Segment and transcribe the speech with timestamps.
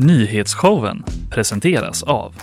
[0.00, 2.34] Nyhetsshowen presenteras av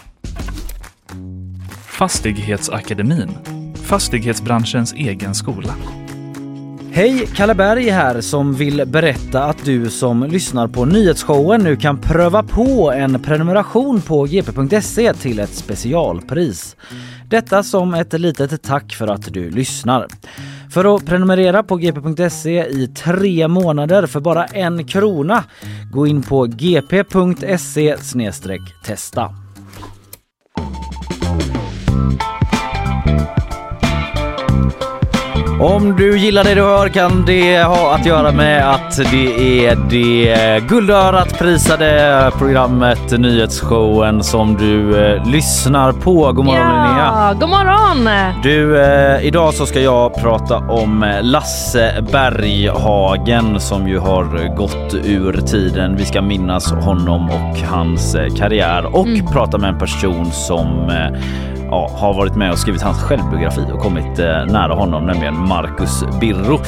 [1.85, 3.29] Fastighetsakademin,
[3.75, 6.04] fastighetsbranschens egen skola.
[6.95, 11.97] Hej, Kalle Berg här som vill berätta att du som lyssnar på nyhetsshowen nu kan
[11.97, 16.75] pröva på en prenumeration på gp.se till ett specialpris.
[17.29, 20.07] Detta som ett litet tack för att du lyssnar.
[20.69, 25.43] För att prenumerera på gp.se i tre månader för bara en krona,
[25.91, 27.97] gå in på gp.se
[28.85, 29.35] testa.
[35.59, 39.75] Om du gillar det du hör kan det ha att göra med att det är
[39.89, 46.31] det guldörat prisade programmet Nyhetsshowen som du eh, lyssnar på.
[46.33, 47.33] God morgon ja, Linnea!
[47.39, 48.09] God morgon!
[48.43, 55.41] Du, eh, idag så ska jag prata om Lasse Berghagen som ju har gått ur
[55.41, 55.95] tiden.
[55.97, 59.25] Vi ska minnas honom och hans eh, karriär och Mm.
[59.25, 61.19] prata med en person som eh,
[61.71, 66.03] ja, har varit med och skrivit hans självbiografi och kommit eh, nära honom, nämligen Marcus
[66.19, 66.59] Birro.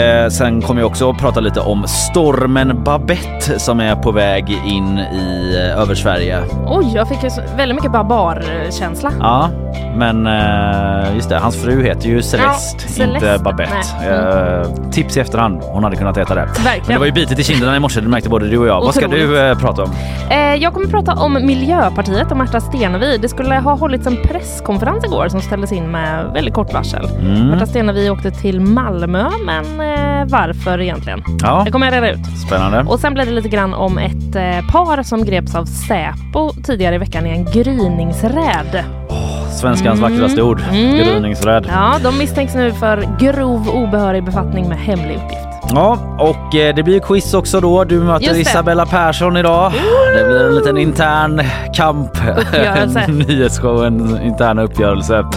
[0.00, 4.50] Eh, sen kommer jag också att prata lite om stormen Babette som är på väg
[4.66, 6.38] in i eh, över Sverige.
[6.66, 9.12] Oj, jag fick ju så- väldigt mycket barbarkänsla.
[9.20, 9.50] Ja,
[9.96, 13.04] men eh, just det, hans fru heter ju Celeste, Celeste.
[13.32, 13.72] inte Babette.
[14.00, 14.08] Nej.
[14.08, 16.44] Eh, tips i efterhand, hon hade kunnat heta det.
[16.54, 16.88] Men Verkligen.
[16.92, 18.80] det var ju bitit i kinderna i morse, det märkte både du och jag.
[18.80, 19.28] Vad ska Otroligt.
[19.28, 19.90] du eh, prata om?
[20.30, 23.18] Eh, jag kommer prata om Miljöpartiet och Märta Stenevi.
[23.18, 27.04] Det skulle ha hållits en presskonferens igår som ställdes in med väldigt kort varsel.
[27.20, 27.66] Mm.
[27.66, 31.22] Stenevi åkte till Malmö, men eh, varför egentligen?
[31.42, 32.26] Ja, Det kommer jag reda ut.
[32.46, 32.84] spännande.
[32.88, 36.94] Och sen blir det lite grann om ett eh, par som greps av Säpo tidigare
[36.94, 38.84] i veckan i en gryningsräd.
[39.60, 40.10] Svenskans Mm.
[40.12, 40.96] vackraste ord, Mm.
[40.96, 41.66] gryningsrädd.
[41.72, 45.48] Ja, de misstänks nu för grov obehörig befattning med hemlig uppgift.
[45.74, 47.84] Ja, och eh, det blir quiz också då.
[47.84, 48.38] Du möter.
[48.40, 49.72] Isabella Persson idag.
[50.16, 51.42] Det blir en liten intern
[51.74, 52.10] kamp.
[52.38, 53.06] Uppgörelse.
[53.08, 55.16] Nyhetsshowen interna uppgörelse.
[55.16, 55.30] Mm.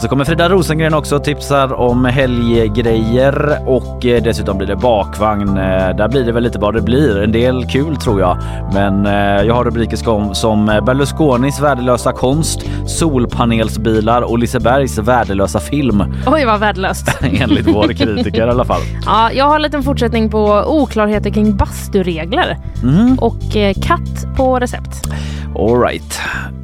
[0.00, 5.48] Så kommer Frida Rosengren också och tipsar om helggrejer och eh, dessutom blir det bakvagn.
[5.48, 7.22] Eh, Där blir det väl lite vad det blir.
[7.22, 8.38] En del kul tror jag.
[8.74, 9.04] Men
[9.46, 16.04] jag har rubriker som, som Berlusconis värdelösa konst, solpanelsbilar och Lisebergs värdelösa film.
[16.26, 17.18] Oj, vad värdelöst.
[17.22, 18.80] Enligt vår kritiker i alla fall.
[19.06, 23.18] Ja, jag har en fortsättning på oklarheter kring basturegler Mm.
[23.18, 25.02] och eh, katt på recept.
[25.58, 26.20] All right.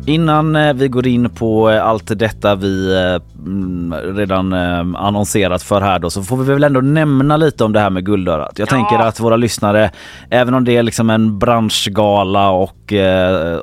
[0.06, 2.96] Innan eh, vi går in på eh, allt detta vi
[3.38, 4.52] mm, redan
[4.96, 8.04] annonserat för här då så får vi väl ändå nämna lite om det här med
[8.06, 8.58] guldörat.
[8.58, 8.70] Jag Ja.
[8.70, 9.90] tänker att våra lyssnare,
[10.30, 12.92] även om det är liksom en branschgala och,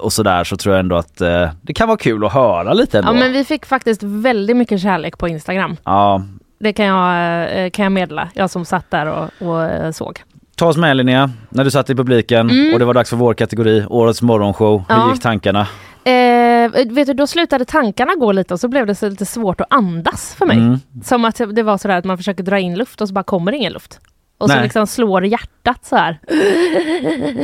[0.02, 1.18] och sådär så tror jag ändå att
[1.62, 3.10] det kan vara kul att höra lite ändå.
[3.10, 5.76] Ja, men vi fick faktiskt väldigt mycket kärlek på Instagram.
[5.84, 6.22] Ja,
[6.60, 10.24] Det kan jag, eh, kan jag meddela, jag som satt där och, och eh, såg.
[10.56, 12.74] ta oss med Linnea, när du satt i publiken Mm.
[12.74, 14.84] och det var dags för vår kategori, Årets morgonshow.
[14.90, 15.12] Hur Ja.
[15.14, 15.68] gick tankarna?
[16.04, 19.62] Eh, vet du, då slutade tankarna gå lite och så blev det så lite svårt
[19.62, 20.58] att andas för mig.
[20.58, 20.80] Mm.
[21.04, 23.52] Som att det var sådär att man försöker dra in luft och så bara kommer
[23.52, 24.00] ingen luft.
[24.38, 24.64] Och så Nej.
[24.64, 26.20] liksom slår hjärtat så här.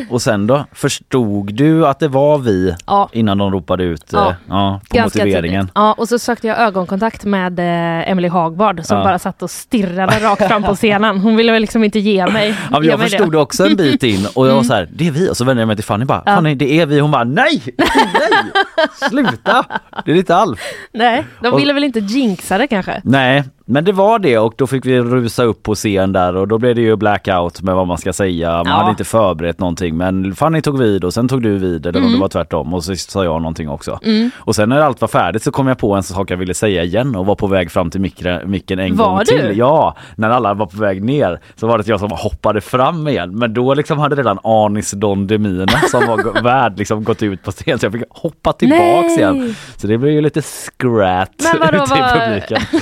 [0.09, 0.66] Och sen då?
[0.72, 4.29] Förstod du att det var vi Ja, innan de ropade ut Ja.
[4.29, 5.62] eh, ja, på ganska motiveringen?
[5.62, 5.72] tidigt.
[5.75, 10.19] Ja, och så sökte jag ögonkontakt med eh, Emily Hagbard som bara satt och stirrade
[10.22, 11.18] rakt fram på scenen.
[11.19, 13.75] Hon ville väl liksom inte ge mig, Ja, men jag mig förstod det också en
[13.75, 15.75] bit in och jag var så här, det är vi och så vände jag mig
[15.75, 16.23] till Fanny bara.
[16.25, 17.00] Fanny det är vi.
[17.00, 18.63] Hon bara, nej, nej,
[19.09, 19.66] sluta,
[20.06, 20.59] det är inte Alf.
[20.94, 23.02] Nej, de Och- ville väl inte jinxa det kanske.
[23.03, 26.48] Nej, men det var det och då fick vi rusa upp på scen där och
[26.48, 28.52] då blev det ju blackout med vad man ska säga.
[28.52, 28.72] Man Ja.
[28.74, 32.06] hade inte förberett någonting men Fanny tog vid och sen tog du vid eller om
[32.06, 32.14] Mm.
[32.16, 34.00] det var tvärtom och så sa jag någonting också.
[34.38, 36.84] Och sen när allt var färdigt så kom jag på en sak jag ville säga
[36.84, 39.26] igen och var på väg fram till mikra, micken en Var gång du?
[39.26, 39.58] till.
[39.58, 43.38] Ja, när alla var på väg ner så var det jag som hoppade fram igen
[43.40, 47.52] men då liksom hade redan Anis Don Demina som var värd liksom gått ut på
[47.52, 49.18] scen så jag fick hoppa tillbaks Nej.
[49.18, 49.56] igen.
[49.78, 52.58] Så det blev ju lite skrat Men vadå, ute i publiken.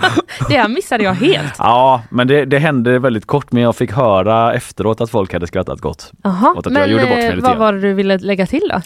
[0.48, 1.54] Det här missade jag helt.
[1.58, 5.46] Ja, men det, det hände väldigt kort men jag fick höra efteråt att folk hade
[5.46, 6.12] skrattat gott.
[6.24, 8.46] Och att jag men gjorde bort mig eh, lite vad var det du ville lägga
[8.46, 8.80] till då?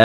[0.00, 0.04] Eh,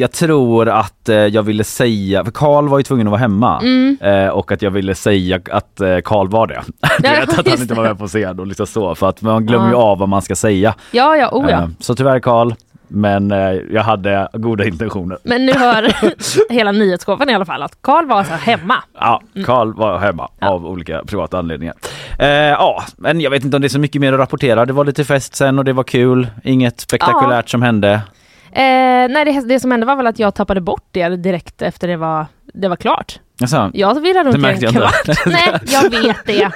[0.00, 3.60] jag tror att eh, jag ville säga, för Karl var ju tvungen att vara hemma
[3.62, 3.96] Mm.
[4.00, 6.62] eh, och att jag ville säga att eh, Karl var det.
[6.98, 9.46] du vet att han inte var med på scen och liksom så för att man
[9.46, 9.78] glömmer ju Ja.
[9.82, 10.74] av vad man ska säga.
[10.90, 11.62] Ja, ja, oh ja.
[11.62, 12.52] Eh, så tyvärr Karl,
[12.88, 13.38] men eh,
[13.70, 15.18] jag hade goda intentioner.
[15.22, 15.92] Men nu hör
[16.52, 18.74] hela nyhetsshowen i alla fall att Karl var så här hemma.
[19.00, 20.48] Ja, Karl var hemma Ja.
[20.48, 21.74] av olika privata anledningar.
[22.18, 24.66] Eh, ja, men jag vet inte om det är så mycket mer att rapportera.
[24.66, 26.28] Det var lite fest sen och det var kul.
[26.44, 28.00] Inget spektakulärt som hände.
[28.52, 28.62] Eh,
[29.10, 31.96] nej, det, det som hände var väl att jag tappade bort det direkt efter det
[31.96, 33.20] var, det var klart.
[33.38, 33.70] Jaså?
[33.74, 35.08] Jag virrade runt i en kvart.
[35.08, 35.20] inte.
[35.26, 36.50] Nej, jag vet det.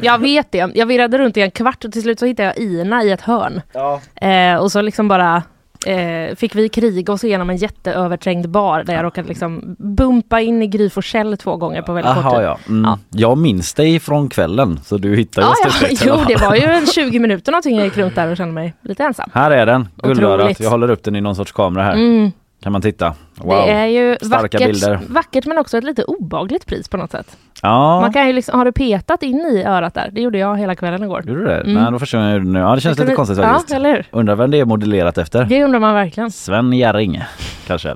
[0.00, 0.70] Jag vet det.
[0.74, 3.20] Jag virrade runt i en kvart och till slut så hittade jag Ina i ett
[3.20, 3.62] hörn.
[3.72, 4.00] Ja.
[4.26, 5.42] Eh, och så liksom bara
[5.86, 10.62] eh, fick vi kriga oss igenom en jätteöverträngd bar där jag råkade liksom bumpa in
[10.62, 12.46] i Gry Forssell två gånger på väldigt kort Aha, tid.
[12.46, 12.58] ja.
[12.68, 12.84] Mm.
[12.84, 12.98] Ja.
[13.10, 16.04] Jag minns dig från kvällen så du hittar Ja, just ja, det.
[16.06, 18.74] jo, det var ju en 20 minuter någonting jag gick runt där och kände mig
[18.82, 19.30] lite ensam.
[19.34, 20.60] Här är den, guldörat.
[20.60, 21.92] Jag håller upp den i någon sorts kamera här.
[21.92, 22.32] Mm.
[22.62, 23.14] Kan man titta.
[23.36, 23.56] Wow.
[23.66, 25.00] Det är ju Starka vackert, bilder.
[25.08, 27.36] vackert men också ett lite obagligt pris på något sätt.
[27.62, 30.10] Ja, Man kan ju liksom, har du petat in i örat där?
[30.12, 31.22] Det gjorde jag hela kvällen igår.
[31.26, 31.60] gjorde du det?
[31.60, 31.74] Mm.
[31.82, 32.58] Nej, då förstår jag nu.
[32.58, 33.70] Ja, det känns lite konstigt faktiskt.
[33.70, 34.06] Ja, eller hur?
[34.10, 35.44] Undrar vem det är modellerat efter.
[35.44, 36.30] Det undrar man verkligen.
[36.30, 37.22] Sven Jerring
[37.66, 37.94] kanske.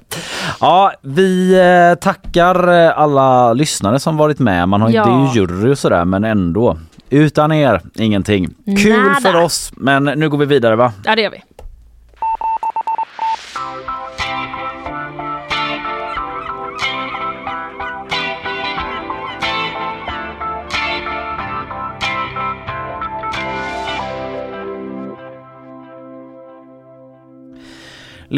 [0.61, 1.55] Ja, vi
[1.93, 4.69] eh, tackar eh, alla lyssnare som varit med.
[4.69, 5.05] Man har Ja.
[5.05, 6.77] det är ju jury och sådär men ändå.
[7.11, 8.55] Utan er, ingenting.
[8.85, 9.15] Kul Nada.
[9.23, 10.93] för oss men nu går vi vidare va?
[11.05, 11.43] Ja, det gör vi.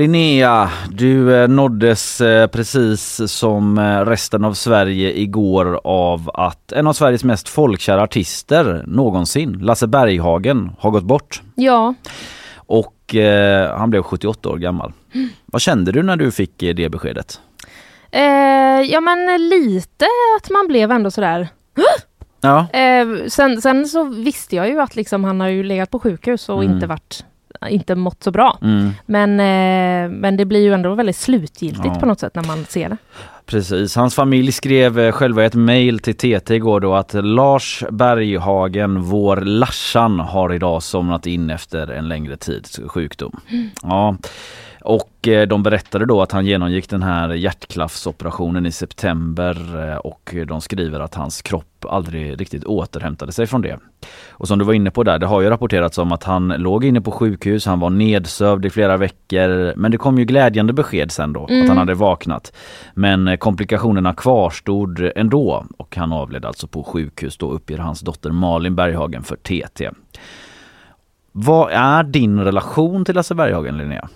[0.01, 6.87] Linnea, du eh, nåddes eh, precis som eh, resten av Sverige igår av att en
[6.87, 11.43] av Sveriges mest folkkära artister någonsin, Lasse Berghagen, har gått bort.
[11.55, 11.95] Ja,
[12.57, 14.93] Och eh, han blev 78 år gammal.
[15.47, 17.41] Vad kände du när du fick det beskedet?
[18.11, 18.21] eh,
[18.91, 20.07] ja men lite
[20.41, 21.49] att man blev ändå sådär.
[22.41, 25.99] Ja, Eh, sen, sen så visste jag ju att liksom, han har ju legat på
[25.99, 26.75] sjukhus och Mm.
[26.75, 27.25] inte varit
[27.69, 28.59] inte mått så bra.
[28.63, 31.95] mm, Men, eh, men det blir ju ändå väldigt slutgiltigt Ja.
[32.01, 32.97] på något sätt när man ser det.
[33.47, 33.97] precis.
[33.97, 39.37] Hans familj skrev eh, själva ett mejl till TT igår då att Lars Berghagen, vår
[39.37, 43.41] Larsan, har idag somnat in efter en längre tids sjukdom.
[43.83, 44.17] Ja.
[44.87, 50.35] Och eh, de berättade då att han genomgick den här hjärtklaffsoperationen i september eh, och
[50.47, 53.79] de skriver att hans kropp aldrig riktigt återhämtade sig från det.
[54.31, 56.85] Och som du var inne på där, det har ju rapporterats om att han låg
[56.85, 61.13] inne på sjukhus, han var nedsövd i flera veckor men det kom ju glädjande besked
[61.13, 62.53] sen då att han hade vaknat.
[62.95, 68.31] Men eh, komplikationerna kvarstod ändå och han avled alltså på sjukhus då uppger hans dotter
[68.31, 69.91] Malin Berghagen för TT.
[71.33, 74.09] Vad är din relation till Lasse Berghagen Linnea?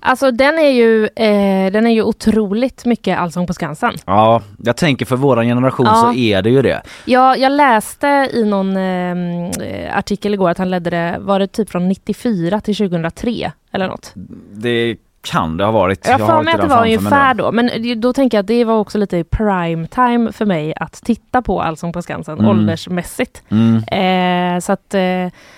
[0.00, 3.94] Alltså den är ju, eh, den är ju otroligt mycket Allsång på Skansen.
[4.06, 5.94] Ja, jag tänker för våran generation Ja.
[5.94, 6.82] så är det ju det.
[7.04, 11.70] Jag, jag läste i någon eh, artikel igår att han ledde det, var det typ
[11.70, 14.12] från 94 till 2003 eller något?
[14.52, 14.96] Det
[15.30, 16.06] kan det ha varit.
[16.08, 18.64] Jag för har mig att det var ungefär då, men då tänker jag att det
[18.64, 22.50] var också lite prime time för mig att titta på Allsång på Skansen Mm.
[22.50, 23.42] åldersmässigt.
[23.48, 24.54] Mm.
[24.56, 25.00] Eh, så att, eh,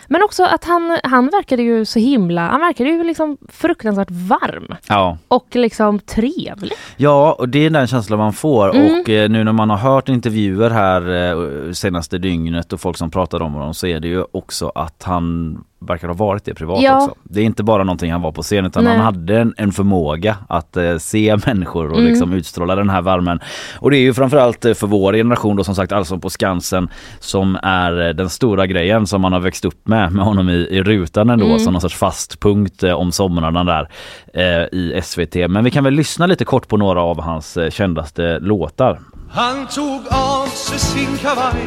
[0.08, 4.74] men också att han, han verkade ju så himla, han verkade ju liksom fruktansvärt varm
[4.88, 5.18] Ja.
[5.28, 6.72] och liksom trevlig.
[6.96, 9.00] ja, och det är den känslan man får Mm.
[9.00, 11.30] och eh, nu när man har hört intervjuer här
[11.66, 15.02] eh, senaste dygnet och folk som pratar om honom så är det ju också att
[15.02, 16.96] han verkar ha varit det privat Ja.
[16.96, 17.14] också.
[17.22, 18.96] Det är inte bara någonting han var på scen utan Nej.
[18.96, 22.10] han hade en, en förmåga att eh, se människor och Mm.
[22.10, 23.40] liksom utstråla den här värmen.
[23.78, 26.88] Och det är ju framförallt eh, för vår generation då som sagt Allsång på Skansen
[27.18, 30.52] som är eh, den stora grejen som man har växt upp med med honom i,
[30.52, 31.58] i rutan ändå Mm.
[31.58, 33.88] som någon sorts fast punkt eh, om somrarna där
[34.34, 35.34] eh, i SVT.
[35.48, 38.98] Men vi kan väl lyssna lite kort på några av hans eh, kändaste låtar.
[39.32, 41.66] Han tog av sig sin kavaj,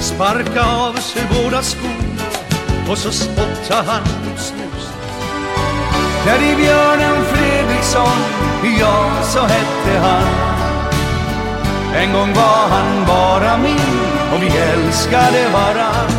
[0.00, 2.13] sparkade av sig båda skorna
[2.90, 4.88] och så spottar han ut snus.
[6.24, 8.18] Teddybjörnen Fredriksson,
[8.80, 10.54] ja så hette han.
[11.94, 16.13] En gång var han bara min och vi älskade varann.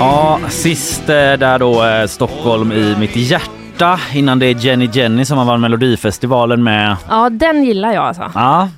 [0.00, 5.24] Ja, sist eh, där då eh, Stockholm i mitt hjärta innan det är Jenny Jenny
[5.24, 6.96] som har vann Melodifestivalen med.
[7.08, 8.30] Ja, den gillar jag alltså.
[8.34, 8.68] Ja,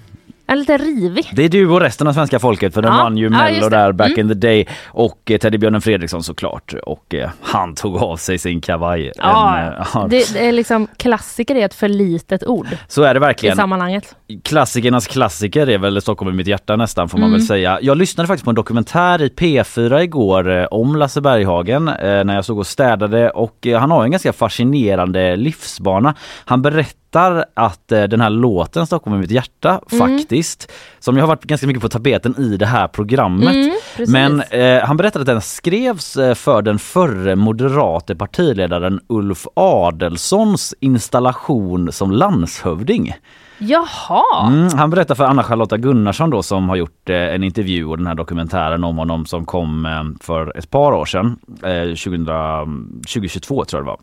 [0.53, 1.31] är lite rivig.
[1.33, 3.69] det är du och resten av svenska folket för den Ja, vann ju ja, Mello
[3.69, 3.77] det.
[3.77, 4.21] där back Mm.
[4.21, 8.61] in the day och eh, Teddybjörnen Fredriksson såklart och eh, han tog av sig sin
[8.61, 9.13] kavaj.
[9.17, 13.03] Ja, En, eh, ja, det, det är liksom klassiker är ett för litet ord så
[13.03, 13.57] är det i verkligen.
[13.57, 14.17] sammanhanget.
[14.45, 17.39] Klassikernas klassiker är väl Stockholm i mitt hjärta nästan får man Mm.
[17.39, 17.79] väl säga.
[17.83, 22.35] Jag lyssnade faktiskt på en dokumentär i P4 igår eh, om Lasse Berghagen eh, när
[22.35, 26.15] jag såg och städade och eh, han har en ganska fascinerande livsbana.
[26.45, 30.19] Han berättar berättar att eh, den här låten Stockholm är mitt hjärta Mm.
[30.19, 33.55] faktiskt, som jag har varit ganska mycket på tapeten i det här programmet.
[33.55, 33.73] Mm.
[34.09, 40.75] Men eh, han berättade att den skrevs eh, för den förre moderate partiledaren Ulf Adelsohns
[40.81, 43.15] installation som landshövding.
[43.59, 44.49] Jaha!
[44.49, 48.07] Mm, han berättar för Anna-Charlotta Gunnarsson då som har gjort eh, en intervju och den
[48.07, 53.65] här dokumentären om honom som kom eh, för ett par år sedan, eh, 2000, 2022
[53.65, 53.99] tror jag det var.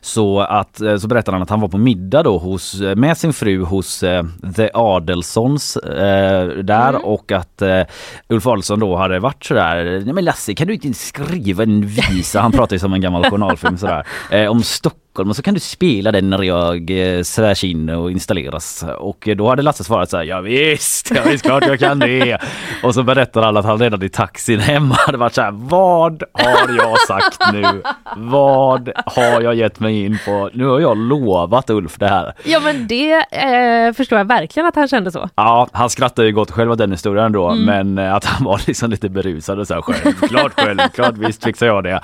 [0.00, 3.18] Så, att, eh, så berättar han att han var på middag då hos, eh, med
[3.18, 4.24] sin fru hos eh,
[4.56, 7.04] The Adelssons eh, där Mm.
[7.04, 7.82] och att eh,
[8.28, 12.40] Ulf Adelsohn då hade varit sådär, nej men Lasse kan du inte skriva en visa,
[12.40, 15.60] han pratar ju som en gammal journalfilm sådär, eh, om Stockholm och så kan du
[15.60, 18.84] spela den när jag eh, svärs in och installeras.
[18.98, 22.38] Och då hade Lasse svarat så här, ja visst, ja visst klart jag kan det.
[22.82, 26.22] Och så berättar han att han redan i taxin hemma hade varit så här, vad
[26.32, 27.82] har jag sagt nu?
[28.16, 30.50] Vad har jag gett mig in på?
[30.52, 32.32] Nu har jag lovat Ulf det här.
[32.44, 35.28] Ja men det eh, förstår jag verkligen att han kände så.
[35.34, 37.64] Ja, han skrattar ju gott själv åt den historien då, Mm.
[37.64, 41.66] men eh, att han var liksom lite berusad och så här, självklart, självklart, visst fixar
[41.66, 42.00] jag det.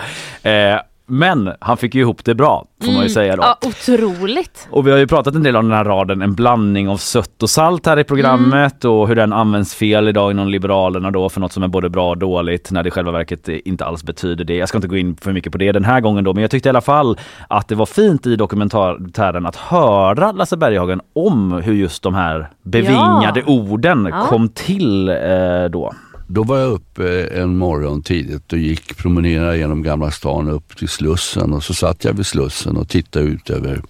[0.50, 3.42] Eh, men han fick ju ihop det bra, får man ju säga då.
[3.42, 3.54] Mm.
[3.62, 4.68] Ja, otroligt.
[4.70, 7.42] Och vi har ju pratat en del om den här raden, en blandning av sött
[7.42, 11.40] och salt här i programmet och hur den används fel idag inom Liberalerna då för
[11.40, 14.44] något som är både bra och dåligt när det i själva verket inte alls betyder
[14.44, 14.56] det.
[14.56, 16.50] Jag ska inte gå in för mycket på det den här gången då, men jag
[16.50, 17.18] tyckte i alla fall
[17.48, 22.50] att det var fint i dokumentären att höra Lasse Berghagen om hur just de här
[22.62, 23.52] bevingade Ja.
[23.52, 24.26] orden Ja.
[24.26, 25.92] kom till eh, då.
[26.26, 30.76] Då var jag uppe eh, en morgon tidigt och gick promenera genom Gamla stan upp
[30.76, 33.82] till Slussen och så satt jag vid Slussen och tittade ut över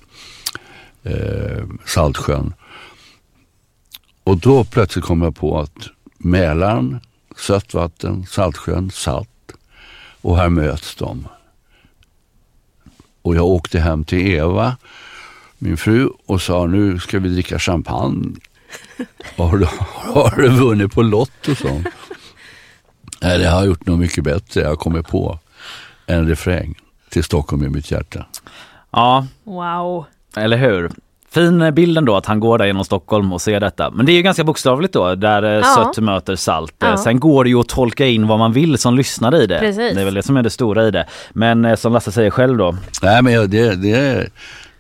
[1.03, 2.55] eh, Saltsjön.
[4.25, 5.89] Och då plötsligt kom jag på att
[6.19, 7.01] Mälaren,
[7.37, 9.29] sött vatten, Saltsjön, salt.
[10.21, 11.29] Och här möts de.
[13.23, 14.77] Och jag åkte hem till Eva,
[15.59, 18.37] min fru, och sa nu ska vi dricka champagne.
[19.37, 21.55] Har du, har du vunnit på Lotto?
[21.55, 21.87] Sånt.
[23.25, 24.61] Nej, det har jag gjort något mycket bättre.
[24.61, 25.39] Jag har kommit på
[26.07, 26.75] en refräng
[27.11, 28.27] till Stockholm i mitt hjärta.
[28.93, 30.05] Ja, Wow.
[30.37, 30.91] Eller hur?
[31.31, 33.91] Fin bilden då att han går där genom Stockholm och ser detta.
[33.91, 35.63] Men det är ju ganska bokstavligt då, där eh, Ja.
[35.95, 36.83] sött möter salt.
[36.83, 36.97] Eh, Ja.
[36.97, 39.59] Sen går det ju att tolka in vad man vill som lyssnar i det.
[39.59, 39.95] Precis.
[39.95, 41.07] Det är väl det som är det stora i det.
[41.33, 44.29] Men eh, som Lasse säger själv då, Nej, men det, det, är,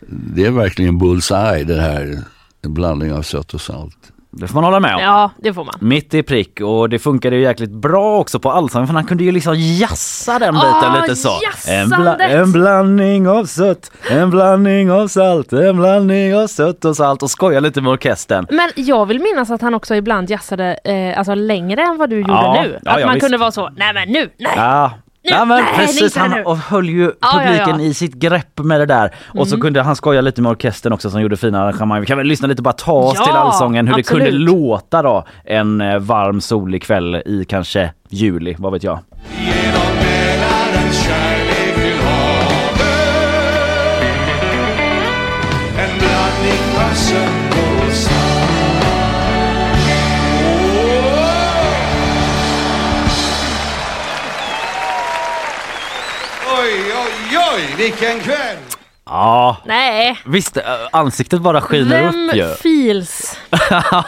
[0.09, 2.19] det är verkligen bullseye det här.
[2.63, 3.97] En blandning av sött och salt.
[4.37, 5.01] Det får man hålla med om.
[5.03, 5.75] Ja, det får man.
[5.81, 9.25] Mitt i prick och det funkade ju jäkligt bra också på allsången för han kunde
[9.25, 11.29] ju liksom jassa den biten Ah, lite så.
[11.69, 12.31] En, jassandet!
[12.31, 17.31] en blandning av sött, en blandning av salt, en blandning av sött och salt och
[17.31, 18.47] skoja lite med orkestern.
[18.51, 22.17] Men jag vill minnas att han också ibland jazzade eh, alltså längre än vad du
[22.17, 22.79] gjorde Ja, nu.
[22.85, 23.25] ja, att ja, man visst.
[23.27, 24.91] kunde vara så, nej men nu, nej.
[25.27, 25.37] Ja.
[25.37, 26.43] Ja men nej, precis, han nu.
[26.45, 27.75] och höll ju Ja, ja, publiken ja.
[27.75, 27.87] Mm.
[27.87, 29.15] i sitt grepp med det där.
[29.35, 32.01] Och så kunde han skoja lite med orkestern också som gjorde fina arrangemang.
[32.01, 34.25] Vi kan väl lyssna lite bara ta oss Ja, till allsången hur det absolut.
[34.25, 38.99] kunde låta då en eh, varm solig kväll i kanske juli, vad vet jag.
[57.85, 58.64] Vilken kväll!
[59.07, 60.19] Ja, Nej.
[60.27, 62.45] visst eh, ansiktet bara skiner Vem upp ju.
[62.45, 63.39] feels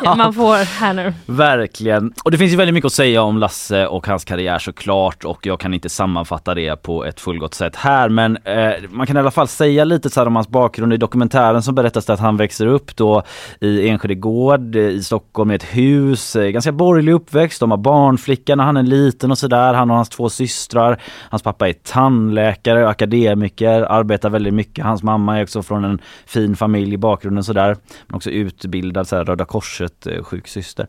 [0.16, 1.12] man får här nu.
[1.26, 2.12] Verkligen.
[2.24, 5.46] Och det finns ju väldigt mycket att säga om Lasse och hans karriär såklart och
[5.46, 9.20] jag kan inte sammanfatta det på ett fullgott sätt här men eh, man kan i
[9.20, 10.92] alla fall säga lite så om hans bakgrund.
[10.92, 13.22] I dokumentären så berättas det att han växer upp då
[13.60, 17.60] i Enskede gård eh, i Stockholm i ett hus, eh, ganska borgerlig uppväxt.
[17.60, 19.74] De har barnflicka när han är liten och sådär.
[19.74, 21.02] Han och hans två systrar.
[21.30, 24.85] Hans pappa är tandläkare, akademiker, arbetar väldigt mycket.
[24.86, 27.76] Hans mamma är också från en fin familj i bakgrunden sådär.
[28.06, 30.86] Men också utbildad så här, Röda Korset eh, sjuksyster.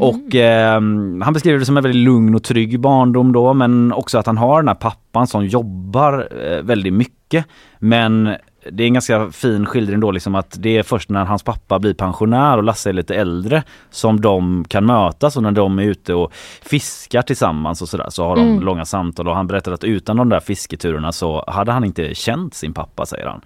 [0.00, 0.80] Och eh,
[1.22, 4.38] han beskriver det som en väldigt lugn och trygg barndom då men också att han
[4.38, 7.46] har den här pappan som jobbar eh, väldigt mycket.
[7.78, 8.36] Men
[8.72, 11.78] det är en ganska fin skildring då liksom att det är först när hans pappa
[11.78, 15.82] blir pensionär och Lasse är lite äldre som de kan mötas och när de är
[15.82, 16.32] ute och
[16.62, 18.62] fiskar tillsammans och sådär så har de Mm.
[18.64, 22.54] långa samtal och han berättar att utan de där fisketurerna så hade han inte känt
[22.54, 23.40] sin pappa säger han.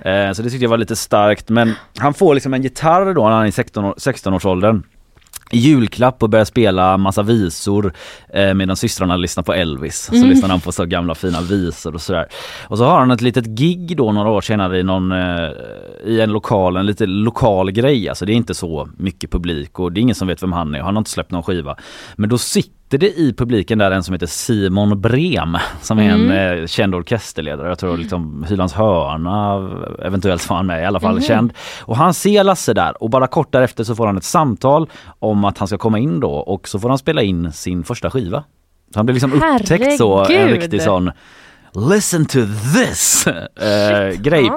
[0.00, 3.24] Eh, så det tyckte jag var lite starkt men han får liksom en gitarr då
[3.24, 4.97] när han är i 16 år- 16-årsåldern i
[5.52, 7.92] julklapp och börjar spela massa visor
[8.28, 10.10] eh, medan systrarna lyssnar på Elvis.
[10.12, 12.26] Så lyssnar han på så gamla fina visor och sådär.
[12.68, 15.50] Och så har han ett litet gig då några år senare i någon eh,
[16.04, 18.08] i en lokal, en lite lokal grej.
[18.08, 20.74] Alltså det är inte så mycket publik och det är ingen som vet vem han
[20.74, 20.80] är.
[20.80, 21.76] Han har inte släppt någon skiva.
[22.16, 26.10] Men då sitter sitter det i publiken där en som heter Simon Brem som är
[26.10, 27.68] en eh, känd orkesterledare.
[27.68, 29.70] Jag tror liksom Hylands hörna
[30.04, 31.52] eventuellt var han med i alla fall känd.
[31.80, 35.44] Och han ser Lasse där och bara kort därefter så får han ett samtal om
[35.44, 38.44] att han ska komma in då och så får han spela in sin första skiva.
[38.92, 41.10] Så han blir liksom upptäckt så, en riktig sån
[41.74, 42.38] Listen to
[42.74, 43.26] this
[43.60, 44.50] eh, grej.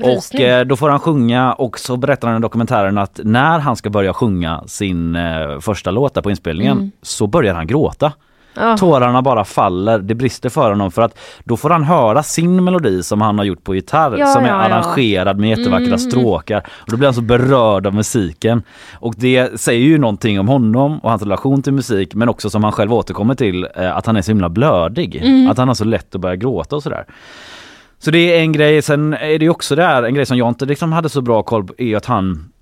[0.00, 3.58] Ja, och eh, då får han sjunga och så berättar han i dokumentären att när
[3.58, 6.90] han ska börja sjunga sin eh, första låt på inspelningen Mm.
[7.02, 8.12] så börjar han gråta.
[8.54, 8.76] Ja.
[8.76, 13.02] Tårarna bara faller, det brister för honom för att då får han höra sin melodi
[13.02, 14.74] som han har gjort på gitarr Ja, som är ja, ja.
[14.74, 15.98] arrangerad med jättevackra Mm.
[15.98, 16.58] stråkar.
[16.58, 18.62] Och då blir han så berörd av musiken.
[18.94, 22.64] Och det säger ju någonting om honom och hans relation till musik men också som
[22.64, 25.16] han själv återkommer till eh, att han är så himla blödig.
[25.16, 25.50] Mm.
[25.50, 27.04] Att han har så lätt att börja gråta och sådär.
[27.98, 30.66] Så det är en grej, sen är det också där, en grej som jag inte
[30.66, 32.52] liksom hade så bra koll på är att han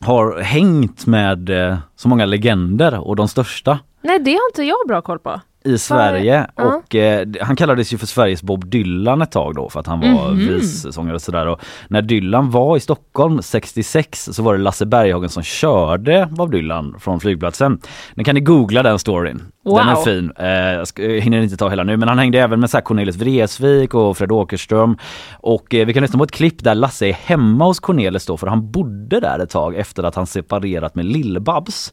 [0.00, 4.76] har hängt med eh, så många legender och de största Nej det har inte jag
[4.88, 5.40] bra koll på.
[5.64, 6.64] i Sverige Ja.
[6.64, 10.00] och eh, han kallades ju för Sveriges Bob Dylan ett tag då för att han
[10.00, 10.38] var Mhm.
[10.46, 11.46] vissångare och sådär.
[11.46, 16.50] Och när Dylan var i Stockholm 66 så var det Lasse Berghagen som körde Bob
[16.52, 17.80] Dylan från flygplatsen.
[18.14, 19.42] Nu kan ni googla den storyn.
[19.64, 20.02] Den är Wow.
[20.04, 20.32] fin.
[20.36, 20.86] Eh, jag,
[21.20, 24.16] hinner inte ta hela nu men han hängde även med så här Cornelis Vreeswijk och
[24.18, 24.96] Fred Åkerström.
[25.38, 28.36] Och eh, vi kan lyssna på ett klipp där Lasse är hemma hos Cornelis då
[28.36, 31.92] för han bodde där ett tag efter att han separerat med Lill-Babs.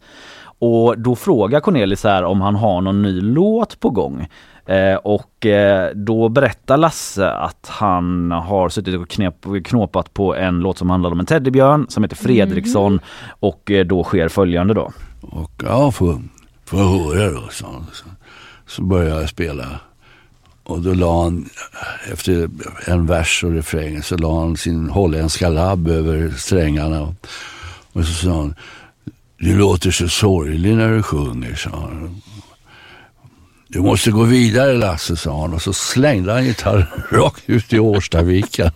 [0.59, 4.27] Och då frågar Cornelis här om han har någon ny låt på gång.
[4.65, 9.35] Eh, och eh, då berättar Lasse att han har suttit och knep,
[9.65, 12.99] knåpat på en låt som handlar om en teddybjörn som heter Fredriksson
[13.39, 14.91] och eh, då sker följande då.
[15.21, 16.21] Och ja, får,
[16.65, 17.85] får jag höra då, han.
[17.91, 18.05] Så,
[18.65, 19.65] så började jag spela.
[20.63, 21.49] Och då la han,
[22.11, 22.49] efter
[22.87, 27.01] en vers och refräng, så la han sin holländska labb över strängarna.
[27.01, 27.13] Och,
[27.93, 28.55] och så sa han,
[29.37, 32.21] du låter så sorglig när du sjunger, sa han.
[33.67, 35.53] Du måste gå vidare Lasse, sa han.
[35.53, 38.71] Och så slängde han gitarren rakt ut i Årstaviken.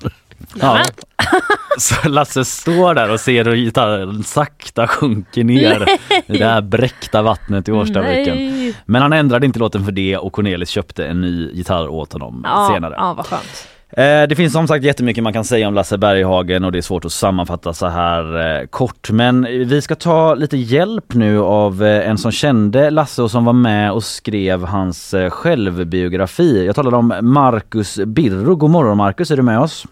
[0.60, 0.80] Ja.
[1.78, 5.86] Så Lasse står där och ser hur gitarren sakta sjunker ner
[6.28, 8.36] i det här bräckta vattnet i Årstaviken.
[8.38, 8.74] Nej.
[8.86, 12.42] Men han ändrade inte låten för det och Cornelis köpte en ny gitarr åt honom
[12.44, 12.94] Ja, senare.
[12.98, 13.68] ja vad skönt.
[13.92, 16.82] Eh, Det finns som sagt jättemycket man kan säga om Lasse Berghagen och det är
[16.82, 19.10] svårt att sammanfatta så här eh, kort.
[19.12, 23.46] Men vi ska ta lite hjälp nu av eh, en som kände Lasse och som
[23.46, 26.66] var med och skrev hans självbiografi.
[26.66, 28.56] Jag talade om Marcus Birro.
[28.56, 29.86] God morgon Marcus, är du med oss?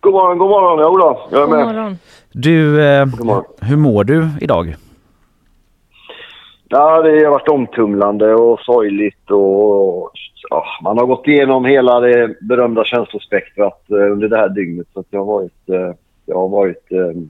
[0.00, 0.78] God morgon, god morgon.
[0.82, 1.66] Jo då, jag är God med.
[1.74, 1.98] morgon.
[2.32, 2.76] Du,
[3.16, 3.44] God morgon.
[3.60, 4.76] hur mår du idag?
[6.68, 10.10] Ja, det har varit omtumlande och sorgligt och
[10.54, 14.86] ja, man har gått igenom hela det berömda känslospektrat eh, under det här dygnet.
[14.94, 15.94] Så det har varit, eh,
[16.26, 17.22] det har varit eh,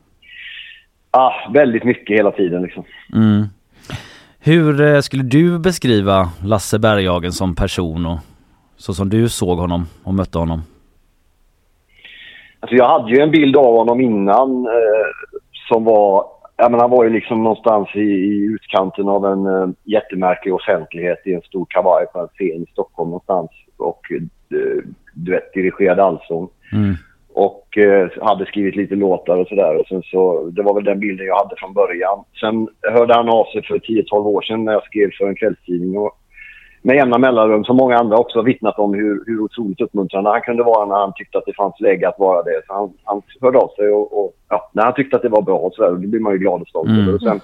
[1.11, 2.85] ah, väldigt mycket hela tiden liksom.
[3.15, 3.45] Mm.
[4.41, 8.19] Hur eh, skulle du beskriva Lasse Berghagen som person och
[8.77, 10.63] så som du såg honom och mötte honom?
[12.61, 15.07] Alltså jag hade ju en bild av honom innan eh,
[15.69, 16.25] som var,
[16.57, 21.27] ja men han var ju liksom någonstans i, i utkanten av en eh, jättemärklig offentlighet
[21.27, 24.23] i en stor kavaj på en scen i Stockholm någonstans och eh,
[25.15, 26.49] du vet dirigerade allsång.
[26.73, 26.95] Mm.
[27.35, 29.77] och eh, hade skrivit lite låtar och sådär.
[29.77, 32.25] Och sen så, det var väl den bilden jag hade från början.
[32.41, 35.99] Sen hörde han av sig för 10-12 år sedan när jag skrev för en kvällstidning.
[35.99, 36.19] Och
[36.87, 40.41] med jämna mellanrum, som många andra också har vittnat om hur, hur otroligt uppmuntrande han
[40.41, 42.63] kunde vara när han tyckte att det fanns läge att vara det.
[42.67, 45.43] Så han, han hörde av sig och, och ja, när han tyckte att det var
[45.43, 45.91] bra och sådär.
[45.93, 47.01] Det blir man ju glad och stolt Mm.
[47.01, 47.15] över.
[47.15, 47.41] Och sen,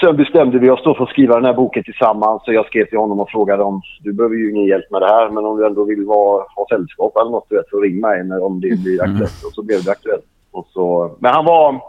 [0.00, 2.42] Sen bestämde vi oss då för att skriva den här boken tillsammans.
[2.44, 5.08] Så jag skrev till honom och frågade om du behöver ju ingen hjälp med det
[5.08, 8.00] här, men om du ändå vill vara, ha sällskap eller något, du vet, så ring
[8.00, 9.44] mig när, om det blir aktuellt.
[9.46, 10.24] Och så blev det aktuellt.
[10.52, 11.80] Och så, men han var,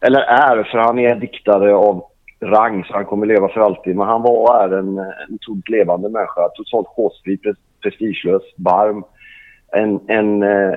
[0.00, 2.04] eller är, för han är diktare av
[2.40, 3.96] rang, så han kommer leva för alltid.
[3.96, 6.48] Men han var och är en, en otroligt levande människa.
[6.54, 7.38] Totalt chosefri,
[7.82, 9.04] prestigelös, varm.
[9.76, 10.72] En, en, eh,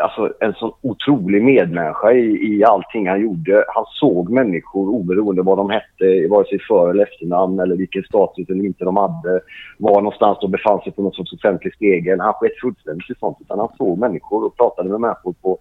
[0.00, 3.64] alltså en sån otrolig medmänniska i, i allting han gjorde.
[3.68, 8.48] Han såg människor oberoende vad de hette, vare sig för eller efternamn eller vilken status
[8.48, 9.40] eller inte de hade.
[9.78, 12.20] Var någonstans de befann sig på något sorts offentlig spegel.
[12.20, 13.38] Han sket fullständigt i sånt.
[13.40, 15.58] Utan han såg människor och pratade med människor på,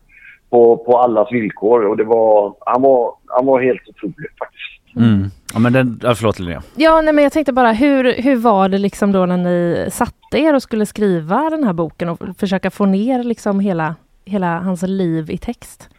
[0.50, 1.86] på, på allas villkor.
[1.86, 4.81] Och det var, han, var, han var helt otrolig faktiskt.
[4.96, 5.28] Mm.
[5.54, 6.62] Ja men den, ja, förlåt Linnea.
[6.76, 10.38] Ja, nej, men jag tänkte bara, hur, hur var det liksom då när ni satte
[10.38, 14.82] er och skulle skriva den här boken och försöka få ner liksom hela, hela hans
[14.82, 15.90] liv i text?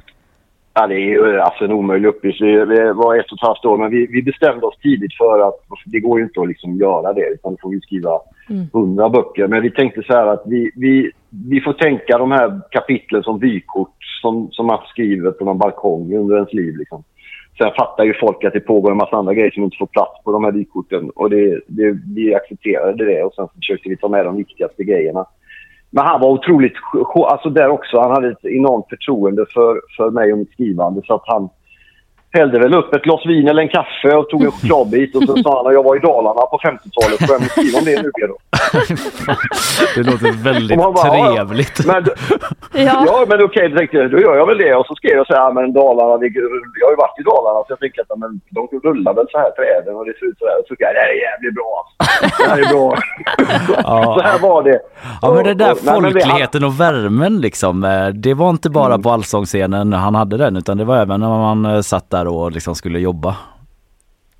[0.74, 2.40] Ja, det är ju alltså en omöjlig uppgift.
[2.40, 5.48] Vi, vi var ett och ett halvt år, men vi, vi bestämde oss tidigt för
[5.48, 5.54] att
[5.86, 8.66] det går ju inte att liksom göra det, utan då får vi skriva Mm.
[8.72, 9.46] hundra böcker.
[9.48, 11.10] Men vi tänkte så här att vi, vi,
[11.50, 16.16] vi får tänka de här kapitlen som vykort som, som man skriver på någon balkong
[16.16, 16.76] under ens liv.
[16.76, 17.04] Liksom.
[17.62, 20.24] Sen fattar ju folk att det pågår en massa andra grejer som inte får plats
[20.24, 21.10] på de här vykorten.
[21.10, 25.26] Och det, det, vi accepterade det och sen försökte vi ta med de viktigaste grejerna.
[25.90, 26.72] Men han var otroligt,
[27.14, 31.14] alltså där också, han hade ett enormt förtroende för, för mig och mitt skrivande så
[31.14, 31.48] att han
[32.32, 35.36] hällde väl upp ett glas vin eller en kaffe och tog en chokladbit och så
[35.42, 37.18] sa han att jag var i Dalarna på 50-talet.
[37.26, 38.36] Får jag skriva om det nu då?
[39.94, 41.76] det låter väldigt bara, trevligt.
[41.86, 42.04] Ja, men,
[42.86, 43.04] ja.
[43.06, 44.74] ja, men okej, okay, tänkte jag, då gör jag väl det.
[44.74, 46.12] Och så skrev jag så här, men Dalarna,
[46.80, 49.38] jag har ju varit i Dalarna så jag tänkte att men, de rullar väl så
[49.38, 50.58] här träden och det ser ut så här.
[50.60, 51.92] Och så skrev jag, det här är jävligt bra alltså.
[52.42, 52.88] Det här är bra.
[53.82, 54.14] ja.
[54.18, 54.80] Så här var det.
[55.22, 57.84] Ja, men det där och, folkligheten och värmen liksom.
[57.84, 59.02] Eh, det var inte bara mm.
[59.02, 62.52] på allsångsscenen han hade den utan det var även när man eh, satt där och
[62.52, 63.36] liksom skulle jobba.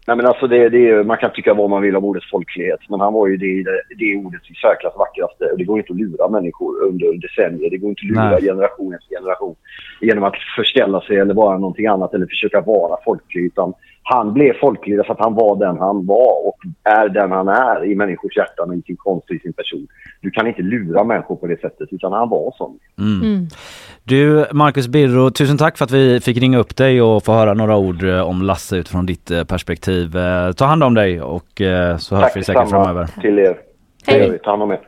[0.07, 3.01] Nej, men alltså det, det, man kan tycka vad man vill om ordet folklighet, men
[3.01, 5.45] han var ju det, det, det ordets i särklass vackraste.
[5.59, 7.71] Det går inte att lura människor under decennier.
[7.71, 8.42] Det går inte att lura Nej.
[8.42, 9.55] generation efter generation
[10.01, 13.45] genom att förställa sig eller vara någonting annat eller försöka vara folklig.
[13.45, 17.49] Utan han blev folklig därför att han var den han var och är den han
[17.49, 19.87] är i människors hjärtan och i sin konst och i sin person.
[20.21, 22.79] Du kan inte lura människor på det sättet utan han var sån.
[22.99, 23.23] Mm.
[23.23, 23.47] Mm.
[24.05, 27.55] Du Marcus Birro, tusen tack för att vi fick ringa upp dig och få höra
[27.55, 30.17] några ord eh, om Lasse utifrån ditt eh, perspektiv.
[30.17, 31.62] Eh, ta hand om dig och
[31.99, 33.07] så hörs vi säkert framöver.
[33.07, 33.57] Tack till er.
[34.07, 34.38] Hej.
[34.45, 34.81] Ta hand om er.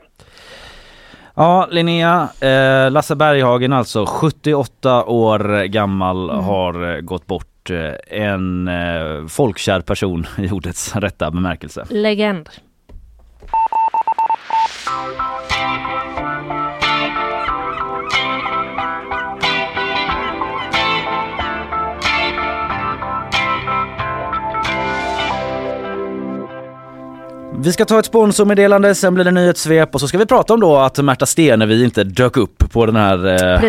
[1.37, 6.45] Ja, Linnea, eh, Lasse Berghagen alltså, 78 år gammal, mm.
[6.45, 11.87] har gått bort Eh, en eh, folkkär person i ordets rätta bemärkelse.
[11.91, 12.49] Legend.
[27.65, 30.61] Vi ska ta ett sponsormeddelande, sen blir det nyhetssvep och så ska vi prata om
[30.61, 33.61] då att Märta Stenevi inte dök upp på den här eh,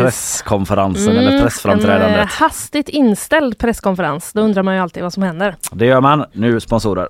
[0.00, 2.16] presskonferensen mm, eller pressframträdandet.
[2.16, 4.32] En eh, hastigt inställd presskonferens.
[4.32, 5.56] Då undrar man ju alltid vad som händer.
[5.72, 6.24] Det gör man.
[6.32, 7.08] Nu sponsorer.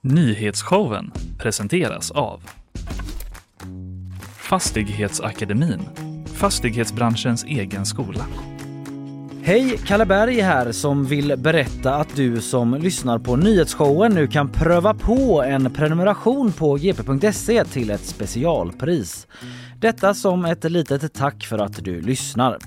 [0.00, 2.40] Nyhetsshowen presenteras av
[4.36, 5.80] Fastighetsakademin,
[6.34, 8.24] fastighetsbranschens egen skola.
[9.46, 9.78] Hej!
[9.86, 14.94] Kalle Berg här som vill berätta att du som lyssnar på nyhetsshowen nu kan pröva
[14.94, 19.26] på en prenumeration på gp.se till ett specialpris.
[19.80, 22.58] Detta som ett litet tack för att du lyssnar.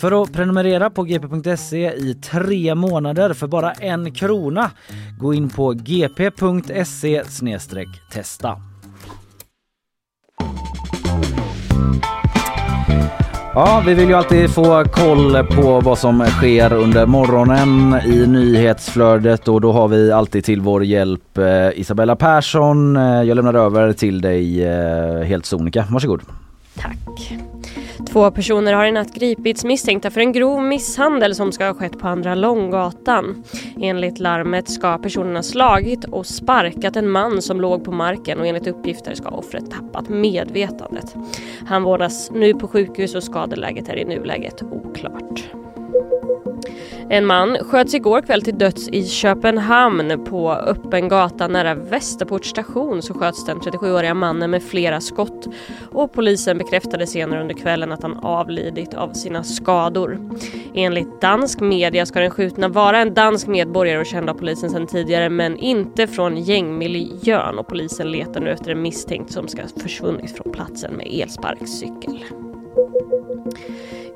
[0.00, 4.70] För att prenumerera på gp.se i tre månader för bara en krona,
[5.18, 7.24] gå in på gp.se
[8.12, 8.56] testa.
[13.54, 19.48] Ja, vi vill ju alltid få koll på vad som sker under morgonen i nyhetsflödet
[19.48, 22.96] och då har vi alltid till vår hjälp eh, Isabella Persson.
[22.96, 25.84] Eh, jag lämnar över till dig eh, helt sonika.
[25.90, 26.22] Varsågod.
[26.78, 27.32] Tack.
[28.08, 31.98] Två personer har i natt gripits misstänkta för en grov misshandel som ska ha skett
[31.98, 33.44] på Andra Långgatan.
[33.80, 38.66] Enligt larmet ska personerna slagit och sparkat en man som låg på marken och enligt
[38.66, 41.14] uppgifter ska offret tappat medvetandet.
[41.66, 45.59] Han vårdas nu på sjukhus och skadeläget är i nuläget oklart.
[47.12, 50.24] En man sköts igår kväll till döds i Köpenhamn.
[50.24, 55.46] På öppen gata nära Västerport station så sköts den 37-åriga mannen med flera skott
[55.92, 60.30] och polisen bekräftade senare under kvällen att han avlidit av sina skador.
[60.74, 64.86] Enligt dansk media ska den skjutna vara en dansk medborgare och känd av polisen sedan
[64.86, 69.68] tidigare men inte från gängmiljön och polisen letar nu efter en misstänkt som ska ha
[69.82, 72.24] försvunnit från platsen med elsparkcykel.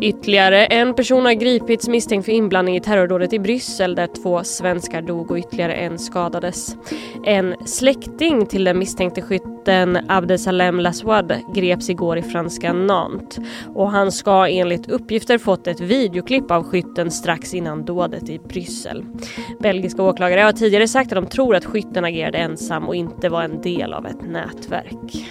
[0.01, 5.03] Ytterligare en person har gripits misstänkt för inblandning i terrordådet i Bryssel där två svenskar
[5.03, 6.77] dog och ytterligare en skadades.
[7.25, 13.39] En släkting till den misstänkte skytten Abdesalem Laswad greps igår i franska Nantes
[13.75, 19.05] och han ska enligt uppgifter fått ett videoklipp av skytten strax innan dådet i Bryssel.
[19.61, 23.43] Belgiska åklagare har tidigare sagt att de tror att skytten agerade ensam och inte var
[23.43, 25.27] en del av ett nätverk.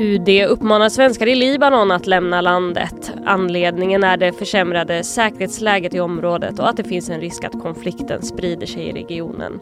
[0.00, 3.12] UD uppmanar svenskar i Libanon att lämna landet.
[3.26, 8.22] Anledningen är det försämrade säkerhetsläget i området och att det finns en risk att konflikten
[8.22, 9.60] sprider sig i regionen.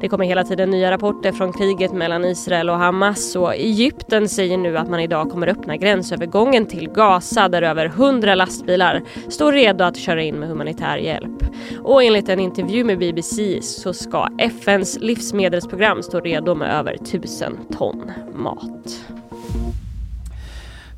[0.00, 4.58] Det kommer hela tiden nya rapporter från kriget mellan Israel och Hamas och Egypten säger
[4.58, 9.84] nu att man idag kommer öppna gränsövergången till Gaza där över 100 lastbilar står redo
[9.84, 11.44] att köra in med humanitär hjälp.
[11.82, 17.58] Och enligt en intervju med BBC så ska FNs livsmedelsprogram stå redo med över 1000
[17.78, 19.00] ton mat.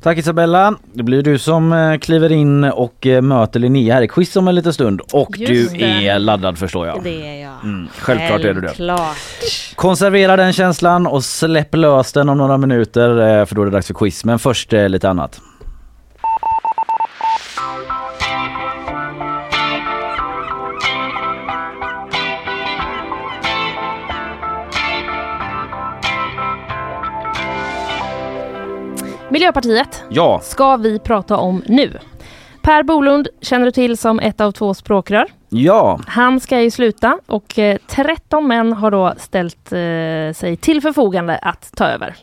[0.01, 0.75] Tack Isabella.
[0.93, 4.47] Det blir du som eh, kliver in och eh, möter Linnea här i quiz om
[4.47, 5.01] en liten stund.
[5.13, 6.07] Och Just du det.
[6.07, 7.03] är laddad förstår jag.
[7.03, 7.63] Det är jag.
[7.63, 8.73] Mm, självklart är du det.
[8.73, 9.17] Klart.
[9.75, 13.71] Konservera den känslan och släpp lös den om några minuter eh, för då är det
[13.71, 14.25] dags för quiz.
[14.25, 15.41] Men först lite annat.
[29.39, 31.97] Miljöpartiet Ja, ska vi prata om nu.
[32.61, 35.25] Per Bolund känner du till som ett av två språkrör.
[35.49, 39.77] ja, Han ska ju sluta och eh, 13 män har då ställt eh,
[40.39, 42.15] sig till förfogande att ta över.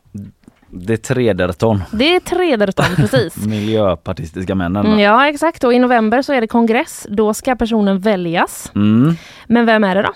[0.70, 1.83] det trederton.
[1.92, 3.37] Det är Trederton precis.
[3.37, 4.87] Miljöpartistiska männen.
[4.87, 7.07] Mm, ja exakt och i november så är det kongress.
[7.11, 8.70] Då ska personen väljas.
[8.74, 9.16] Mm.
[9.46, 10.12] Men vem är det då?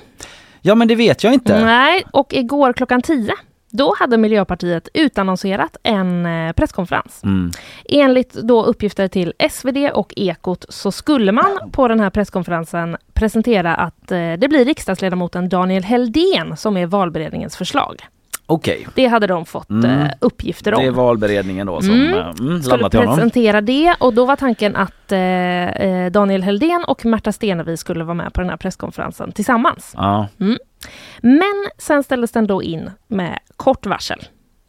[0.60, 1.64] Ja men det vet jag inte.
[1.64, 3.32] Nej, och igår klockan 10
[3.70, 7.20] då hade Miljöpartiet utannonserat en eh, presskonferens.
[7.24, 7.50] Mm.
[7.88, 13.74] Enligt då uppgifter till SvD och Ekot så skulle man på den här presskonferensen presentera
[13.74, 17.96] att eh, det blir riksdagsledamoten Daniel Heldén som är valberedningens förslag.
[18.46, 19.90] Okej, Det hade de fått Mm.
[20.00, 20.82] eh, uppgifter om.
[20.82, 22.06] det är valberedningen då som Mm.
[22.14, 22.20] mm.
[22.40, 23.14] Mm, skulle landat i honom.
[23.14, 28.14] presentera det och då var tanken att eh, Daniel Heldén och Märta Stenevi skulle vara
[28.14, 29.92] med på den här presskonferensen tillsammans.
[29.96, 30.26] Ja.
[31.20, 34.24] Men sen ställdes den då in med kort varsel.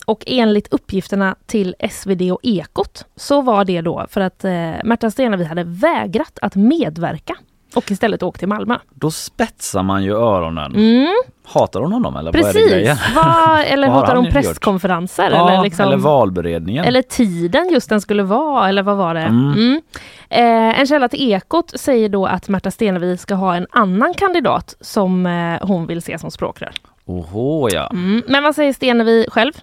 [0.05, 5.11] Och enligt uppgifterna till SvD och Ekot så var det då för att eh, Märta
[5.11, 7.37] Stenevi hade vägrat att medverka
[7.75, 8.77] och istället åkt till Malmö.
[8.89, 10.75] Då spetsar man ju öronen.
[10.75, 12.71] Mm, Hatar hon honom eller vad är det precis.
[12.71, 12.97] grejen?
[13.15, 14.33] Vad, eller de gjort?
[14.33, 15.31] presskonferenser?
[15.31, 16.85] Ja, eller, liksom, eller valberedningen.
[16.85, 19.21] eller tiden just den skulle vara, eller vad var det?
[19.21, 19.53] Mm.
[19.53, 19.81] Mm.
[20.29, 24.75] Eh, en källa till Ekot säger då att Märta Stenevi ska ha en annan kandidat
[24.81, 26.71] som eh, hon vill se som språkrör.
[27.05, 27.87] Oho ja.
[27.93, 28.23] Mm.
[28.27, 29.53] Men vad säger Stenevi själv?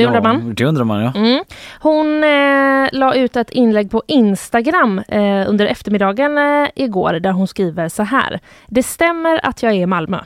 [0.00, 0.54] Det undrar ja, man.
[0.54, 1.12] Det undrar man ja.
[1.16, 1.44] Mm.
[1.80, 7.46] Hon eh, la ut ett inlägg på Instagram eh, under eftermiddagen eh, igår där hon
[7.46, 8.40] skriver så här.
[8.66, 10.18] Det stämmer att jag är i Malmö.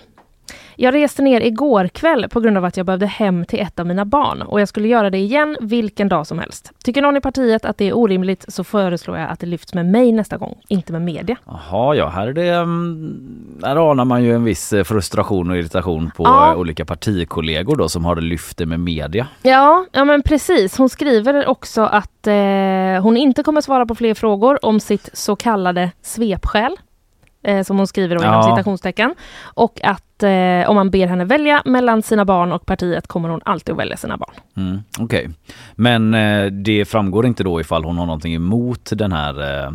[0.77, 3.87] Jag reste ner igår kväll på grund av att jag behövde hem till ett av
[3.87, 6.73] mina barn och jag skulle göra det igen vilken dag som helst.
[6.85, 9.87] Tycker någon i partiet att det är orimligt så föreslår jag att det lyfts med
[9.87, 11.37] mig nästa gång, inte med media.
[11.47, 12.49] Jaha ja, här är det...
[12.49, 16.53] mm, Här anar man ju en viss eh, frustration och irritation på Ja.
[16.53, 19.27] eh, olika partikollegor då som har lyft det med media.
[19.43, 20.79] Ja, ja men precis.
[20.79, 22.35] Hon skriver också att eh,
[23.03, 26.77] hon inte kommer svara på fler frågor om sitt så kallade svepskäl.
[27.45, 28.43] Eh, som hon skriver inom Ja.
[28.43, 29.15] citationstecken.
[29.55, 33.41] Och att eh, om man ber henne välja mellan sina barn och partiet kommer hon
[33.45, 34.35] alltid att välja sina barn.
[34.57, 35.31] Mm, Okej,
[35.75, 39.73] men eh, det framgår inte då ifall hon har någonting emot den här eh,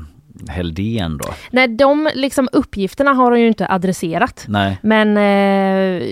[0.49, 1.29] Heldén då?
[1.51, 4.45] Nej, de liksom, uppgifterna har hon ju inte adresserat.
[4.47, 4.77] Nej.
[4.83, 6.03] Men eh,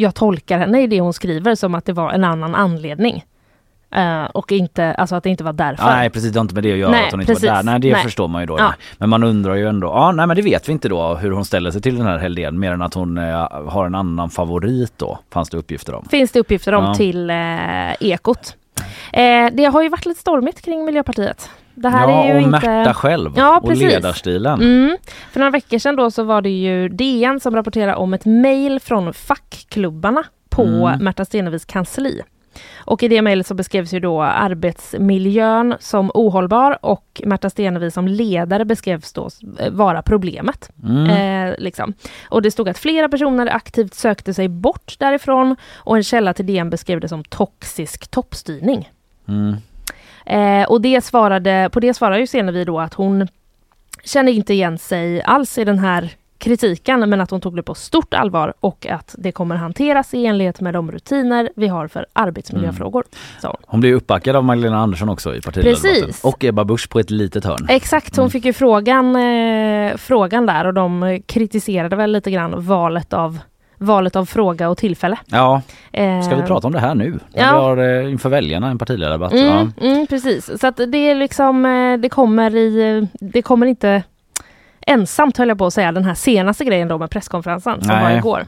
[0.00, 3.24] jag tolkar henne i det hon skriver som att det var en annan anledning.
[3.94, 5.84] Eh, och inte, alltså att det inte var därför.
[5.84, 7.48] Nej precis, det har inte med det att göra Nej, att hon inte precis.
[7.48, 7.62] var där.
[7.62, 8.02] Nej det Nej.
[8.02, 8.58] förstår man ju då.
[8.58, 8.74] Ja.
[8.98, 11.44] Men man undrar ju ändå, ja nej men det vet vi inte då hur hon
[11.44, 14.92] ställer sig till den här Heldén mer än att hon eh, har en annan favorit
[14.96, 16.04] då, fanns det uppgifter om.
[16.10, 16.94] finns det uppgifter om Ja.
[16.94, 17.36] till eh,
[18.00, 18.56] Ekot.
[19.12, 21.50] Eh, det har ju varit lite stormigt kring Miljöpartiet.
[21.74, 22.50] Det här ja är ju och inte...
[22.70, 23.82] Märta själv Ja, och precis.
[23.92, 24.60] ledarstilen.
[24.62, 24.96] Mm.
[25.32, 28.80] För några veckor sedan då så var det ju DN som rapporterade om ett mejl
[28.80, 31.04] från fackklubbarna på Mm.
[31.04, 32.20] Märta Stenevis kansli.
[32.76, 38.08] Och i det mejlet så beskrevs ju då arbetsmiljön som ohållbar och Märta Stenevi som
[38.08, 39.28] ledare beskrevs då
[39.70, 40.70] vara problemet.
[40.84, 41.10] Mm.
[41.10, 41.94] Eh, liksom.
[42.28, 46.46] Och det stod att flera personer aktivt sökte sig bort därifrån och en källa till
[46.46, 48.90] DN beskrev det som toxisk toppstyrning.
[49.28, 49.56] Mm.
[50.26, 53.28] Eh, och det svarade, på det svarar ju Stenevi då att hon
[54.04, 57.74] kände inte igen sig alls i den här kritiken men att hon tog det på
[57.74, 62.06] stort allvar och att det kommer hanteras i enlighet med de rutiner vi har för
[62.12, 63.04] arbetsmiljöfrågor.
[63.42, 63.80] sa hon.
[63.80, 66.14] Blev uppbackad av Magdalena Andersson också i partiledardebatten.
[66.22, 67.66] Och Ebba Busch på ett litet hörn.
[67.68, 68.30] Exakt, hon Mm.
[68.30, 73.38] fick ju frågan, eh, frågan där och de kritiserade väl lite grann valet av,
[73.78, 75.18] valet av fråga och tillfälle.
[75.26, 77.18] Ja, Eh, ska vi prata om det här nu?
[77.32, 77.42] Ja.
[77.42, 79.32] vi har eh, inför väljarna en partiledardebatt.
[79.32, 79.86] Mm, Ja.
[79.86, 84.02] mm, precis, så att det är liksom, eh, det kommer i, det kommer inte
[84.88, 88.02] ensamt höll jag på att säga, den här senaste grejen då med presskonferensen som var
[88.02, 88.18] Nej.
[88.18, 88.40] igår.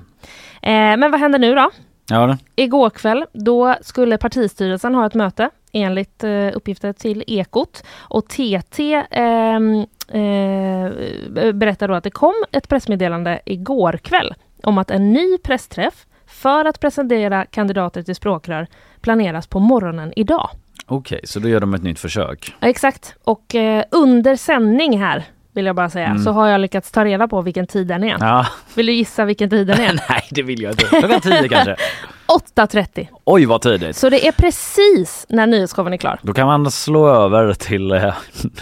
[0.62, 1.70] Eh, men vad händer nu då?
[2.10, 8.28] Ja, Igår kväll, då skulle partistyrelsen ha ett möte enligt eh, uppgifter till Ekot och
[8.28, 15.12] TT ehm, eh, berättar då att det kom ett pressmeddelande igår kväll om att en
[15.12, 18.66] ny pressträff för att presentera kandidater till språkrör
[19.00, 20.50] planeras på morgonen idag.
[20.86, 22.54] Okej, så då gör de ett nytt försök.
[22.60, 23.14] Ja, Exakt.
[23.24, 25.24] Och eh, under sändning här,
[25.54, 26.22] vill jag bara säga, Mm.
[26.22, 28.16] så har jag lyckats ta reda på vilken tid den är.
[28.20, 29.92] Ja, Vill du gissa vilken tid den är?
[30.08, 30.84] nej det vill jag inte.
[30.84, 31.76] Klockan tio kanske.
[32.56, 33.06] 8.30.
[33.24, 33.96] Oj vad tidigt.
[33.96, 36.18] Så det är precis när nyhetsshowen är klar.
[36.22, 38.02] Då kan man slå över till, eh,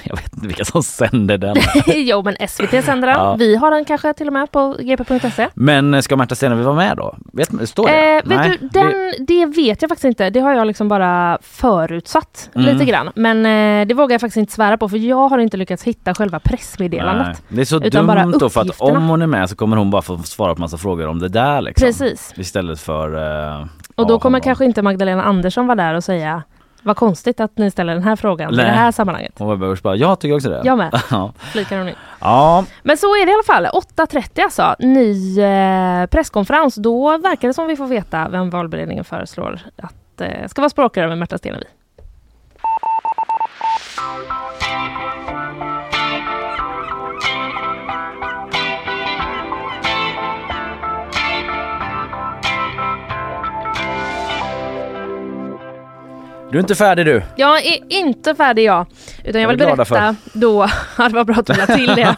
[0.04, 1.56] jag vet inte vilka som sänder den.
[1.86, 3.16] jo men SVT sänder den.
[3.16, 3.36] Ja.
[3.38, 5.48] Vi har den kanske till och med på gp.se.
[5.54, 7.16] Men eh, ska Märta Stenevi vara med då?
[7.32, 8.16] Vet, står det?
[8.18, 8.92] Eh, vet du, den,
[9.26, 10.30] det vet jag faktiskt inte.
[10.30, 12.72] Det har jag liksom bara förutsatt Mm.
[12.72, 13.10] lite grann.
[13.14, 16.14] Men eh, det vågar jag faktiskt inte svära på för jag har inte lyckats hitta
[16.14, 17.26] själva pressmeddelandet.
[17.26, 17.36] Nej.
[17.48, 19.76] Det är så Utan bara dumt då för att om hon är med så kommer
[19.76, 21.86] hon bara få svara på massa frågor om det där liksom.
[21.86, 22.32] Precis.
[22.36, 23.57] Istället för...
[23.94, 26.42] Och då ja, kommer kanske inte Magdalena Andersson vara där och säga
[26.82, 28.66] Vad konstigt att ni ställer den här frågan i Nej.
[28.66, 29.40] det här sammanhanget.
[29.40, 30.62] Ebba Busch bara, jag tycker också det.
[30.64, 31.02] Jag med,
[31.38, 31.94] flikar hon in.
[32.20, 33.82] ja, Men så är det i alla fall.
[34.06, 36.74] 8.30 alltså, ny eh, presskonferens.
[36.74, 41.08] Då verkar det som vi får veta vem valberedningen föreslår att eh, ska vara språkrör
[41.08, 41.64] med Märta Stenevi.
[56.50, 57.22] Du är inte färdig du.
[57.36, 58.86] Jag är inte färdig jag,
[59.24, 60.66] utan jag vill berätta då,
[60.98, 62.16] ja, det var bra att du lade till det.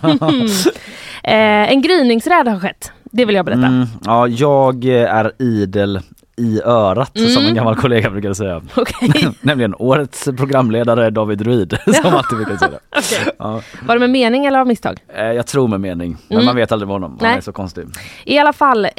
[1.31, 3.67] eh, en gryningsräd har skett, det vill jag berätta.
[3.67, 6.01] Mm, ja, jag är idel
[6.41, 7.47] i örat som Mm.
[7.49, 8.63] en gammal kollega brukar säga.
[8.77, 12.79] Okej, Nämligen årets programledare David Ruid som alltid brukar säga det.
[12.99, 13.35] okej.
[13.39, 13.61] Ja.
[13.87, 14.99] Var det med mening eller av misstag?
[15.15, 16.47] Eh, Jag tror med mening, men Mm.
[16.47, 17.11] man vet aldrig med honom.
[17.21, 17.37] Han Nej.
[17.37, 17.85] är så konstig.
[18.25, 18.91] I alla fall, eh,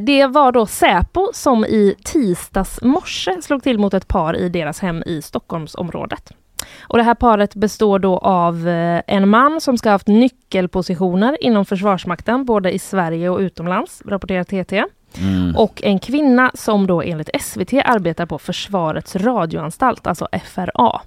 [0.00, 4.80] det var då Säpo som i tisdags morse slog till mot ett par i deras
[4.80, 6.32] hem i Stockholmsområdet.
[6.80, 11.36] Och det här paret består då av eh, en man som ska ha haft nyckelpositioner
[11.44, 14.84] inom Försvarsmakten, både i Sverige och utomlands, rapporterar TT.
[15.18, 15.56] Mm.
[15.56, 21.00] Och en kvinna som då enligt SVT arbetar på Försvarets radioanstalt, alltså FRA.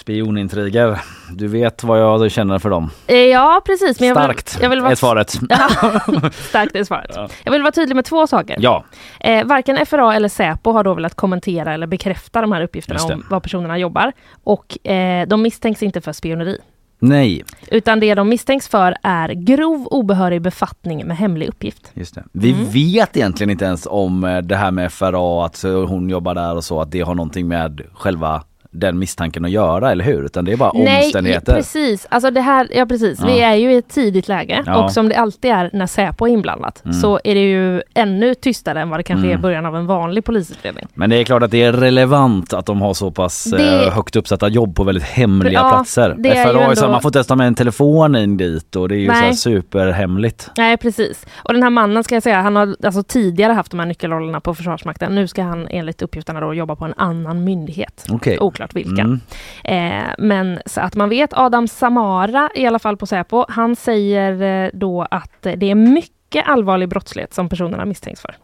[0.00, 1.00] Spionintriger.
[1.32, 2.90] Du vet vad jag känner för dem.
[3.06, 4.00] Eh, ja, precis.
[4.00, 5.30] Men jag vill, Starkt jag vill vara, är svaret.
[6.34, 7.10] Starkt är svaret.
[7.14, 7.28] Ja.
[7.44, 8.56] Jag vill vara tydlig med två saker.
[8.60, 8.84] Ja,
[9.20, 13.24] Eh, varken FRA eller Säpo har då velat kommentera eller bekräfta de här uppgifterna om
[13.30, 14.12] var personerna jobbar.
[14.44, 16.58] Och eh, de misstänks inte för spioneri.
[16.98, 21.90] Nej, Utan det de misstänks för är grov obehörig befattning med hemlig uppgift.
[21.94, 22.24] just det.
[22.32, 22.64] Vi Mm.
[22.70, 26.64] vet egentligen inte ens om eh, det här med FRA, att hon jobbar där och
[26.64, 30.24] så, att det har någonting med själva den misstanken att göra, eller hur?
[30.24, 31.54] Utan det är bara omständigheter.
[31.54, 32.06] precis.
[32.10, 33.18] Alltså det här, ja precis.
[33.20, 33.26] Ja.
[33.26, 34.84] Vi är ju i ett tidigt läge Ja.
[34.84, 36.94] och som det alltid är när Säpo är inblandat Mm.
[36.94, 39.42] så är det ju ännu tystare än vad det kanske är i Mm.
[39.42, 40.86] början av en vanlig polisutredning.
[40.94, 43.92] Men det är klart att det är relevant att de har så pass Det- eh,
[43.92, 46.14] högt uppsatta jobb på väldigt hemliga Ja, platser.
[46.18, 48.36] det är ju är så, ändå- man får inte ens ta med en telefon in
[48.36, 49.34] dit och det är ju så Nej.
[49.34, 50.50] superhemligt.
[50.56, 51.26] Nej precis.
[51.36, 54.40] Och den här mannen ska jag säga, han har alltså tidigare haft de här nyckelrollerna
[54.40, 55.14] på Försvarsmakten.
[55.14, 58.06] Nu ska han enligt uppgifterna då jobba på en annan myndighet.
[58.10, 58.38] Okej.
[58.40, 59.20] Oklart vilken.
[59.64, 60.02] Mm.
[60.04, 64.64] Eh, men så att man vet, Adam Samara i alla fall på Säpo, han säger
[64.64, 68.36] eh, då att det är mycket allvarlig brottslighet som personerna misstänks för.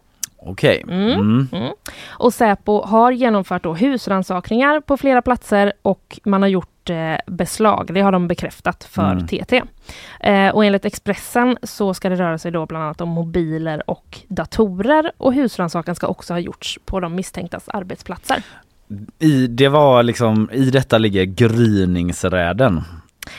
[0.44, 0.84] Okej.
[0.88, 1.48] Mm.
[1.52, 1.72] Mm.
[2.08, 7.90] Och Säpo har genomfört då husrannsakningar på flera platser och man har gjort eh, beslag.
[7.94, 9.26] Det har de bekräftat för Mm.
[9.26, 9.62] TT.
[10.20, 14.18] Eh, och enligt Expressen så ska det röra sig då bland annat om mobiler och
[14.28, 18.42] datorer och husrannsakan ska också ha gjorts på de misstänktas arbetsplatser.
[19.18, 22.82] I, det var liksom, I detta ligger gryningsräden.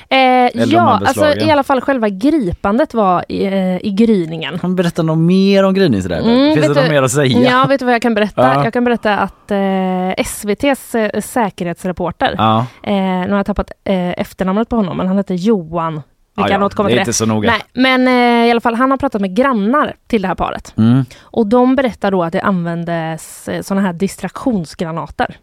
[0.10, 0.18] Eh,
[0.66, 4.60] ja, alltså i alla fall själva gripandet var i, eh, i gryningen.
[4.60, 6.30] Kan du berätta något mer om gryningsräden?
[6.30, 7.40] Mm, Finns det något du- mer att säga?
[7.52, 8.42] Ja, vet du vad jag kan berätta?
[8.54, 8.64] Ja.
[8.64, 12.66] Jag kan berätta att eh, SVTs eh, säkerhetsreporter, Ja.
[12.84, 16.02] eh, nu har jag tappat efternamnet på honom, men han heter Johan.
[16.36, 17.52] Vi Ja, kan ja, återkomma det är till inte så noga.
[17.52, 20.74] Nej, men eh, i alla fall, han har pratat med grannar till det här paret.
[20.78, 21.06] Mm.
[21.22, 25.38] Och de berättar då att det användes eh, sådana här distraktionsgranater.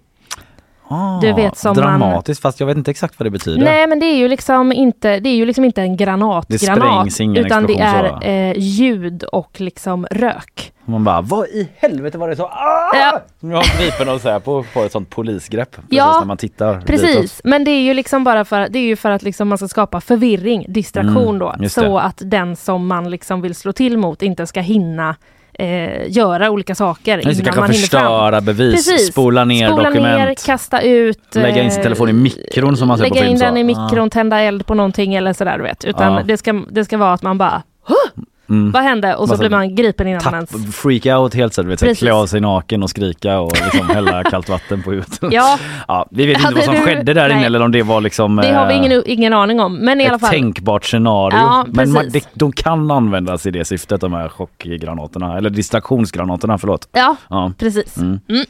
[0.92, 3.64] Ah, Du vet som man- dramatiskt fast jag vet inte exakt vad det betyder.
[3.64, 6.60] Nej men det är ju liksom inte, det är ju liksom inte en granatgranat.
[6.60, 10.72] sprängs ingen utan det är eh, ljud och liksom rök.
[10.84, 12.44] Man bara, vad i helvete var det så?
[12.44, 12.90] Ah!
[12.94, 13.20] Ja.
[13.40, 15.70] Nu har gripen och så här på, på ett sånt polisgrepp.
[15.76, 16.86] Precis Ja, när man tittar ditåt.
[16.86, 19.58] Precis, men det är ju liksom bara för, det är ju för att liksom man
[19.58, 21.68] ska skapa förvirring, distraktion Mm, då.
[21.68, 22.00] Så det.
[22.00, 25.16] att den som man liksom vill slå till mot inte ska hinna
[25.60, 28.00] eh, göra olika saker Just innan kanske man hinner fram.
[28.02, 29.12] förstöra bevis, Precis.
[29.12, 31.34] spola ner Spola dokument, ner, kasta ut.
[31.34, 33.32] lägga in sin telefon i mikron som man ser på Lägga film.
[33.32, 33.44] in så.
[33.44, 33.84] den i Ah.
[33.84, 35.84] mikron, tända eld på någonting eller sådär du vet.
[35.84, 36.22] Utan Ja.
[36.22, 37.62] det, ska, det ska vara att man bara
[38.50, 38.70] Mm.
[38.72, 39.14] vad hände?
[39.16, 40.76] Och så blir man gripen innan man Tapp, ens...
[40.76, 44.24] freak out helt så, du vet, klä av sig naken och skrika och liksom hälla
[44.24, 45.18] kallt vatten på huvudet.
[45.30, 45.58] Ja,
[45.88, 48.00] Ja, vi vet inte Hade vad som du- skedde där inne eller om det var
[48.00, 49.74] liksom det har vi eh, ingen, ingen aning om.
[49.76, 50.30] Men i alla ett fall.
[50.30, 51.36] tänkbart scenario.
[51.38, 56.58] Ja, Men man, det, de kan användas i det syftet, de här chockgranaterna, eller distraktionsgranaterna,
[56.58, 56.88] förlåt.
[56.92, 57.96] Ja, Ja, precis.
[57.96, 58.20] Mm.
[58.28, 58.44] Mm.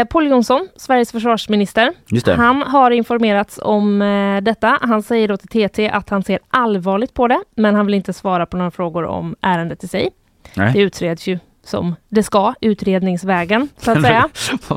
[0.00, 1.92] Eh, Paul Jonsson, Sveriges försvarsminister,
[2.36, 4.78] han har informerats om eh, detta.
[4.82, 8.12] Han säger då till TT att han ser allvarligt på det, men han vill inte
[8.12, 10.10] svara på några frågor om ärendet i sig.
[10.54, 10.80] Det Nej.
[10.80, 14.28] utreds ju som det ska, utredningsvägen så att säga.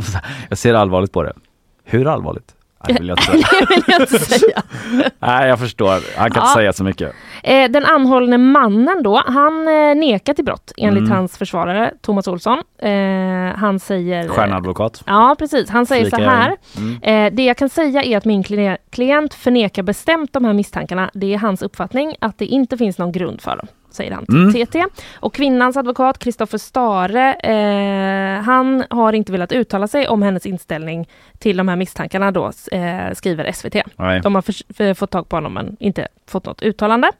[0.50, 1.34] jag ser allvarligt på det.
[1.84, 2.52] Hur allvarligt?
[2.90, 4.62] Nej, vill jag inte det vill jag inte säga.
[5.20, 6.18] Nej, jag förstår.
[6.20, 6.50] Han kan Ja.
[6.50, 7.14] inte säga så mycket.
[7.44, 11.12] Eh, den anhållne mannen då, han eh, nekar till brott enligt Mm.
[11.12, 12.58] hans försvarare Thomas Olsson.
[12.78, 12.90] Eh,
[13.56, 14.28] han säger...
[14.28, 15.04] Stjärnadvokat.
[15.06, 15.70] Ja, precis.
[15.70, 16.56] Han säger Flika så här.
[16.78, 17.36] Mm.
[17.36, 21.12] Det jag kan säga är att min kli- klient förnekar bestämt de här misstankarna.
[21.14, 23.68] Det är hans uppfattning att det inte finns någon grund för dem.
[23.96, 24.66] Säger han till Mm.
[24.66, 24.84] TT.
[25.16, 31.08] Och kvinnans advokat Kristoffer Stare, eh, han har inte velat uttala sig om hennes inställning
[31.40, 33.76] till de här misstankarna då, eh, skriver SVT.
[33.96, 34.22] Nej.
[34.22, 37.12] De har förs- f- fått tag på honom men inte fått något uttalande.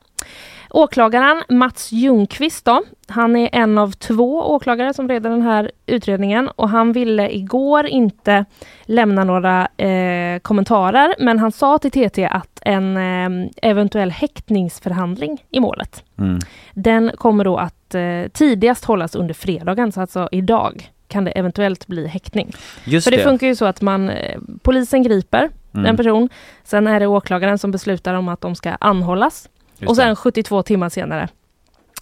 [0.76, 6.48] Åklagaren Mats Ljungqvist då, han är en av två åklagare som leder den här utredningen
[6.56, 8.46] och han ville igår inte
[8.86, 15.60] lämna några eh, kommentarer men han sa till TT att en eh, eventuell häktningsförhandling i
[15.60, 16.40] målet Mm.
[16.74, 21.88] den kommer då att eh, tidigast hållas under fredagen, så alltså idag kan det eventuellt
[21.88, 22.52] bli häktning.
[22.86, 23.24] Just För det, det.
[23.24, 25.86] funkar ju så att man, eh, polisen griper Mm.
[25.86, 26.30] en person,
[26.64, 29.50] sen är det åklagaren som beslutar om att de ska anhållas
[29.80, 30.02] Just och det.
[30.02, 31.28] sen 72 timmar senare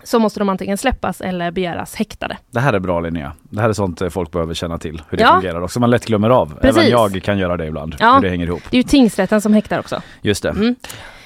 [0.04, 2.38] så måste de antingen släppas eller begäras häktade.
[2.52, 3.32] Det här är bra Linnea.
[3.44, 5.02] Det här är sånt eh, folk behöver känna till.
[5.10, 5.34] Hur det Ja.
[5.36, 5.80] fungerar också.
[5.80, 6.54] Man lätt glömmer av.
[6.62, 6.78] Precis.
[6.78, 7.96] Även jag kan göra det ibland.
[8.00, 8.14] Ja.
[8.16, 8.62] Hur det hänger ihop.
[8.70, 10.02] Det är ju tingsrätten som häktar också.
[10.22, 10.50] Just det.
[10.50, 10.76] Mm.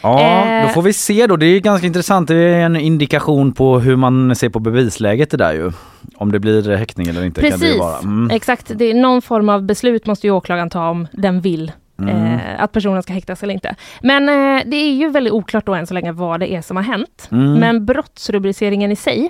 [0.01, 0.67] Ja, Eh.
[0.67, 1.35] då får vi se då.
[1.37, 2.27] Det är ganska intressant.
[2.27, 5.71] Det är en indikation på hur man ser på bevisläget det där ju.
[6.15, 7.97] Om det blir häktning eller inte kan det ju Precis, vara.
[7.99, 8.29] Mm.
[8.31, 8.71] exakt.
[8.75, 12.33] Det är någon form av beslut måste ju åklagaren ta om den vill Mm.
[12.33, 13.75] eh, att personen ska häktas eller inte.
[14.01, 16.77] Men eh, det är ju väldigt oklart då än så länge vad det är som
[16.77, 17.27] har hänt.
[17.31, 17.53] Mm.
[17.53, 19.29] Men brottsrubriceringen i sig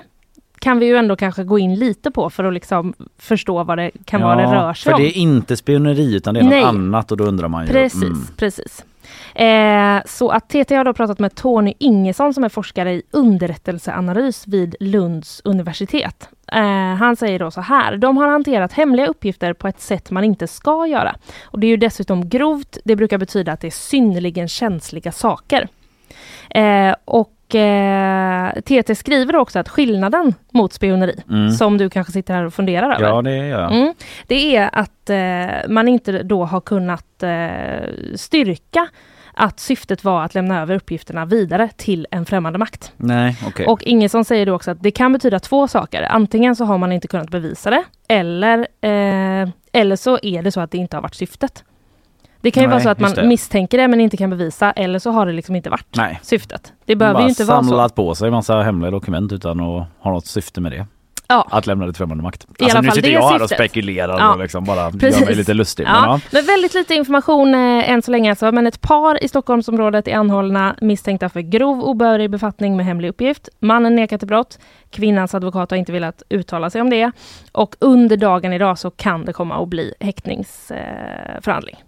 [0.60, 3.90] kan vi ju ändå kanske gå in lite på för att liksom förstå vad det
[4.04, 5.02] kan vara det rör sig för om.
[5.02, 6.60] det är inte spioneri utan det är Nej.
[6.60, 7.72] något annat och då undrar man ju.
[7.72, 8.26] Precis, Mm.
[8.36, 8.84] precis.
[9.38, 14.46] Eh, så att TT har då pratat med Tony Ingesson som är forskare i underrättelseanalys
[14.46, 16.28] vid Lunds universitet.
[16.52, 20.24] Eh, han säger då så här, de har hanterat hemliga uppgifter på ett sätt man
[20.24, 21.16] inte ska göra.
[21.44, 25.68] Och det är ju dessutom grovt, det brukar betyda att det är synnerligen känsliga saker.
[26.50, 31.50] Eh, och eh, TT skriver också att skillnaden mot spioneri, Mm.
[31.50, 33.72] som du kanske sitter här och funderar över, Ja det gör jag.
[33.72, 33.94] Mm.
[34.26, 38.88] Det är att eh, man inte då har kunnat eh, styrka
[39.38, 42.92] att syftet var att lämna över uppgifterna vidare till en främmande makt.
[42.96, 43.66] Nej okej.
[43.66, 46.02] Och Ingesson säger då också att det kan betyda två saker.
[46.02, 50.60] Antingen så har man inte kunnat bevisa det eller, eh, eller så är det så
[50.60, 51.64] att det inte har varit syftet.
[52.40, 53.26] Det kan ju Nej, vara så att man det.
[53.26, 56.20] misstänker det men inte kan bevisa eller så har det liksom inte varit Nej.
[56.22, 56.72] syftet.
[56.84, 57.68] Det behöver ju inte vara så.
[57.68, 60.86] samlat på sig massa hemliga dokument utan att ha något syfte med det.
[61.30, 61.46] Ja.
[61.50, 62.44] Att lämna det till främmande makt.
[62.44, 63.58] I alltså alla nu fall, sitter jag här och syftet.
[63.70, 64.32] spekulerar Ja.
[64.32, 65.26] och liksom bara gör Precis.
[65.26, 65.84] mig lite lustig.
[65.84, 66.20] Men, Ja, ja.
[66.32, 68.52] men väldigt lite information eh, än så länge alltså.
[68.52, 73.48] Men ett par i Stockholmsområdet är anhållna misstänkta för grov obehörig befattning med hemlig uppgift.
[73.60, 74.58] Mannen nekar till brott.
[74.90, 77.10] Kvinnans advokat har inte velat uttala sig om det.
[77.52, 81.76] Och under dagen idag så kan det komma att bli häktningsförhandling.
[81.76, 81.82] Eh,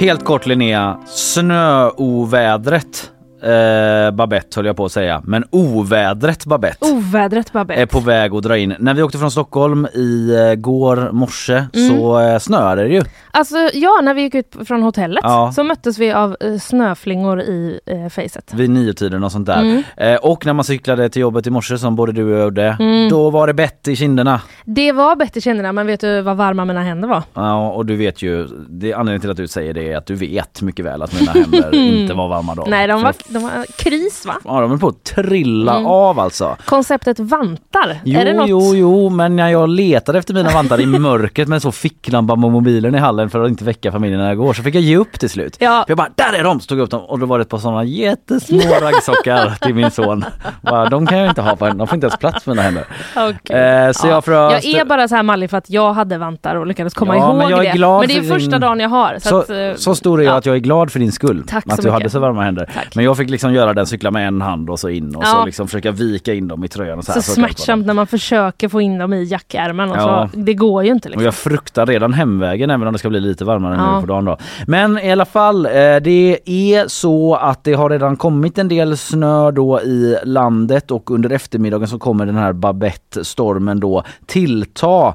[0.00, 3.12] Helt kort Linnea, snöovädret
[3.42, 7.82] eh, Babette höll jag på att säga, men ovädret Babette Ovädret Babette.
[7.82, 8.74] är på väg att dra in.
[8.78, 11.88] När vi åkte från Stockholm i eh, går morse Mm.
[12.00, 13.02] så eh, snöade det ju.
[13.30, 15.52] Alltså ja, när vi gick ut från hotellet Ja.
[15.56, 18.54] så möttes vi av eh, snöflingor i eh, facet.
[18.54, 19.60] Vid niotiden och sånt där.
[19.60, 19.82] Mm.
[19.96, 22.76] Eh, och när man cyklade till jobbet i morse som både du och jag gjorde,
[22.80, 23.08] Mm.
[23.08, 24.40] då var det bett i kinderna.
[24.64, 27.22] Det var bättre i kinderna, men vet du vad varma mina händer var?
[27.34, 30.14] Ja, och du vet ju, det anledningen till att du säger det är att du
[30.14, 32.64] vet mycket väl att mina händer inte var varma då.
[32.68, 34.34] Nej, de var, de var kris va?
[34.44, 35.86] Ja, de är på att trilla Mm.
[35.86, 36.56] av alltså.
[36.64, 38.48] Konceptet vantar, Jo, är det något?
[38.48, 42.40] jo, jo, men när jag letade efter mina vantar i mörkret med så ficklampa på
[42.50, 44.96] mobilen i hallen för att inte väcka familjen när jag går så fick jag ge
[44.96, 45.56] upp till slut.
[45.58, 45.82] Ja.
[45.86, 46.60] För jag bara, där är de!
[46.60, 49.90] Stod jag upp dem och då var det ett par sådana jättesmå raggsockar till min
[49.90, 50.24] son.
[50.62, 52.84] Bara, de kan jag inte ha henne, de får inte ens plats med mina händer.
[53.16, 53.56] Okej.
[53.60, 54.64] Eh, så jag frös.
[54.64, 57.26] Jag är bara så här mallig för att jag hade vantar och lyckades komma Ja,
[57.28, 57.76] ihåg men jag är det.
[57.76, 59.16] glad men det är för första dagen jag har.
[59.18, 60.38] Så, Så, att, eh, så stor är jag ja.
[60.38, 61.44] att jag är glad för din skull.
[61.48, 62.12] Tack att så du hade mycket.
[62.12, 62.70] så varma händer.
[62.74, 62.94] Tack.
[62.94, 65.36] Men jag fick liksom göra den, cykla med en hand och så in och så
[65.36, 65.44] Ja.
[65.44, 66.98] liksom försöka vika in dem i tröjan.
[66.98, 70.28] Och så, så så smärtsamt när man försöker få in dem i jackärmen och Ja.
[70.32, 70.38] så.
[70.38, 71.24] Det går ju inte Och liksom.
[71.24, 73.94] jag fruktar redan hemvägen även om det ska bli lite varmare Ja.
[73.94, 74.36] nu på dagen då.
[74.66, 75.70] Men i alla fall, eh,
[76.02, 81.10] det är så att det har redan kommit en del snö då i landet och
[81.10, 85.14] under eftermiddagen så kommer den här Babette-stormen då tillta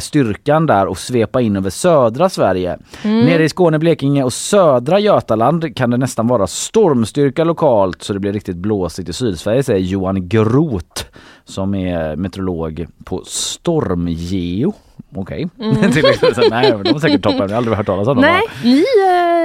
[0.00, 2.78] styrkan där och svepa in över södra Sverige.
[3.02, 3.26] Mm.
[3.26, 8.18] Nere i Skåne, Blekinge och södra Götaland kan det nästan vara stormstyrka lokalt så det
[8.18, 11.04] blir riktigt blåsigt i Sydsverige säger Johan Groth
[11.44, 14.72] som är meteorolog på Stormgeo.
[15.16, 15.48] Okej.
[15.60, 15.74] Mm.
[15.92, 16.34] Tillräckligt.
[16.34, 17.38] Så, Nej, de har säkert toppen.
[17.38, 18.24] Jag har aldrig hört talas om dem.
[18.24, 18.84] Nej, ni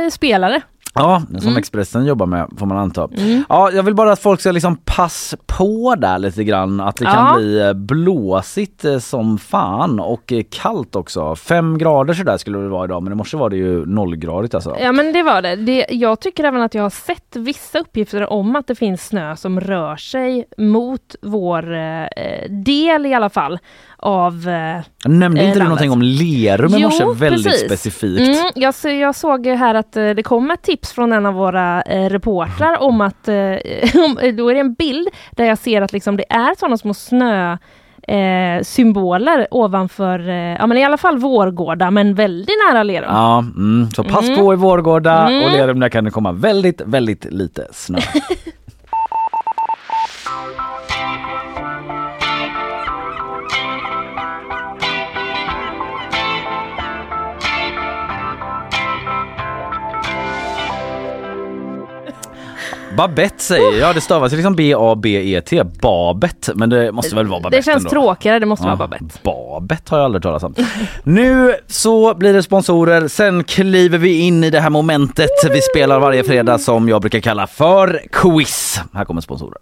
[0.05, 0.61] eh, spelare.
[0.93, 1.57] Ja, som Mm.
[1.57, 3.09] Expressen jobbar med får man anta.
[3.17, 3.43] Mm.
[3.49, 7.05] Ja, jag vill bara att folk ska liksom pass på där lite grann att det
[7.05, 7.35] kan Ja.
[7.37, 11.35] bli eh, blåsigt eh, som fan och eh, kallt också.
[11.35, 14.75] Fem grader sådär skulle det vara idag men i morse var det ju nollgradigt alltså.
[14.79, 15.55] Ja men det var det.
[15.55, 15.85] det.
[15.89, 19.59] Jag tycker även att jag har sett vissa uppgifter om att det finns snö som
[19.61, 22.05] rör sig mot vår eh,
[22.49, 23.59] del i alla fall
[24.01, 27.65] av eh, Nämnde inte du någonting om Lerum i morse väldigt precis.
[27.65, 28.21] specifikt?
[28.39, 31.33] Mm, jag, så- jag såg här att eh, det kom ett tips från en av
[31.33, 33.33] våra eh, reportrar om att, eh,
[34.37, 37.57] då är det en bild där jag ser att liksom det är sådana små snö
[38.07, 43.09] eh, symboler ovanför, eh, ja men i alla fall Vårgårda men väldigt nära Lerum.
[43.09, 43.89] Ja, mm.
[43.95, 44.39] så pass Mm.
[44.39, 45.51] på i Vårgårda och Mm.
[45.51, 47.97] Lerum där kan det komma väldigt, väldigt lite snö.
[62.97, 67.63] Babette säger jag, det stavas liksom B-A-B-E-T, Babet, men det måste väl vara Babette det
[67.63, 67.89] känns ändå.
[67.89, 69.19] tråkigare, det måste Ja, vara Babette.
[69.23, 70.55] Babette har jag aldrig talat om.
[71.03, 75.99] nu så blir det sponsorer, sen kliver vi in i det här momentet vi spelar
[75.99, 78.79] varje fredag som jag brukar kalla för quiz.
[78.93, 79.57] Här kommer sponsorer.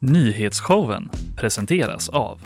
[0.00, 2.38] Nyhetsshowen presenteras av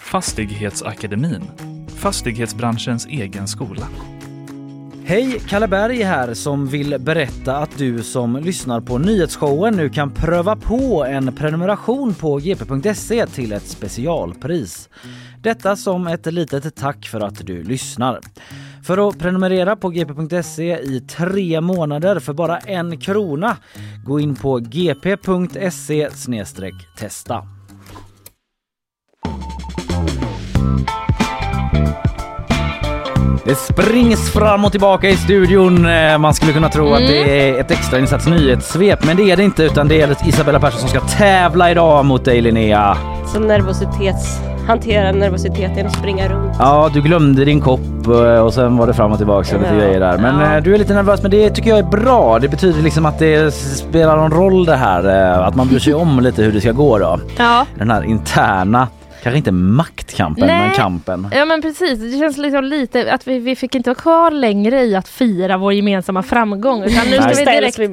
[0.00, 1.42] Fastighetsakademin,
[1.96, 3.86] fastighetsbranschens egen skola.
[5.10, 10.10] Hej, Kalle Berg här som vill berätta att du som lyssnar på nyhetsshowen nu kan
[10.10, 14.88] pröva på en prenumeration på gp.se till ett specialpris.
[15.42, 18.20] Detta som ett litet tack för att du lyssnar.
[18.84, 23.56] För att prenumerera på gp.se i tre månader för bara en krona,
[24.04, 26.10] gå in på gp.se
[26.98, 27.46] testa.
[33.44, 35.86] Det springs fram och tillbaka i studion.
[35.86, 39.44] Eh, Man skulle kunna tro att det är ett extrainsatt nyhetssvep, men det är det
[39.44, 42.96] inte utan det är Isabella Persson som ska tävla idag mot dig Linnea.
[43.32, 44.38] Så nervositets...
[44.66, 46.56] Hantera nervositeten och springa runt.
[46.58, 49.74] Ja, du glömde din kopp eh, och sen var det fram och tillbaka och lite
[49.76, 50.18] grejer där.
[50.18, 50.56] Men Ja.
[50.56, 52.38] eh, du är lite nervös, men det tycker jag är bra.
[52.38, 55.04] Det betyder liksom att det spelar någon roll det här,
[55.42, 57.20] att man bryr sig om lite hur det ska gå då.
[57.38, 57.66] Ja.
[57.74, 58.88] Den här interna,
[59.22, 60.76] kanske inte maktkampen, men Nej.
[60.76, 61.28] kampen.
[61.34, 64.82] Ja men precis, det känns liksom lite att vi, vi fick inte vara kvar längre
[64.82, 67.34] i att fira vår gemensamma framgång utan nu ska Nej.
[67.36, 67.88] vi direkt ställa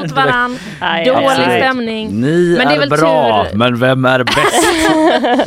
[0.00, 0.58] mot varann.
[0.80, 1.48] Nej, Dålig absolut.
[1.50, 2.08] stämning.
[2.20, 4.66] Ni Men det är är, väl bra, tur- men vem är bäst?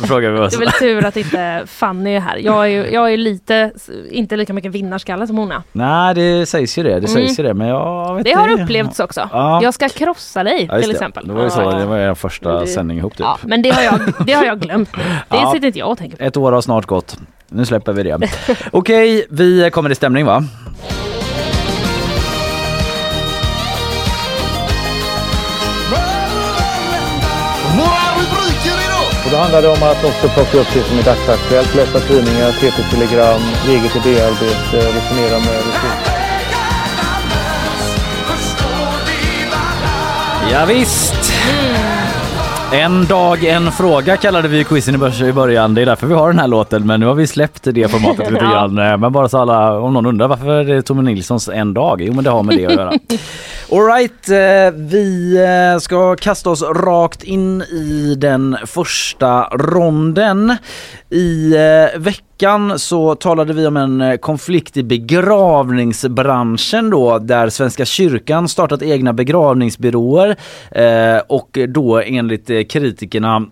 [0.08, 0.52] Frågar vi oss.
[0.52, 2.36] Det är väl tur att inte Fanny är här.
[2.36, 3.72] Jag är ju jag är lite,
[4.10, 5.62] inte lika mycket vinnarskalle som hon är.
[5.72, 8.62] Nej det sägs ju det, det sägs ju det men jag vet Det har inte.
[8.62, 9.28] upplevts också.
[9.32, 9.60] Ja.
[9.62, 10.94] Jag ska krossa dig Ja, till det.
[10.94, 11.26] exempel.
[11.28, 11.70] Det var ju så, Ja.
[11.78, 13.20] det var er första Men det- sändning ihop typ.
[13.20, 14.85] Ja, men det har jag, det har jag glömt.
[15.28, 15.52] Det Ja.
[15.54, 16.24] sitter inte jag och tänker på.
[16.24, 17.16] Ett år har snart gått.
[17.48, 18.18] Nu släpper vi det.
[18.70, 20.44] Okej, vi kommer i stämning va?
[29.24, 32.52] Och då handlar det om att också plocka upp det som är dagsaktuellt, läsa tidningar,
[32.52, 36.12] TT-telegram, eget idéarbete, resonera med resurser.
[40.52, 41.32] Ja, visst.
[42.72, 44.94] En dag, en fråga kallade vi quizen
[45.24, 45.74] i början.
[45.74, 46.86] Det är därför vi har den här låten.
[46.86, 48.78] Men nu har vi släppt det formatet lite grann.
[48.78, 52.02] Eh, Men bara så alla, om någon undrar varför det är Tommy Nilssons en dag?
[52.02, 52.92] Jo men det har med det att göra.
[53.72, 54.28] Alright,
[54.90, 55.36] vi
[55.74, 60.56] eh, ska kasta oss rakt in i den första ronden.
[61.10, 62.00] I eh,
[62.36, 68.82] veckan så talade vi om en eh, konflikt i begravningsbranschen då där Svenska kyrkan startat
[68.82, 70.36] egna begravningsbyråer
[70.70, 73.46] eh, och då enligt eh, kritikerna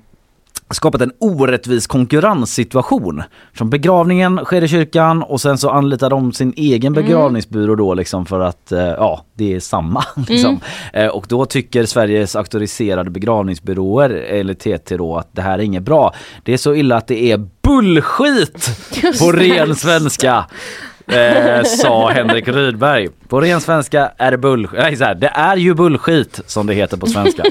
[0.70, 3.22] skapat en orättvis konkurrenssituation.
[3.58, 8.26] Som begravningen sker i kyrkan och sen så anlitar de sin egen begravningsbyrå då liksom
[8.26, 10.04] för att eh, ja, det är samma.
[10.28, 10.60] Liksom.
[10.92, 15.82] Eh, och då tycker Sveriges auktoriserade begravningsbyråer, eller TT då, att det här är inget
[15.82, 16.14] bra.
[16.42, 18.70] Det är så illa att det är bullskit
[19.18, 20.44] på ren svenska.
[21.06, 23.08] Eh, sa Henrik Rydberg.
[23.28, 24.78] På ren svenska är det bullskit.
[24.78, 27.42] Nej, så här, det är ju bullskit som det heter på svenska.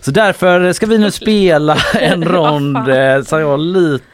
[0.00, 4.04] Så därför ska vi nu spela en rond eh, som jag lite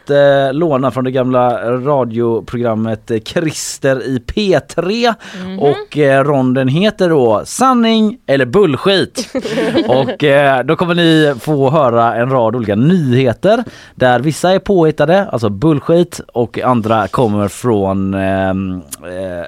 [0.52, 5.14] lånar från det gamla radioprogrammet eh, Christer i P3.
[5.59, 9.34] Och eh, ronden heter då Sanning eller bullskit.
[9.88, 15.26] och eh, då kommer ni få höra en rad olika nyheter där vissa är påhittade,
[15.26, 19.46] alltså bullskit och andra kommer från ehm, eh,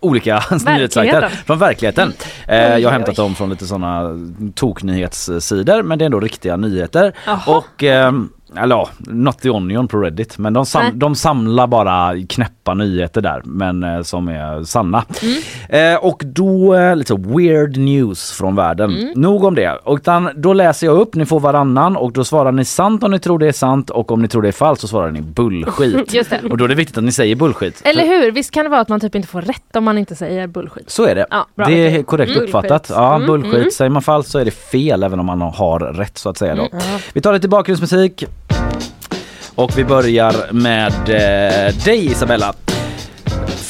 [0.00, 1.28] olika nyhetssajter.
[1.28, 2.12] Från verkligheten.
[2.48, 4.10] Eh, jag har hämtat dem från lite sådana
[4.54, 7.12] toknyhetssidor men det är ändå riktiga nyheter.
[7.26, 7.40] Jaha.
[7.46, 10.38] Och ehm, eller ja, Not the Onion på Reddit.
[10.38, 15.04] Men de, sam, de samlar bara knäppa nyheter där, men eh, som är sanna.
[15.68, 19.12] Eh, och då eh, lite weird news från världen.
[19.16, 19.70] Nog om det.
[19.84, 23.10] Och utan, då läser jag upp, ni får varannan och då svarar ni sant om
[23.10, 25.20] ni tror det är sant och om ni tror det är falskt så svarar ni
[25.20, 26.14] bullskit.
[26.50, 27.82] Och då är det viktigt att ni säger bullskit.
[27.84, 28.30] Eller hur?
[28.32, 30.90] Visst kan det vara att man typ inte får rätt om man inte säger bullshit?
[30.90, 31.26] Så är det.
[31.30, 32.44] Ja, bra, det är korrekt Mm.
[32.44, 32.86] uppfattat.
[32.94, 33.54] Ja, Mm, bullskit.
[33.54, 33.70] mm.
[33.70, 36.54] Säger man falskt så är det fel även om man har rätt så att säga
[36.54, 36.62] då.
[36.72, 36.84] Mm.
[37.12, 38.24] Vi tar lite bakgrundsmusik.
[39.54, 42.54] Och vi börjar med eh, dig Isabella.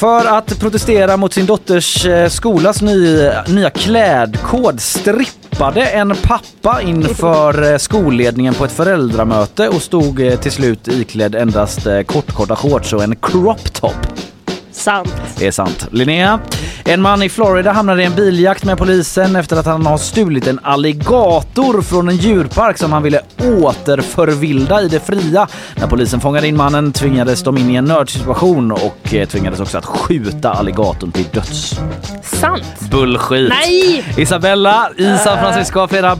[0.03, 7.71] För att protestera mot sin dotters eh, skolas ny, nya klädkod strippade en pappa inför
[7.71, 13.03] eh, skolledningen på ett föräldramöte och stod eh, till slut iklädd endast kortkorta shorts och
[13.03, 14.12] en crop top.
[14.83, 15.13] Sant.
[15.37, 15.87] Det är sant.
[15.91, 16.39] Linnea.
[16.85, 20.47] En man i Florida hamnade i en biljakt med polisen efter att han har stulit
[20.47, 25.47] en alligator från en djurpark som han ville återförvilda i det fria.
[25.75, 29.77] När polisen fångade in mannen tvingades de in i en nödsituation och eh, tvingades också
[29.77, 31.79] att skjuta alligatorn till döds.
[32.23, 32.79] Sant!
[32.91, 33.49] Bullshit!
[33.49, 34.05] Nej!
[34.17, 36.15] Isabella, i San Francisco har flera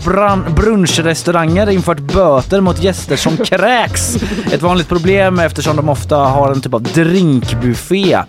[0.55, 4.16] brunchrestauranger infört böter mot gäster som kräks.
[4.51, 8.20] Ett vanligt problem eftersom de ofta har en typ av drinkbuffé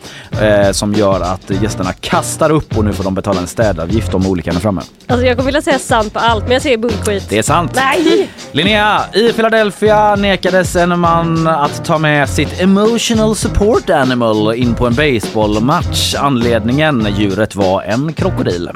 [0.40, 4.26] eh, som gör att gästerna kastar upp och nu får de betala en städavgift om
[4.26, 4.82] olyckan är framme.
[5.06, 7.28] Alltså jag kommer vilja säga sant på allt men jag säger bullskit.
[7.28, 7.72] Det är sant.
[7.74, 8.30] Nej!
[8.52, 14.86] Linnea, i Philadelphia nekades en man att ta med sitt emotional support animal in på
[14.86, 16.14] en baseballmatch.
[16.14, 18.70] Anledningen, djuret var en krokodil.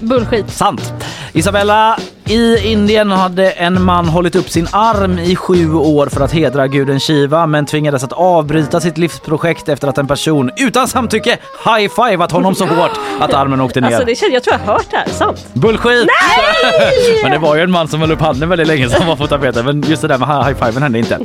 [0.00, 0.50] Bullskit.
[0.50, 0.92] Sant.
[1.32, 6.32] Isabella, i Indien hade en man hållit upp sin arm i sju år för att
[6.32, 11.38] hedra guden Shiva men tvingades att avbryta sitt livsprojekt efter att en person utan samtycke
[11.64, 13.88] high-fivat honom så hårt att armen åkte ner.
[13.88, 15.08] Alltså det känner, jag tror jag har hört det här.
[15.08, 15.46] Sant.
[15.52, 16.08] Bullshit!
[17.22, 19.26] men det var ju en man som höll upp handen väldigt länge som var på
[19.26, 21.18] tapeten men just det där med high-fiven hände inte.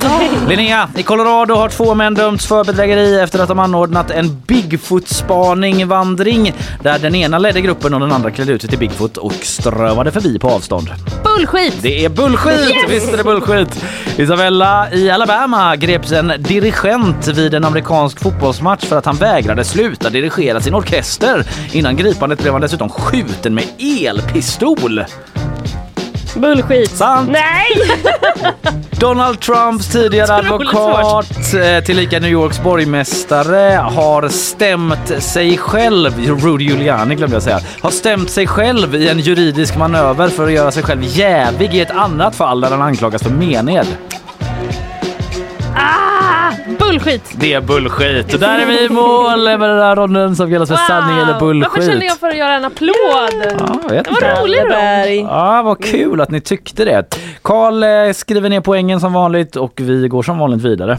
[0.47, 6.53] Linnea, i Colorado har två män dömts för bedrägeri efter att de anordnat en Bigfoot-spaning-vandring
[6.83, 10.11] där den ena ledde gruppen och den andra klädde ut sig till Bigfoot och strövade
[10.11, 10.88] förbi på avstånd.
[11.23, 11.81] Bullskit!
[11.81, 12.89] Det är bullskit!
[12.89, 13.83] Visst är det bullskit!
[14.17, 20.09] Isabella, i Alabama greps en dirigent vid en amerikansk fotbollsmatch för att han vägrade sluta
[20.09, 21.47] dirigera sin orkester.
[21.71, 25.03] Innan gripandet blev han dessutom skjuten med elpistol.
[26.35, 26.91] Bullskit.
[26.91, 27.29] Sant!
[27.29, 27.67] Nej!
[28.99, 36.63] Donald Trumps tidigare Otroligt advokat, eh, tillika New Yorks borgmästare, har stämt sig själv, Rudy
[36.65, 40.71] Giuliani glömde jag säga, har stämt sig själv i en juridisk manöver för att göra
[40.71, 43.87] sig själv jävig i ett annat fall där han anklagas för mened.
[46.77, 47.35] Bullskit!
[47.39, 48.33] Det är bullskit.
[48.33, 51.39] Och där är vi i mål med den här ronden som kallas för sanning eller
[51.39, 51.73] bullskit.
[51.75, 52.89] Varför kände jag för att göra en applåd?
[53.59, 54.69] Ja, jag vet Det var.
[54.69, 55.19] Berg.
[55.19, 57.15] Ja, vad kul att ni tyckte det.
[57.41, 60.97] Karl eh, skriver ner poängen som vanligt och vi går som vanligt vidare.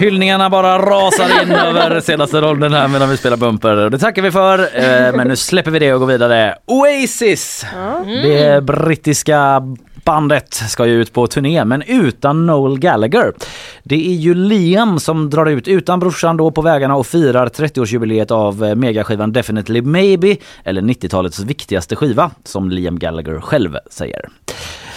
[0.00, 3.90] Hyllningarna bara rasar in över senaste ronden här medan vi spelar bumper.
[3.90, 4.58] Det tackar vi för.
[4.58, 6.54] Eh, Men nu släpper vi det och går vidare.
[6.66, 7.66] Oasis!
[8.22, 9.62] Det brittiska
[10.04, 13.32] bandet ska ju ut på turné men utan Noel Gallagher.
[13.82, 18.32] Det är ju Liam som drar ut utan brorsan då på vägarna och firar 30-årsjubileet
[18.32, 24.28] av eh, megaskivan Definitely Maybe eller 90-talets viktigaste skiva som Liam Gallagher själv säger.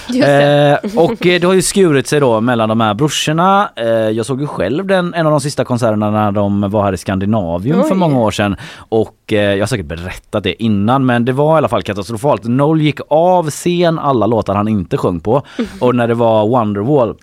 [0.09, 3.69] Eh, och eh, det har ju skurit sig då mellan de här brorsorna.
[3.75, 6.93] Eh, jag såg ju själv den, en av de sista konserterna när de var här
[6.93, 7.97] i Skandinavium för Oj.
[7.97, 8.55] många år sedan.
[8.75, 12.43] Och eh, jag har säkert berättat det innan men det var i alla fall katastrofalt.
[12.43, 15.41] Noel gick av scen alla låtar han inte sjöng på
[15.79, 17.15] och när det var Wonderwall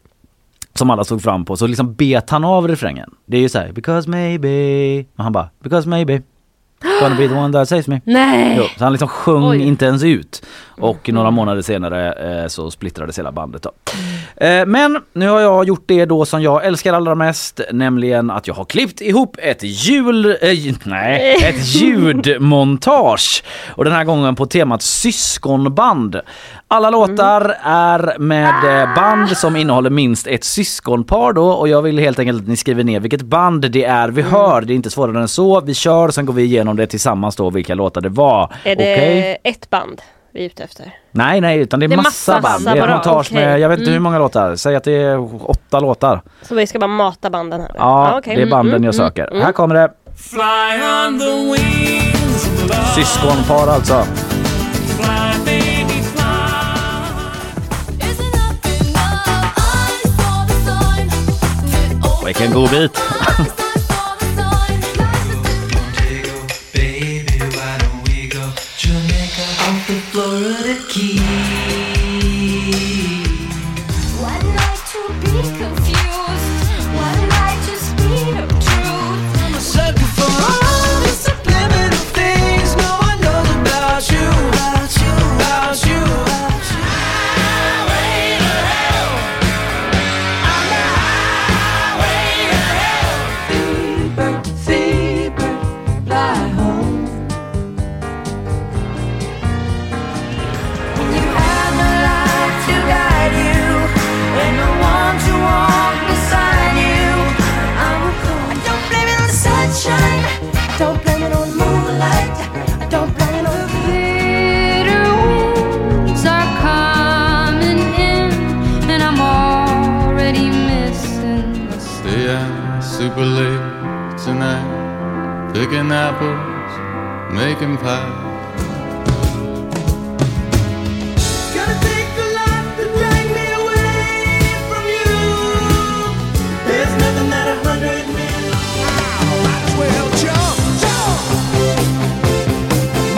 [0.75, 3.11] som alla stod fram på så liksom bet han av refrängen.
[3.27, 4.49] Det är ju såhär because maybe,
[5.15, 6.23] men han bara because maybe.
[7.01, 8.01] Gonna be the one that saves me.
[8.05, 8.55] Nej!
[8.59, 9.61] Jo, så han liksom sjöng Oj.
[9.63, 10.47] inte ens ut.
[10.69, 12.13] Och några månader senare
[12.43, 13.63] eh, så splittrades hela bandet.
[13.63, 13.71] Då.
[14.41, 18.47] Eh, men nu har jag gjort det då som jag älskar allra mest, nämligen att
[18.47, 20.27] jag har klippt ihop ett jul...
[20.27, 23.45] Eh, nej, ett ljudmontage.
[23.69, 26.21] Och den här gången på temat syskonband.
[26.69, 31.99] Alla låtar är med eh, band som innehåller minst ett syskonpar då och jag vill
[31.99, 34.61] helt enkelt att ni skriver ner vilket band det är vi hör.
[34.61, 35.61] Det är inte svårare än så.
[35.61, 38.53] Vi kör, sen går vi igenom det tillsammans då vilka låtar det var.
[38.65, 40.01] Är det ett band
[40.33, 40.95] vi är ute efter?
[41.11, 42.65] Nej, nej, utan det är, Det är massa, massa band.
[42.65, 43.35] Det är ett montage okej.
[43.47, 43.95] med, jag vet inte Mm.
[43.95, 44.57] hur många låtar.
[44.57, 46.23] Säg att det är åtta låtar.
[46.43, 47.71] Så vi ska bara mata banden här?
[47.75, 48.37] Ja, okej.
[48.37, 49.27] det är banden Mm, jag mm, söker.
[49.31, 49.43] mm.
[49.43, 49.91] Här kommer det.
[50.17, 52.51] Fly on the wings.
[52.95, 54.05] Syskonpar alltså.
[62.27, 63.01] Vilken god bit.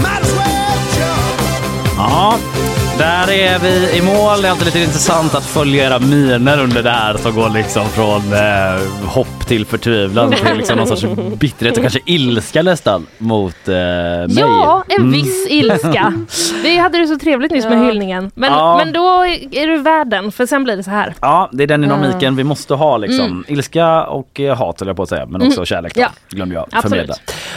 [0.02, 1.40] Might as well jump.
[1.96, 2.38] Ja,
[2.98, 4.42] där är vi i mål.
[4.42, 7.88] Det är alltid lite intressant att följa era miner under det här som går liksom
[7.88, 11.04] från eh, hopp till förtvivlan till liksom någon sorts
[11.38, 14.28] bitterhet och kanske ilska nästan mot eh, mig.
[14.38, 15.12] Ja, en Mm.
[15.12, 16.14] viss ilska.
[16.62, 17.84] Vi hade det så trevligt nyss med Ja.
[17.84, 18.30] hyllningen.
[18.34, 18.76] Men, Ja.
[18.84, 21.14] men då är du värd den, för sen blir det så här.
[21.20, 23.44] Ja, det är den dynamiken vi måste ha liksom.
[23.48, 25.94] Ilska och eh, hat höll jag på att säga, men också kärlek.
[25.94, 26.12] Då, Mm.
[26.30, 26.36] Ja.
[26.36, 26.82] Glömde jag Absolut.
[26.90, 27.14] förmedla.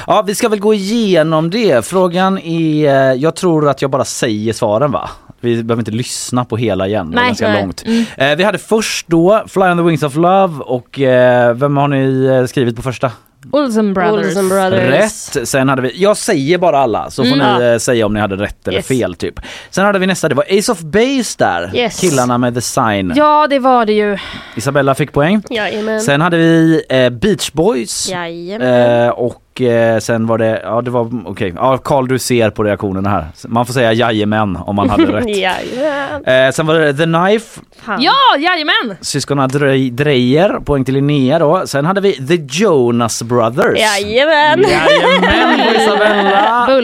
[0.08, 1.86] Ja, vi ska väl gå igenom det.
[1.86, 5.10] Frågan är, eh, jag tror att jag bara säger svaren va?
[5.46, 7.30] Vi behöver inte lyssna på hela igen, det var Nej.
[7.30, 7.62] ganska Nej.
[7.62, 7.84] långt.
[8.18, 11.88] Eh, vi hade först då Fly on the Wings of Love och eh, vem har
[11.88, 13.12] ni eh, skrivit på första?
[13.52, 14.26] Olsen Brothers.
[14.26, 14.89] Olsen Brothers.
[15.36, 15.48] Rätt.
[15.48, 17.60] Sen hade vi, jag säger bara alla så får Mm.
[17.62, 18.88] ni eh, säga om ni hade rätt eller Yes.
[18.88, 19.39] fel typ.
[19.70, 21.72] Sen hade vi nästa, det var Ace of Base där.
[21.76, 22.00] Yes.
[22.00, 23.14] Killarna med The Sign.
[23.16, 24.18] Ja, det var det ju.
[24.56, 25.43] Isabella fick poäng.
[25.50, 26.02] Jajamän.
[26.02, 28.10] Sen hade vi eh, Beach Boys.
[28.10, 29.02] Jajamän.
[29.04, 32.64] Eh, och eh, sen var det, ja det var okej, ja Karl du ser på
[32.64, 33.26] reaktionerna här.
[33.47, 35.38] Man får säga jajamän om man hade rätt.
[35.38, 36.24] Jajamän.
[36.47, 38.01] Eh, sen var det The Knife, Fan.
[38.01, 38.97] Ja, jajamän!
[39.01, 41.68] syskonen Dre- Dreyer, poäng till Linnea då.
[41.68, 43.80] Sen hade vi The Jonas Brothers.
[43.80, 44.62] Jajamän.
[44.62, 45.45] Jajamän!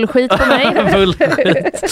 [0.01, 0.91] Bullskit på mig.
[0.93, 1.89] Bullshit.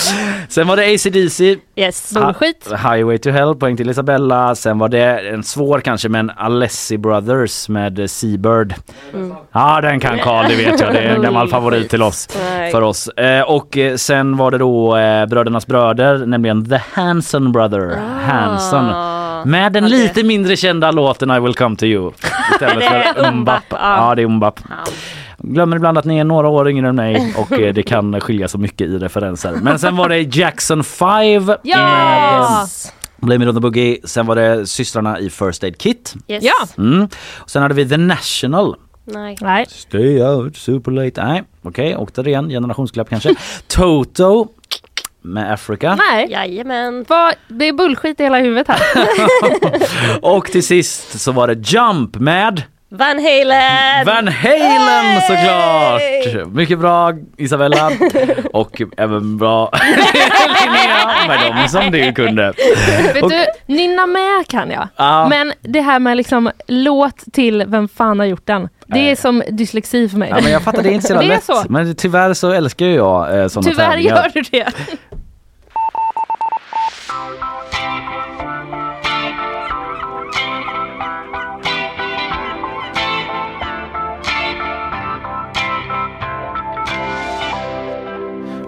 [0.50, 2.14] Sen var det ACDC, Yes.
[2.14, 2.68] Bullskit.
[2.72, 4.56] Highway to Hell, poäng till Isabella.
[4.56, 8.74] Sen var det en svår kanske men Alessi Brothers med Seabird.
[9.52, 10.94] Ja den kan Karl, det vet jag.
[10.94, 12.30] Det är en gammal favorit till oss.
[12.50, 12.72] Nej.
[12.72, 13.08] För oss.
[13.08, 17.98] Eh, och eh, sen var det då eh, Brödernas bröder, nämligen The Hanson Brother.
[18.28, 18.86] Hanson.
[19.50, 22.12] Med den lite mindre kända låten I will come to you.
[22.54, 23.64] Istället Det är för Umbap.
[23.70, 24.60] Ja det är Umbap.
[25.42, 28.48] Glömmer ibland att ni är några år yngre än mig och eh, det kan skilja
[28.48, 29.52] så mycket i referenser.
[29.62, 32.68] Men sen var det Jackson 5 Ja!
[33.18, 33.98] Blame it on the boogie.
[34.04, 36.14] Sen var det systrarna i First Aid Kit.
[36.28, 36.44] Yes.
[36.44, 36.68] Ja.
[36.84, 37.08] Mm.
[37.38, 38.76] Och sen hade vi The National.
[39.06, 39.38] Nej.
[39.42, 39.66] Nej.
[39.70, 41.24] Stay out super late.
[41.26, 42.50] Nej, okej, åkte det igen.
[42.50, 43.36] Generationsklapp kanske.
[43.68, 44.48] Toto
[45.22, 45.96] med Africa.
[46.12, 46.32] Nej.
[46.32, 47.06] Jajamän.
[47.08, 48.80] Vad- Det är bullskit i hela huvudet här.
[50.22, 54.06] Och till sist så var det Jump med Van Halen.
[54.06, 56.48] Van Halen såklart!
[56.54, 57.92] Mycket bra Isabella
[58.54, 59.72] och även bra
[60.64, 62.54] Linnea med dem som du kunde.
[63.14, 64.88] Vet Och- du, nynna med kan jag.
[64.96, 65.28] Ja.
[65.30, 68.70] Men det här med liksom låt till vem fan har gjort den.
[68.88, 70.30] Det är som dyslexi för mig.
[70.30, 71.44] Ja, men jag fattar det är inte så jävla Det är lätt.
[71.46, 71.64] så.
[71.70, 74.16] Men tyvärr så älskar ju jag eh, sådana Tyvärr tävlingar.
[74.16, 74.68] gör du det.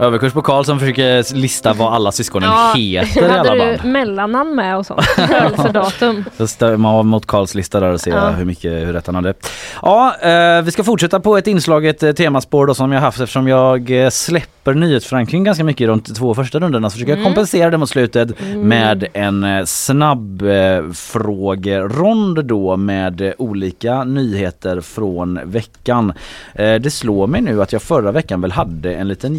[0.01, 3.79] Överkurs på Karl som försöker lista vad alla syskonen heter i alla hade band.
[3.83, 5.01] du mellannamn med och sånt?
[5.15, 6.25] Födelsedatum.
[6.37, 8.29] Så stämmer man av mot Karls lista där och ser Ja.
[8.29, 9.33] hur mycket hur rätt han hade.
[9.81, 13.47] Ja, eh, vi ska fortsätta på ett inslaget eh, temaspår då som jag haft eftersom
[13.47, 17.69] jag eh, släpper nyhetsförankring ganska mycket i de två första rundorna så försöker jag kompensera
[17.69, 25.39] det mot slutet med en eh, snabb eh, frågerond då med eh, olika nyheter från
[25.43, 26.13] veckan.
[26.55, 29.35] Det slår mig nu att jag förra veckan väl hade en liten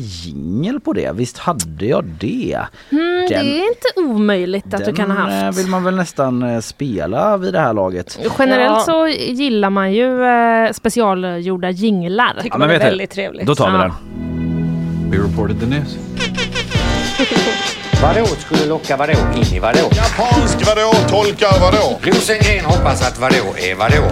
[0.52, 1.10] jingel på det.
[1.14, 2.58] Visst hade jag det?
[2.92, 5.58] Mm, det Den- är inte omöjligt att du kan ha Den, eh, haft.
[5.58, 8.18] vill man väl nästan eh, spela vid det här laget.
[8.38, 8.82] Generellt Ja.
[8.86, 12.34] så gillar man ju eh, specialgjorda jinglar.
[12.36, 13.46] Tycker Ja, men man är vet du, väldigt trevligt.
[13.46, 13.82] Då tar vi Ja.
[13.82, 15.10] den.
[15.10, 15.92] We reported the news.
[18.02, 19.78] Vadå skulle locka vadå in i vadå?
[19.78, 20.92] Japansk vadå?
[21.08, 21.98] Tolkar vadå?
[22.02, 24.10] Rosengren hoppas att vadå är vadå?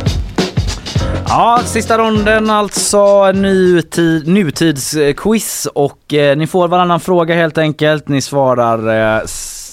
[1.29, 8.09] Ja, sista ronden alltså nutid, nutidsquiz och eh, ni får varannan fråga helt enkelt.
[8.09, 9.23] Ni svarar eh,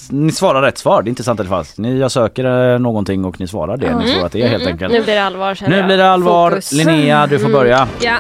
[0.10, 1.78] ni svarar rätt svar, det är inte sant eller falskt.
[1.78, 4.68] Ni, jag söker eh, någonting och ni svarar det ni tror att det är helt
[4.68, 4.94] enkelt.
[4.94, 5.86] Nu blir det allvar känner Nu jag.
[5.86, 6.50] blir det allvar.
[6.50, 6.72] Fokus.
[6.72, 7.88] Linnea, du får börja.
[8.02, 8.18] Ja.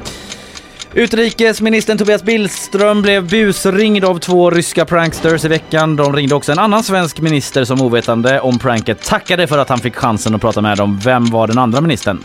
[0.93, 5.95] Utrikesministern Tobias Billström blev busringd av två ryska pranksters i veckan.
[5.95, 9.79] De ringde också en annan svensk minister som ovetande om pranket tackade för att han
[9.79, 10.99] fick chansen att prata med dem.
[11.03, 12.21] Vem var den andra ministern?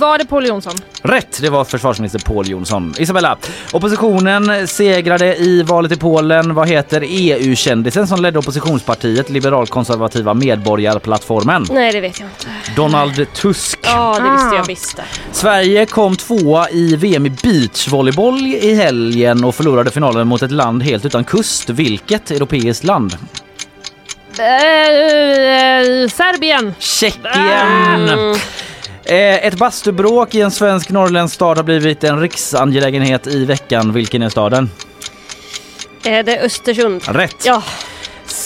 [0.00, 0.72] Var det Paul Jonsson?
[1.02, 2.94] Rätt, det var försvarsminister Paul Jonsson.
[2.98, 3.36] Isabella,
[3.72, 6.54] oppositionen segrade i valet i Polen.
[6.54, 11.66] Vad heter EU-kändisen som ledde oppositionspartiet Liberalkonservativa Medborgarplattformen?
[11.70, 12.72] Nej det vet jag inte.
[12.76, 13.78] Donald Tusk.
[13.82, 14.54] Ja det visste Ah.
[14.56, 14.96] jag visst.
[14.96, 15.02] det.
[15.32, 20.82] Sverige kom tvåa i VM i beachvolleyboll i helgen och förlorade finalen mot ett land
[20.82, 21.70] helt utan kust.
[21.70, 23.16] Vilket europeiskt land?
[24.38, 26.74] Eh, eh, Serbien.
[26.78, 28.08] Tjeckien!
[28.08, 28.36] Mm.
[29.04, 33.92] Eh, Ett bastubråk i en svensk norrländsk stad har blivit en riksangelägenhet i veckan.
[33.92, 34.70] Vilken är staden?
[36.04, 37.02] Eh, Det är Östersund.
[37.08, 37.36] Rätt!
[37.46, 37.62] Ja,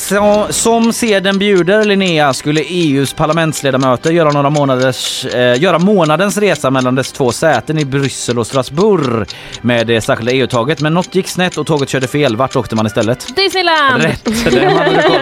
[0.09, 6.71] Så, som seden bjuder Linnea skulle EUs parlamentsledamöter göra, några månaders, eh, göra månadens resa
[6.71, 9.29] mellan dess två säten i Bryssel och Strasbourg
[9.63, 10.81] med det särskilda EU-taget.
[10.81, 12.37] Men något gick snett och tåget körde fel.
[12.37, 13.37] Vart åkte man istället?
[13.37, 14.03] Disneyland.
[14.03, 15.21] Rätt, det hade du koll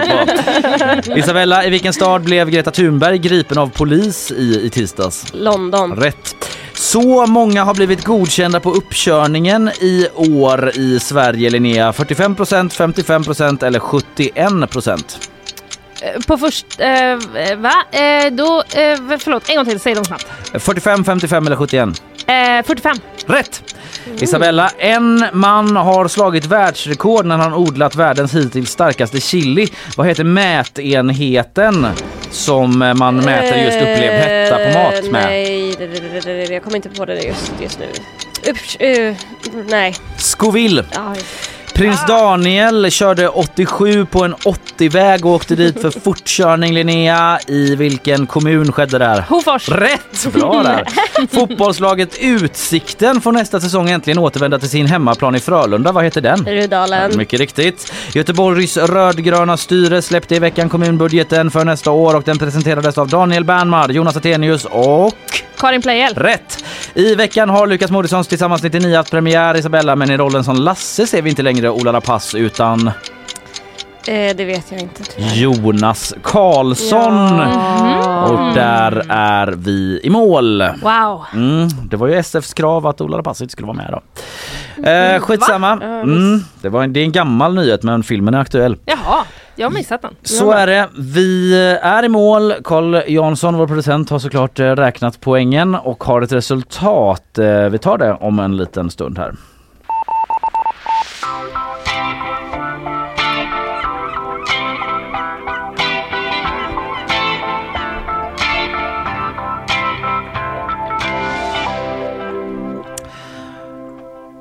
[1.03, 1.13] på.
[1.19, 5.27] Isabella, i vilken stad blev Greta Thunberg gripen av polis i, i tisdags?
[5.33, 5.97] London.
[5.97, 6.37] Rätt.
[6.75, 11.93] Så många har blivit godkända på uppkörningen i år i Sverige, Linnea.
[11.93, 14.35] 45% 55% eller 71
[16.03, 16.67] Eh, På först...
[16.79, 17.73] Eh, va?
[17.93, 18.59] Eh, då...
[18.59, 19.81] Eh, förlåt, en gång till.
[19.81, 20.27] Säg dem snabbt.
[20.59, 22.03] 45, 55 eller 71?
[22.27, 22.97] Eh, 45.
[23.27, 23.63] Rätt!
[24.21, 29.69] Isabella, en man har slagit världsrekord när han odlat världens hittills starkaste chili.
[29.97, 31.87] Vad heter mätenheten
[32.31, 35.23] som man mäter just upplevd hetta på mat med?
[35.23, 37.87] Eh, Nej, det, det, det, det, det, jag kommer inte på det just, just nu.
[38.51, 39.15] Upp, eh,
[39.69, 39.95] nej.
[40.19, 40.85] Scoville.
[40.95, 41.15] Ja,
[41.75, 47.39] Prins Daniel körde 87 på en 80-väg och åkte dit för fortkörning Linnea.
[47.47, 49.21] I vilken kommun skedde det här?
[49.21, 49.69] Hofors.
[49.69, 50.33] Rätt!
[50.33, 50.87] Bra där!
[51.33, 55.93] Fotbollslaget Utsikten får nästa säsong äntligen återvända till sin hemmaplan i Frölunda.
[55.93, 56.47] Vad heter den?
[56.47, 57.17] Rudalen.
[57.17, 57.93] Mycket riktigt.
[58.13, 63.45] Göteborgs rödgröna styre släppte i veckan kommunbudgeten för nästa år och den presenterades av Daniel
[63.45, 65.15] Bernhard, Jonas Attenius och
[65.65, 66.15] Karin Pleijel.
[66.15, 66.65] Rätt!
[66.95, 71.07] I veckan har Lukas Moodyssons Tillsammans 99 haft premiär Isabella men i rollen som Lasse
[71.07, 72.91] ser vi inte längre Ola Rapace utan
[74.07, 75.03] Eh, det vet jag inte.
[75.17, 77.41] Jonas Karlsson.
[78.25, 80.65] Och där är vi i mål.
[80.83, 81.25] Wow.
[81.33, 84.03] Mm, det var ju SFs krav att Ola Rapace inte skulle vara med då.
[84.91, 85.73] Eh, skitsamma.
[85.73, 88.77] Mm, det, var en, det är en gammal nyhet men filmen är aktuell.
[88.85, 89.25] Jaha,
[89.57, 90.15] jag har missat den.
[90.23, 90.89] Så är det.
[90.99, 92.55] Vi är i mål.
[92.65, 97.39] Carl Jansson, vår producent, har såklart eh, räknat poängen och har ett resultat.
[97.39, 99.35] Eh, Vi tar det om en liten stund här.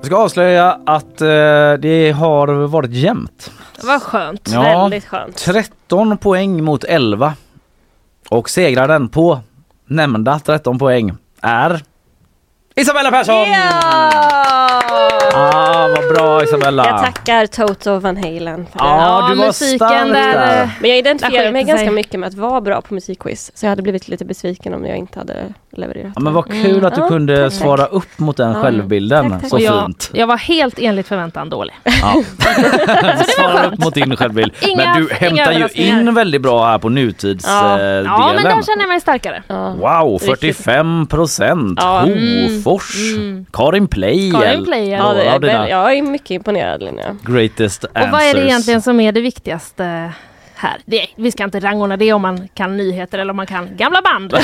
[0.01, 1.27] Jag ska avslöja att eh,
[1.79, 3.51] det har varit jämnt.
[3.83, 4.49] Vad skönt.
[4.53, 4.61] Ja.
[4.61, 5.37] Väldigt skönt.
[5.37, 7.33] 13 poäng mot 11.
[8.29, 9.39] Och segraren på
[9.85, 11.81] nämnda 13 poäng är
[12.75, 13.35] Isabella Persson!
[15.35, 16.85] Ah, vad bra Isabella!
[16.87, 18.85] Jag tackar Toto Van Halen för det.
[18.85, 20.69] Ja, du var musiken där, där.
[20.81, 21.93] Men jag identifierar mig ganska sig.
[21.95, 23.51] mycket med att vara bra på musikquiz.
[23.55, 25.35] Så jag hade blivit lite besviken om jag inte hade
[25.71, 26.11] levererat.
[26.15, 27.53] Ja, men vad kul att du Ja, kunde tack.
[27.53, 29.29] svara upp mot den Ja, självbilden.
[29.31, 29.49] tack, tack.
[29.49, 30.09] Så jag, fint.
[30.13, 31.73] jag var helt enligt förväntan dålig.
[31.83, 32.23] Ja.
[33.37, 34.53] Svara upp mot din självbild.
[34.61, 37.59] Inga- men du hämtar ju in väldigt bra här på nutidsdelen.
[37.69, 37.79] Ja.
[37.79, 39.43] Eh, Ja, men där känner jag mig starkare.
[39.47, 40.29] Wow, Riktigt.
[40.57, 41.79] 45 procent!
[41.81, 41.99] Ja.
[41.99, 42.95] Hofors!
[43.15, 43.45] Mm.
[43.53, 44.41] Karin Pleijel!
[44.41, 44.99] Karin Pleijel.
[45.25, 47.17] Ja, det är jag är mycket imponerad Linnea.
[47.23, 48.43] greatest Och vad är det answers.
[48.43, 50.13] egentligen som är det viktigaste
[50.63, 50.77] här?
[50.85, 54.01] Det, vi ska inte rangordna det om man kan nyheter eller om man kan gamla
[54.01, 54.33] band.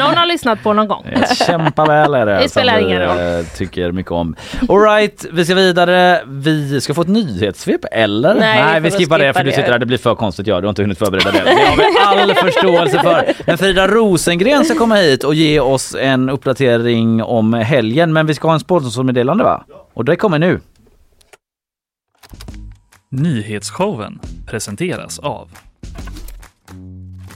[0.00, 1.06] Någon har lyssnat på någon gång.
[1.46, 2.38] Kämpa väl är det.
[2.38, 3.18] Det spelar ingen roll.
[3.38, 4.36] eh, tycker mycket om.
[4.68, 6.20] Alright, vi ska vidare.
[6.26, 8.34] Vi ska få ett nyhetssvep eller?
[8.34, 9.56] Nej, vi får vi skippar det skippa för du det.
[9.56, 9.78] sitter där.
[9.78, 10.46] Det blir för konstigt.
[10.46, 11.38] Ja, du har inte hunnit förbereda det.
[11.44, 11.76] Det har
[12.16, 13.32] vi all förståelse för.
[13.46, 18.12] Men Frida Rosengren ska komma hit och ge oss en uppdatering om helgen.
[18.12, 19.64] Men vi ska ha en sponsormeddelande va?
[19.94, 20.60] Och det kommer nu.
[23.14, 25.48] Nyhetsshowen presenteras av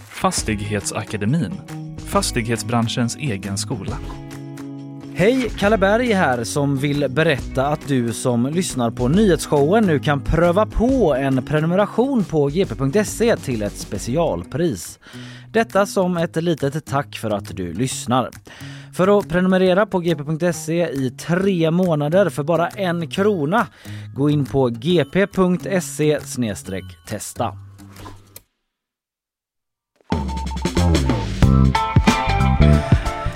[0.09, 1.53] Fastighetsakademin,
[1.99, 3.99] fastighetsbranschens egen skola.
[5.15, 10.21] Hej, Kalle Berg här som vill berätta att du som lyssnar på nyhetsshowen nu kan
[10.21, 14.99] pröva på en prenumeration på gp.se till ett specialpris.
[15.57, 18.31] Detta som ett litet tack för att du lyssnar.
[18.97, 23.67] För att prenumerera på gp.se i tre månader för bara en krona,
[24.15, 26.21] gå in på gp.se
[27.09, 27.53] testa.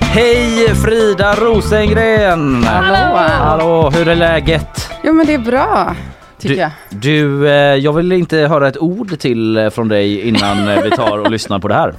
[0.00, 2.62] Hej Frida Rosengren!
[2.62, 3.16] Hallå!
[3.16, 4.90] Hallå, hur är läget?
[5.04, 5.96] Jo men det är bra,
[6.41, 6.70] tycker Du, jag.
[6.91, 10.91] du eh, jag vill inte höra ett ord till eh, från dig innan eh, vi
[10.91, 11.95] tar och lyssnar på det här.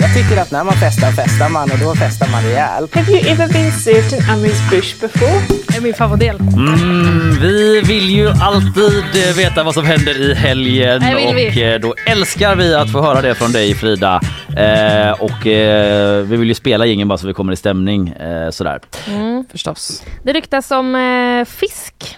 [0.00, 2.94] Jag tycker att när man festar festar man och då festar man rejält.
[2.94, 5.40] Have you ever been served an Amuse bush before?
[5.68, 6.36] Det är min favoritdel.
[6.40, 12.74] Mm, vi vill ju alltid veta vad som händer i helgen och då älskar vi
[12.74, 14.20] att få höra det från dig Frida.
[14.56, 18.50] Eh, och eh, vi vill ju spela ingen bara så vi kommer i stämning eh,
[18.50, 18.80] sådär.
[19.08, 19.44] Mm.
[19.52, 20.02] Förstås.
[20.22, 22.16] Det ryktas om eh, fisk.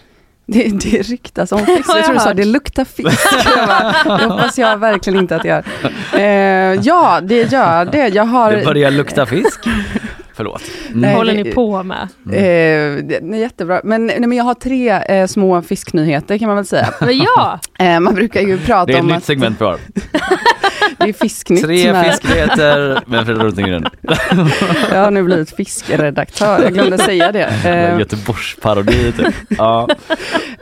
[0.53, 1.89] Det, det ryktas om fisk.
[1.89, 3.27] Jag jag tror du sa det luktar fisk.
[3.57, 5.63] Jag bara, det hoppas jag verkligen inte att jag
[6.13, 6.21] gör.
[6.21, 8.09] Eh, ja, det gör det.
[8.09, 8.53] Jag har...
[8.53, 9.61] Det börjar lukta fisk.
[10.35, 10.63] Förlåt.
[10.89, 11.01] Mm.
[11.01, 12.03] Nej, håller det- ni på med?
[12.27, 13.81] Eh, det är jättebra.
[13.85, 16.89] Men, nej, men jag har tre eh, små fisknyheter kan man väl säga.
[17.01, 19.65] Men ja, Eh, man brukar ju prata Det är ett om nytt att segment vi
[19.65, 19.79] har.
[21.01, 21.65] det är fisknytt.
[21.65, 23.87] Tre med- fisknyheter med Frida Rosengren.
[24.93, 27.45] Jag har nu blivit fiskredaktör, jag glömde säga det.
[27.65, 29.35] Eh, Göteborgsparodi typ.
[29.59, 29.89] Ja.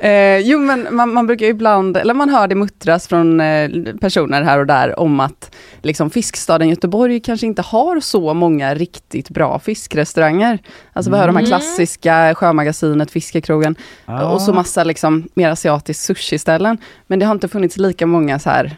[0.00, 3.70] Eh, jo men man, man brukar ju ibland, eller man hör det muttras från eh,
[4.00, 9.30] personer här och där om att liksom, fiskstaden Göteborg kanske inte har så många riktigt
[9.30, 10.58] bra fiskrestauranger.
[10.92, 11.48] Alltså vi har de här Mm.
[11.48, 13.76] klassiska Sjömagasinet, Fiskekrogen
[14.06, 14.24] Ah.
[14.24, 16.78] och så massa liksom, mer asiatiskt sushi-ställen.
[17.06, 18.76] Men det har inte funnits lika många så här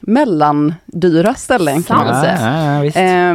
[0.00, 2.38] mellandyra ställen kan man säga.
[2.40, 2.96] Ja, ja, visst.
[2.96, 3.34] Eh,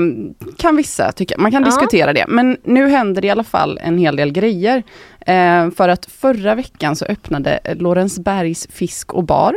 [0.58, 1.36] kan vissa tycka.
[1.38, 1.66] Man kan Ja.
[1.66, 2.26] diskutera det.
[2.28, 4.84] Men nu händer det i alla fall en hel del grejer.
[5.20, 9.56] Eh, för att förra veckan så öppnade Lorensbergs fisk och bar.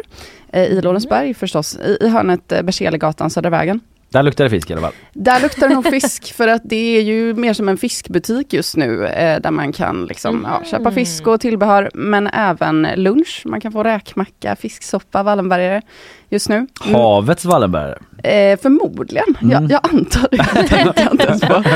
[0.52, 3.80] Eh, I Lorensberg förstås, i, i hörnet eh, Berzelgatan, Södra vägen.
[4.10, 4.92] Där luktar det fisk i alla fall.
[5.12, 8.76] Där luktar det nog fisk för att det är ju mer som en fiskbutik just
[8.76, 13.42] nu eh, där man kan liksom, ja, köpa fisk och tillbehör men även lunch.
[13.44, 15.82] Man kan få räkmacka, fisksoppa, Wallenbergare
[16.30, 16.56] just nu.
[16.56, 16.94] Mm.
[16.94, 17.98] Havets Wallenbergare.
[18.22, 19.50] Eh, förmodligen, Mm.
[19.52, 20.36] jag, jag antar det.
[20.54, 21.62] Jag tänkte inte ens på.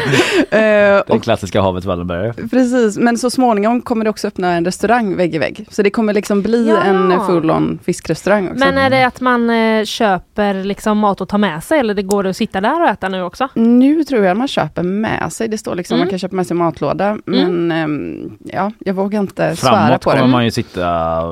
[0.56, 0.58] Eh,
[1.06, 2.32] Den och klassiska Havets Wallenbergare.
[2.50, 5.66] Precis, men så småningom kommer det också öppna en restaurang vägg i vägg.
[5.70, 6.82] Så det kommer liksom bli Ja.
[6.82, 8.58] en full-on fiskrestaurang också.
[8.58, 12.02] men är det att man eh, köper liksom mat att ta med sig eller det
[12.02, 13.48] går att sitta där och äta nu också?
[13.54, 16.04] Nu tror jag man köper med sig, det står liksom Mm.
[16.06, 17.18] man kan köpa med sig matlåda.
[17.26, 20.28] Men ehm, ja, jag vågar inte svära Framåt på kommer det.
[20.30, 20.80] man ju sitta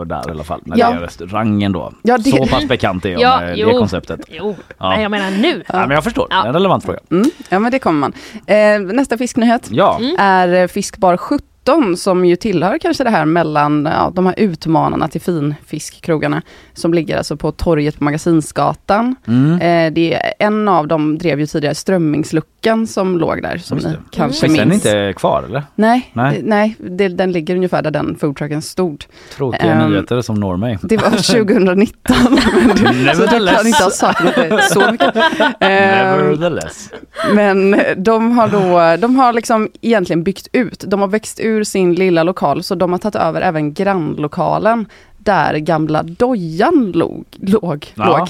[0.05, 0.61] där i alla fall.
[0.65, 0.91] När Ja.
[0.91, 1.93] det är restaurangen då.
[2.03, 3.69] Ja, det- Så pass bekant är jag Ja, med jo.
[3.69, 4.21] det konceptet.
[4.29, 4.91] Jo, Ja.
[4.91, 5.63] men jag menar nu.
[5.69, 6.47] Ja, men jag förstår, Ja.
[6.47, 6.99] en relevant fråga.
[7.11, 8.13] Mm, ja men det kommer man.
[8.47, 10.17] Eh, nästa fisknyhet Ja, Mm.
[10.19, 15.09] är eh, Fiskbar 17 som ju tillhör kanske det här mellan ja, de här utmanarna
[15.09, 16.43] till finfiskkrogarna
[16.75, 19.17] som ligger alltså på torget på Magasinsgatan.
[19.27, 19.61] mm.
[19.61, 22.51] Eh, det är en av dem drev ju tidigare Strömmingsluckan
[22.87, 24.01] som låg där som Just ni det.
[24.11, 24.87] kanske finns den minns.
[24.87, 25.63] inte kvar eller?
[25.75, 26.41] Nej, Nej.
[26.45, 26.77] nej.
[26.79, 29.05] det, den ligger ungefär där den foodtrucken stod.
[29.37, 30.79] Tråkiga Ehm, nyheter som når mig.
[30.83, 31.11] Det var
[31.45, 32.17] 2019.
[33.05, 35.17] men så du kan inte ha saknat det så mycket.
[35.61, 36.91] Ehm, Nevertheless.
[37.35, 40.85] men de har då, de har liksom egentligen byggt ut.
[40.87, 44.87] De har växt ur sin lilla lokal så de har tagit över även grannlokalen
[45.25, 47.25] där gamla dojan låg.
[47.41, 48.19] låg, Ja.
[48.19, 48.29] låg.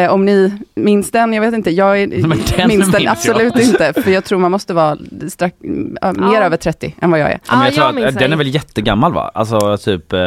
[0.00, 2.94] Eh, om ni minns den, jag vet inte, jag är, Men den minns den minns
[2.94, 3.06] jag.
[3.06, 3.92] absolut inte.
[4.02, 4.96] För jag tror man måste vara
[5.28, 5.56] strax,
[6.02, 6.42] äh, mer Ja.
[6.42, 7.40] över 30 än vad jag är.
[7.48, 9.30] Ja, jag tror jag att, den är väl jättegammal va?
[9.34, 10.20] Alltså typ, eh,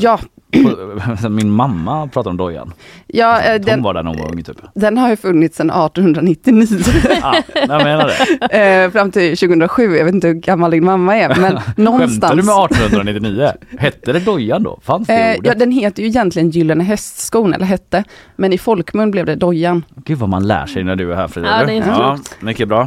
[0.00, 0.18] Ja,
[1.30, 2.72] min mamma pratar om dojan.
[3.06, 4.56] ja eh, Hon den, var där var ung typ.
[4.74, 6.66] den har ju funnits sedan 1899.
[7.22, 8.10] Ja, jag menar
[8.48, 8.58] det.
[8.84, 12.30] eh, fram till 2007, jag vet inte hur gammal din mamma är, men Skämtar någonstans.
[12.30, 13.52] du med 1899?
[13.78, 14.78] Hette det dojan då?
[14.82, 15.52] Fanns det Eh, ordet?
[15.52, 18.04] ja, den heter ju egentligen Gyllene hästskon, eller hette,
[18.36, 19.84] men i folkmun blev det dojan.
[20.04, 21.60] Gud vad man lär sig när du är här Frida.
[21.60, 22.86] Ja, det är ja, mycket bra.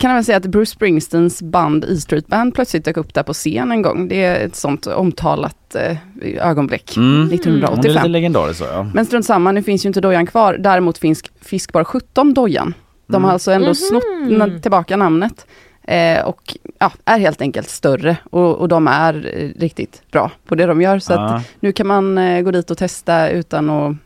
[0.00, 3.32] Kan även säga att Bruce Springsteens band E Street Band plötsligt dök upp där på
[3.32, 4.08] scen en gång.
[4.08, 5.96] Det är ett sånt omtalat eh,
[6.48, 7.08] ögonblick, Mm.
[7.10, 8.10] Hon är lite 1985.
[8.10, 8.86] legendarisk så ja.
[8.94, 10.56] Men strunt samma, nu finns ju inte dojan kvar.
[10.60, 12.74] Däremot finns Fiskbar 17 dojan.
[13.06, 13.24] De Mm.
[13.24, 13.74] har alltså ändå Mhm.
[13.74, 15.46] snott na- tillbaka namnet.
[15.88, 20.54] Eh, och ja, är helt enkelt större och, och de är eh, riktigt bra på
[20.54, 20.98] det de gör.
[20.98, 21.24] Så Ja.
[21.34, 23.96] att nu kan man eh, gå dit och testa utan att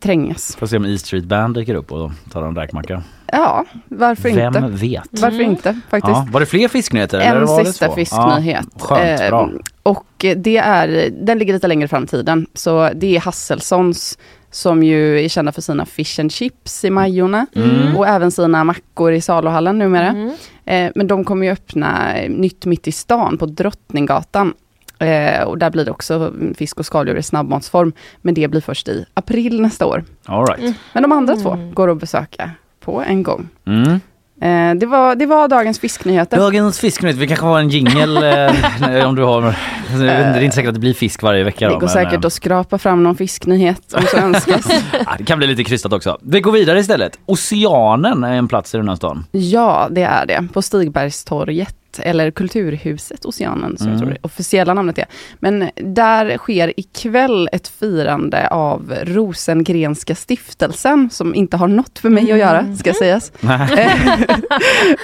[0.00, 0.56] trängas.
[0.56, 3.02] Får se om E Street Band dyker upp och tar en räkmacka.
[3.32, 4.60] Ja, varför Vem inte?
[4.86, 5.08] vet?
[5.22, 6.16] Varför inte faktiskt?
[6.16, 7.18] Ja, var det fler fisknyheter?
[7.18, 8.66] eller En var det sista fisknyhet.
[8.78, 9.50] Ja, skönt, Eh, bra.
[9.82, 12.46] och det är, den ligger lite längre fram i tiden.
[12.54, 14.18] Så det är Hasselsons
[14.50, 17.46] som ju är kända för sina fish and chips i Majorna.
[17.54, 17.96] Mm.
[17.96, 20.32] Och även sina mackor i saluhallen numera.
[20.64, 24.52] Eh, men de kommer ju öppna nytt mitt i stan på Drottninggatan.
[24.98, 27.92] Eh, och där blir det också fisk och skaldjur i snabbmatsform.
[28.22, 30.04] Men det blir först i april nästa år.
[30.26, 30.76] All right.
[30.92, 33.48] Men de andra två går att besöka på en gång.
[33.66, 34.00] Mm.
[34.40, 36.36] Eh, det, var, det var dagens fisknyheter.
[36.36, 39.54] Dagens fisknyhet, vi kanske har en jingel eh, om du har,
[39.98, 41.68] det är inte säkert att det blir fisk varje vecka.
[41.68, 44.68] Det då, går men, säkert eh, att skrapa fram någon fisknyhet om så önskas.
[44.92, 46.18] ja, det kan bli lite krystat också.
[46.22, 47.18] Vi går vidare istället.
[47.26, 49.24] Oceanen är en plats i den här stan.
[49.30, 50.48] Ja, det är det.
[50.52, 53.98] På Stigbergstorget, eller Kulturhuset Oceanen, som jag Mm.
[54.00, 55.04] tror det officiella namnet är.
[55.38, 62.32] Men där sker ikväll ett firande av Rosengrenska stiftelsen, som inte har något för mig
[62.32, 63.32] att göra, ska sägas.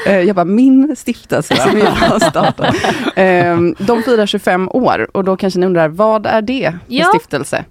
[0.07, 2.75] Eh, jag bara, min stiftelse som jag har startat.
[3.17, 7.05] Eh, De firar 25 år och då kanske ni undrar, vad är det för Ja.
[7.15, 7.65] stiftelse?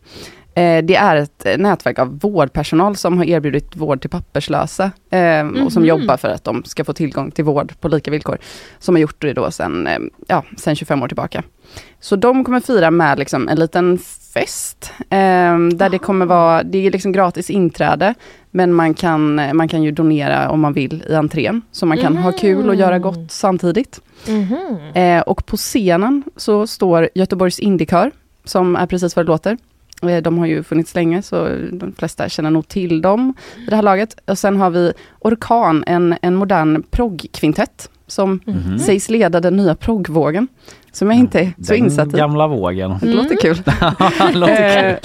[0.56, 5.48] Eh, Det är ett eh, nätverk av vårdpersonal som har erbjudit vård till papperslösa eh,
[5.66, 5.90] och som Mhm.
[5.90, 8.38] jobbar för att de ska få tillgång till vård på lika villkor.
[8.80, 11.44] Som har gjort det då sedan, eh, ja, sedan 25 år tillbaka.
[12.00, 13.98] Så de kommer fira med liksom en liten
[14.34, 14.92] fest.
[15.00, 18.14] Eh, där det kommer vara, det är liksom gratis inträde.
[18.52, 21.62] Men man kan, man kan ju donera om man vill i entrén.
[21.72, 24.02] Så man kan ha kul och göra gott samtidigt.
[24.28, 24.78] Mhm.
[24.94, 28.12] Eh, och på scenen så står Göteborgs Indikör,
[28.46, 29.58] som är precis vad det låter.
[30.10, 33.34] Eh, De har ju funnits länge, så de flesta känner nog till dem
[33.68, 34.16] i det här laget.
[34.28, 38.80] Och sen har vi Orkan, en, en modern proggkvintett, som Mhm.
[38.80, 40.48] sägs leda den nya proggvågen.
[40.92, 42.18] Som jag inte är så Den insatt i.
[42.18, 42.94] gamla vågen.
[43.02, 43.58] Det låter kul.
[44.34, 44.96] Låter Eh,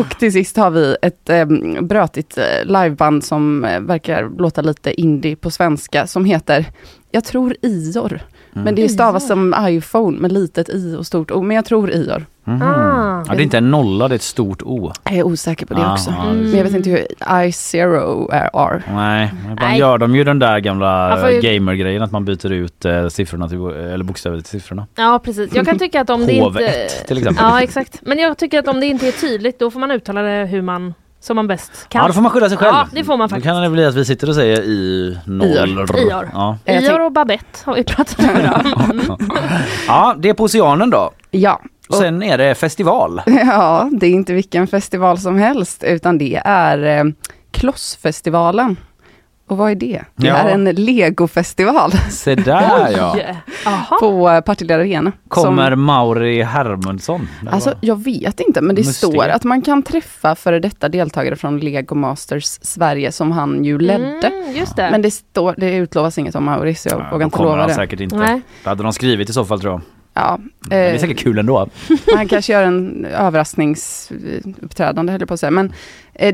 [0.00, 1.46] och till sist har vi ett eh,
[1.80, 6.66] brötigt liveband som eh, verkar låta lite indie på svenska, som heter,
[7.10, 8.20] jag tror Ior.
[8.52, 12.26] Men det stavas som iPhone med litet i och stort O, men jag tror Ior.
[12.50, 12.62] Mhm.
[12.62, 13.24] Ah.
[13.28, 14.92] Ja, det är inte en nolla, det är ett stort O.
[15.04, 16.10] Jag är osäker på det Ah, också.
[16.10, 16.40] Mm.
[16.40, 18.50] Men jag vet inte hur I0 är.
[18.72, 18.82] är.
[18.94, 23.08] Nej, ibland gör de ju den där gamla ju- gamer-grejen att man byter ut eh,
[23.08, 24.86] siffrorna till, eller bokstäver till siffrorna.
[24.94, 26.88] Ja precis, jag kan tycka att om det inte...
[27.06, 27.44] till exempel.
[27.44, 30.22] Ja exakt, men jag tycker att om det inte är tydligt då får man uttala
[30.22, 32.00] det hur man, som man bäst kan.
[32.02, 32.74] Ja, då får man skylla sig själv.
[32.74, 33.44] Ja det får man Då faktiskt.
[33.52, 35.46] kan det bli att vi sitter och säger i noll.
[35.48, 35.98] Ior.
[35.98, 36.30] Ior.
[36.32, 36.58] Ja.
[36.66, 38.60] Ior och Babette har vi pratat om idag.
[38.90, 39.00] Mm.
[39.86, 41.10] ja, det är på Oceanen då.
[41.30, 41.60] Ja.
[41.88, 43.22] Och sen är det festival.
[43.26, 47.04] ja, det är inte vilken festival som helst, utan det är eh,
[47.50, 48.76] Klossfestivalen.
[49.50, 50.04] Och vad är det?
[50.16, 50.34] Det Ja.
[50.36, 53.16] är en legofestival Se där ja.
[54.00, 55.12] På eh, Partille Arena.
[55.28, 57.28] Kommer Som, Mauri Hermundsson?
[57.50, 59.14] Alltså, var- jag vet inte, men det Mysteriet.
[59.14, 63.78] står att man kan träffa före detta deltagare från Lego Masters Sverige, som han ju
[63.78, 64.26] ledde.
[64.26, 64.88] Mm, just det.
[64.90, 67.60] Men det, står, det utlovas inget om Mauri, så jag Ja, vågar inte kommer lova
[67.60, 67.74] han det.
[67.74, 68.16] säkert inte.
[68.16, 68.40] Nej.
[68.62, 69.80] Det hade de skrivit i så fall tror jag.
[70.14, 71.68] Ja, det är eh, säkert kul ändå.
[72.16, 75.50] Han kanske gör en överraskningsuppträdande höll jag på att säga.
[75.50, 75.72] Men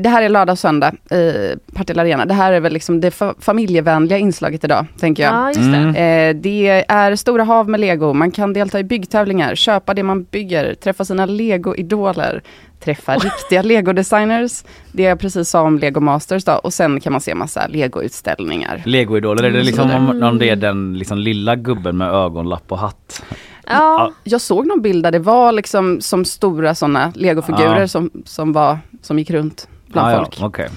[0.01, 2.25] det här är lördag och söndag i Partille Arena.
[2.25, 5.33] Det här är väl liksom det fa- familjevänliga inslaget idag, tänker jag.
[5.33, 5.77] Ja just det.
[5.77, 6.35] Mm.
[6.35, 10.23] Eh, det är stora hav med lego, man kan delta i byggtävlingar, köpa det man
[10.23, 12.41] bygger, träffa sina lego-idoler,
[12.79, 17.21] träffa riktiga lego-designers, det jag precis sa om Lego Masters då, och sen kan man
[17.21, 18.81] se massa lego-utställningar.
[18.85, 20.09] Legoidoler, är det liksom Mm.
[20.09, 23.23] om, om det är den liksom lilla gubben med ögonlapp och hatt?
[23.67, 24.11] Ja.
[24.23, 27.87] Jag såg någon bild där det var liksom som stora sådana legofigurer Ja.
[27.87, 30.37] som, som, var, som gick runt bland Ah, folk.
[30.39, 30.65] Ja, okej.
[30.65, 30.71] Eh,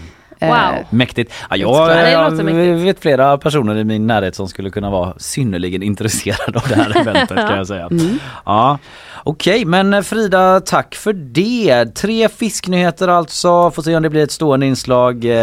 [0.48, 0.84] Wow.
[0.90, 1.32] Mäktigt.
[1.50, 2.84] Ja, Det jag, jag mäktigt.
[2.86, 7.00] vet flera personer i min närhet som skulle kunna vara synnerligen intresserade av det här
[7.00, 7.86] eventet kan jag säga.
[7.90, 8.18] Mm.
[8.44, 8.78] Ja.
[9.24, 11.86] Okej, men Frida, tack för det.
[11.94, 13.70] Tre fisknyheter alltså.
[13.70, 15.24] Får se om det blir ett stående inslag.
[15.24, 15.30] Eh,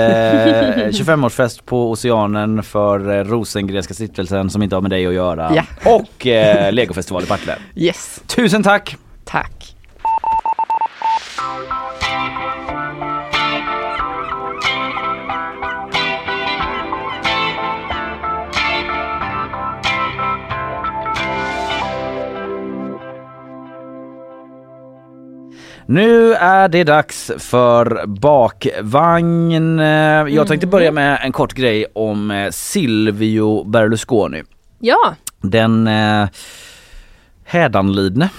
[0.91, 5.51] 25-årsfest på Oceanen för eh, Rosengrenska stiftelsen som inte har med dig att göra.
[5.55, 5.63] Ja.
[5.91, 7.55] Och eh, Legofestival i Partille.
[7.75, 8.95] Yes, Tusen tack!
[9.25, 9.75] tack.
[25.89, 29.79] Nu är det dags för bakvagn.
[29.79, 29.85] Eh,
[30.35, 34.43] Jag tänkte börja med en kort grej om eh, Silvio Berlusconi.
[34.79, 35.13] Ja.
[35.41, 36.27] Den eh,
[37.45, 38.29] hädanlidne,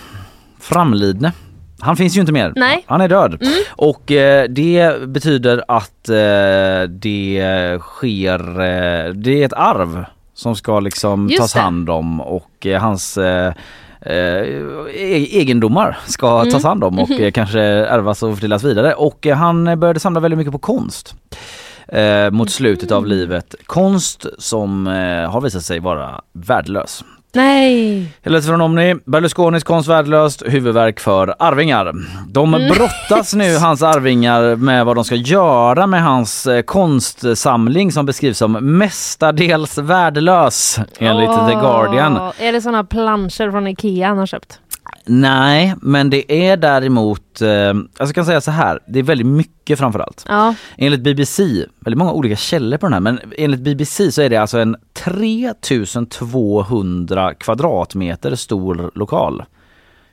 [0.60, 1.32] framlidne.
[1.80, 2.52] Han finns ju inte mer.
[2.56, 2.84] Nej.
[2.86, 3.38] Han är död.
[3.42, 3.54] Mm.
[3.70, 10.80] Och eh, det betyder att eh, det sker, eh, det är ett arv som ska
[10.80, 13.18] liksom Just tas hand om och eh, hans
[15.30, 16.50] egendomar ska Mm.
[16.52, 17.22] tas hand om och Mhm.
[17.22, 18.94] eh, kanske ärvas och fördelas vidare.
[18.94, 21.14] Och eh, han började samla väldigt mycket på konst
[21.88, 22.98] eh, mot slutet Mm.
[22.98, 23.54] av livet.
[23.66, 27.04] Konst som eh, har visat sig vara värdelös.
[27.34, 28.12] Nej!
[28.22, 28.94] Läser från Omni.
[29.04, 31.92] Berlusconis konst värdelöst, huvudverk för arvingar.
[32.28, 32.68] De Mm.
[32.68, 38.38] brottas nu, hans arvingar, med vad de ska göra med hans eh, konstsamling som beskrivs
[38.38, 42.16] som mestadels värdelös enligt The Guardian.
[42.38, 44.60] Är det såna planscher från Ikea han har köpt?
[45.04, 49.26] Nej, men det är däremot, eh, alltså jag kan säga så här, det är väldigt
[49.26, 50.24] mycket framförallt.
[50.28, 50.54] Ja.
[50.76, 51.42] Enligt BBC,
[51.80, 54.76] väldigt många olika källor på den här, men enligt BBC så är det alltså en
[54.92, 59.44] 3200 kvadratmeter stor lokal.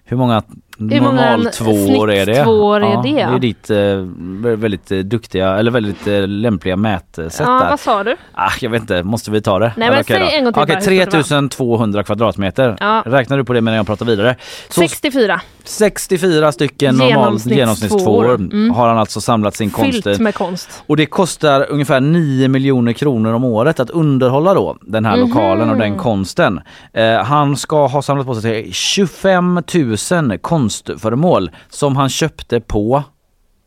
[0.04, 0.44] Hur många
[0.80, 2.34] Hur många normaltvåor är det?
[2.36, 3.12] snittvåor är ja, det?
[3.14, 7.70] Det är ditt eh, vä- väldigt eh, duktiga, eller väldigt eh, lämpliga mätsätt Ja, där.
[7.70, 8.16] vad sa du?
[8.34, 9.74] Ah, jag vet inte, måste vi ta det?
[9.78, 10.26] Nej, Eller men säg då.
[10.26, 11.26] en gång till Okej, bara, hur stort det var.
[11.26, 12.78] 3200 kvadratmeter.
[12.80, 13.04] Ja.
[13.06, 14.36] Räknar du på det medan jag pratar vidare?
[14.70, 15.42] Så 64.
[15.64, 18.36] 64 stycken normal Genomsnittstvåor.
[18.36, 18.72] Mm.
[18.72, 20.84] har han alltså samlat sin konst Fyllt med konst.
[20.88, 25.28] Och det kostar ungefär 9 miljoner kronor om året att underhålla då den här Mhm.
[25.30, 26.62] lokalen och den konsten.
[26.94, 29.62] Eh, han ska ha samlat på sig 25
[30.10, 33.04] 000 konstföremål som han köpte på,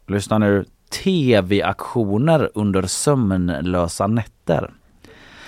[0.08, 0.64] lyssna nu,
[1.04, 4.70] tv-aktioner under sömnlösa nätter.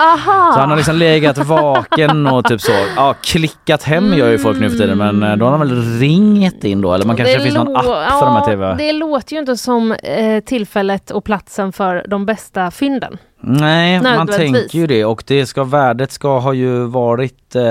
[0.01, 0.53] Aha!
[0.55, 4.61] Så han har liksom legat vaken och typ så, ja klickat hem gör ju folk
[4.61, 7.39] nu för tiden men eh, då har han väl ringt in då eller man kanske
[7.39, 8.75] Det finns någon app för de här tv...
[8.79, 13.19] Det låter ju inte som eh, tillfället och platsen för de bästa fynden.
[13.43, 17.63] Nej, man tänker ju det och det ska, värdet ska ha ju varit eh,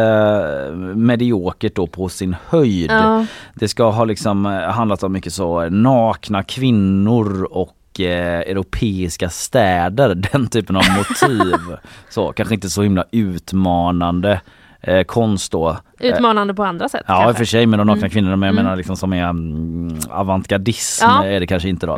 [0.96, 2.92] mediokert då på sin höjd.
[2.92, 3.26] Ja.
[3.54, 7.76] Det ska ha liksom eh, handlat om mycket så nakna kvinnor och
[8.08, 11.78] europeiska städer, den typen av motiv.
[12.10, 14.42] så kanske inte så himla utmanande
[14.82, 15.70] eh, konst då.
[16.00, 17.04] Eh, Utmanande på andra sätt.
[17.08, 17.38] Ja i och kanske.
[17.38, 18.10] för sig med de nakna Mm.
[18.10, 18.64] kvinnorna men jag Mm.
[18.66, 21.26] menar liksom som är mm, avantgardism Ja.
[21.26, 21.98] är det kanske inte då.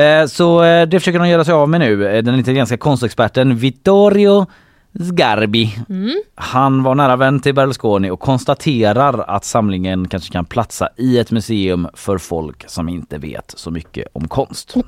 [0.00, 2.06] Eh, så eh, det försöker de göra sig av med nu.
[2.08, 4.46] Eh, Den italienska konstexperten Vittorio
[5.00, 5.76] Sgarbi.
[5.88, 6.22] Mm.
[6.34, 11.30] Han var nära vän till Berlusconi och konstaterar att samlingen kanske kan platsa i ett
[11.30, 14.74] museum för folk som inte vet så mycket om konst.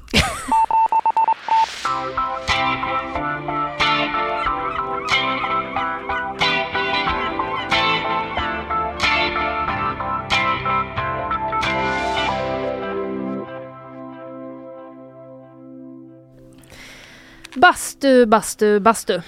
[17.57, 19.21] Bastu, bastu, bastu.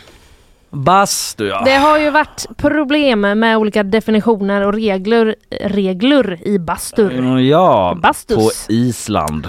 [0.70, 1.62] Bastu ja.
[1.64, 7.12] Det har ju varit problem med olika definitioner och regler, regler i bastur.
[7.18, 8.36] Mm, Ja, Bastus.
[8.66, 9.48] på Island.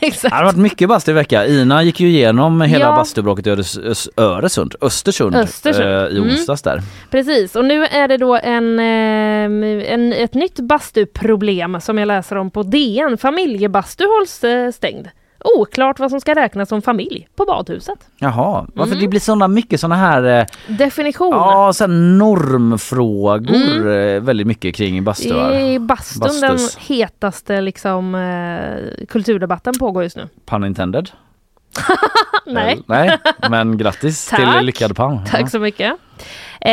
[0.00, 0.30] Exakt.
[0.32, 1.46] Det har varit mycket bastu i vecka.
[1.46, 2.96] Ina gick ju igenom hela Ja.
[2.96, 5.84] bastubråket i Öres- Öresund, Östersund, Östersund.
[5.88, 6.22] eh, i Mm.
[6.30, 6.82] onsdags där.
[7.10, 12.36] Precis, och nu är det då en, eh, en, ett nytt bastuproblem som jag läser
[12.36, 13.18] om på DN.
[13.18, 15.08] Familjebastu hålls eh, stängd.
[15.58, 17.98] Oklart vad som ska räknas som familj på badhuset.
[18.18, 19.02] Jaha, varför Mm.
[19.04, 20.46] det blir sådana mycket sådana här eh,
[20.76, 21.30] Definition.
[21.32, 24.16] Ja, sen normfrågor Mm.
[24.16, 25.52] eh, väldigt mycket kring bastuar.
[25.60, 26.74] I bastun, Bastus.
[26.74, 30.28] den hetaste liksom, eh, kulturdebatten pågår just nu.
[30.46, 31.10] Pun intended.
[32.46, 32.82] Nej.
[32.86, 33.18] Nej,
[33.50, 34.40] men grattis Tack.
[34.56, 35.18] till lyckad pun.
[35.30, 35.92] Tack så mycket.
[36.60, 36.72] Eh,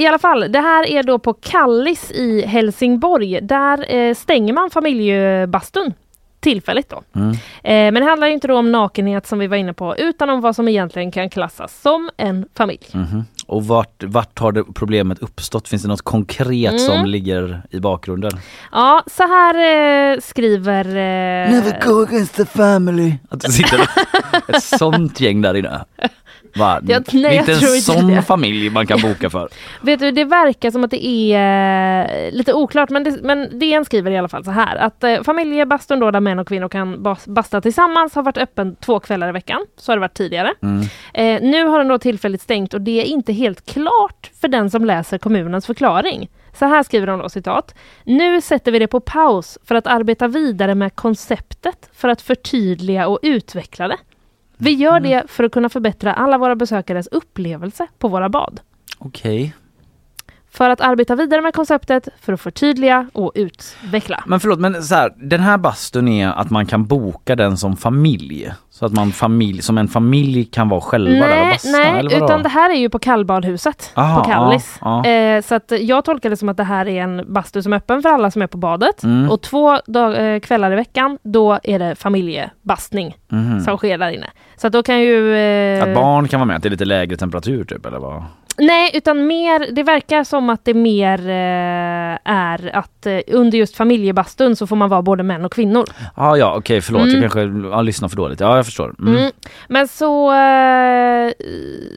[0.00, 3.40] I alla fall, det här är då på Kallis i Helsingborg.
[3.42, 5.94] Där eh, stänger man familjebastun
[6.40, 7.02] tillfälligt då.
[7.14, 7.30] Mm.
[7.32, 10.40] Eh, men det handlar ju inte om nakenhet som vi var inne på, utan om
[10.40, 12.86] vad som egentligen kan klassas som en familj.
[12.92, 13.24] Mhm.
[13.46, 15.68] Och vart, vart har det problemet uppstått?
[15.68, 16.78] Finns det något konkret Mm.
[16.78, 18.30] som ligger i bakgrunden?
[18.72, 19.54] Ja, så här
[20.14, 20.84] eh, skriver...
[20.86, 23.14] Eh, Never go against the family.
[23.30, 23.80] Att det sitter
[24.48, 25.84] ett sånt gäng där inne.
[26.56, 26.80] Va?
[26.86, 28.22] Ja, det nej, är jag inte en inte sån det.
[28.22, 29.48] familj man kan boka för.
[29.80, 33.84] Vet du, det verkar som att det är eh, lite oklart, men, det, men DN
[33.84, 37.02] skriver i alla fall så här att eh, familjebastun då där män och kvinnor kan
[37.02, 39.66] bas, basta tillsammans har varit öppen två kvällar i veckan.
[39.76, 40.54] Så har det varit tidigare.
[40.62, 40.80] Mm.
[41.14, 44.70] Eh, nu har den då tillfälligt stängt och det är inte helt klart för den
[44.70, 46.28] som läser kommunens förklaring.
[46.58, 47.74] Så här skriver de då citat.
[48.04, 53.08] Nu sätter vi det på paus för att arbeta vidare med konceptet för att förtydliga
[53.08, 53.96] och utveckla det.
[54.56, 58.60] Vi gör det för att kunna förbättra alla våra besökares upplevelse på våra bad.
[58.98, 59.54] Okej.
[60.50, 64.24] För att arbeta vidare med konceptet, för att förtydliga och utveckla.
[64.26, 67.76] Men förlåt, men så här, den här bastun är att man kan boka den som
[67.76, 68.52] familj?
[68.78, 71.68] Så att man familj, som en familj kan vara själva där och Nej, basta?
[71.70, 74.78] nej eller utan det här är ju på kallbadhuset Aha, på Kallis.
[74.80, 75.10] ja, ja.
[75.10, 77.76] Eh, så att jag tolkar det som att det här är en bastu som är
[77.76, 79.02] öppen för alla som är på badet.
[79.02, 79.30] Mm.
[79.30, 83.60] Och två dag, eh, kvällar i veckan, då är det familjebastning Mhm.
[83.60, 84.26] som sker där inne.
[84.56, 85.36] Så att då kan ju...
[85.36, 88.22] Eh, Att barn kan vara med, att det är lite lägre temperatur typ eller vad?
[88.58, 93.76] Nej, utan mer, det verkar som att det mer eh, är att eh, under just
[93.76, 95.84] familjebastun så får man vara både män och kvinnor.
[96.14, 97.22] Ah, ja okej förlåt Mm.
[97.22, 98.40] jag kanske ja, lyssnar för dåligt.
[98.40, 98.94] Ja jag förstår.
[98.98, 99.16] Mm.
[99.16, 99.32] Mm.
[99.68, 101.32] Men så, eh,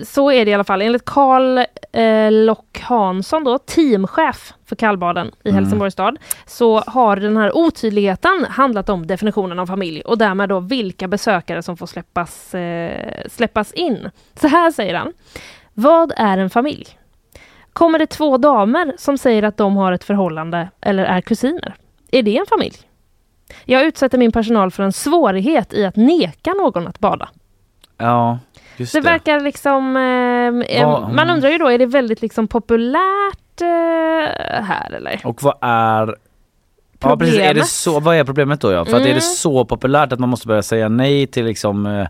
[0.05, 0.81] så är det i alla fall.
[0.81, 1.57] Enligt Karl
[1.91, 5.55] eh, Lock Hansson, då, teamchef för kallbaden i Mm.
[5.63, 10.59] Helsingborgs stad, så har den här otydligheten handlat om definitionen av familj och därmed då
[10.59, 14.09] vilka besökare som får släppas, eh, släppas in.
[14.41, 15.13] Så här säger han.
[15.79, 16.85] Vad är en familj?
[17.73, 21.75] Kommer det två damer som säger att de har ett förhållande eller är kusiner?
[22.11, 22.75] Är det en familj?
[23.65, 27.29] Jag utsätter min personal för en svårighet i att neka någon att bada.
[27.97, 28.39] Ja
[28.77, 29.05] just Det det.
[29.09, 29.95] verkar liksom...
[29.97, 35.21] Eh, eh, Vad- man undrar ju då, är det väldigt liksom populärt eh, här eller?
[35.23, 36.15] Och vad är
[37.01, 37.67] Ja precis, är det Problemet?
[37.67, 38.85] så, vad är problemet då ja?
[38.85, 39.15] För att är Mm.
[39.15, 42.07] det så populärt att man måste börja säga nej till liksom eh,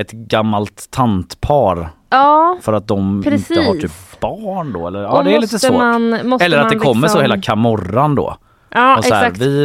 [0.00, 3.50] ett gammalt tantpar Ja, för att de Precis.
[3.50, 5.02] inte har typ barn då eller?
[5.02, 5.72] Ja det är lite svårt.
[5.78, 8.36] man- eller att det kommer så liksom- hela kamorran då.
[8.70, 9.62] ja och så här, vi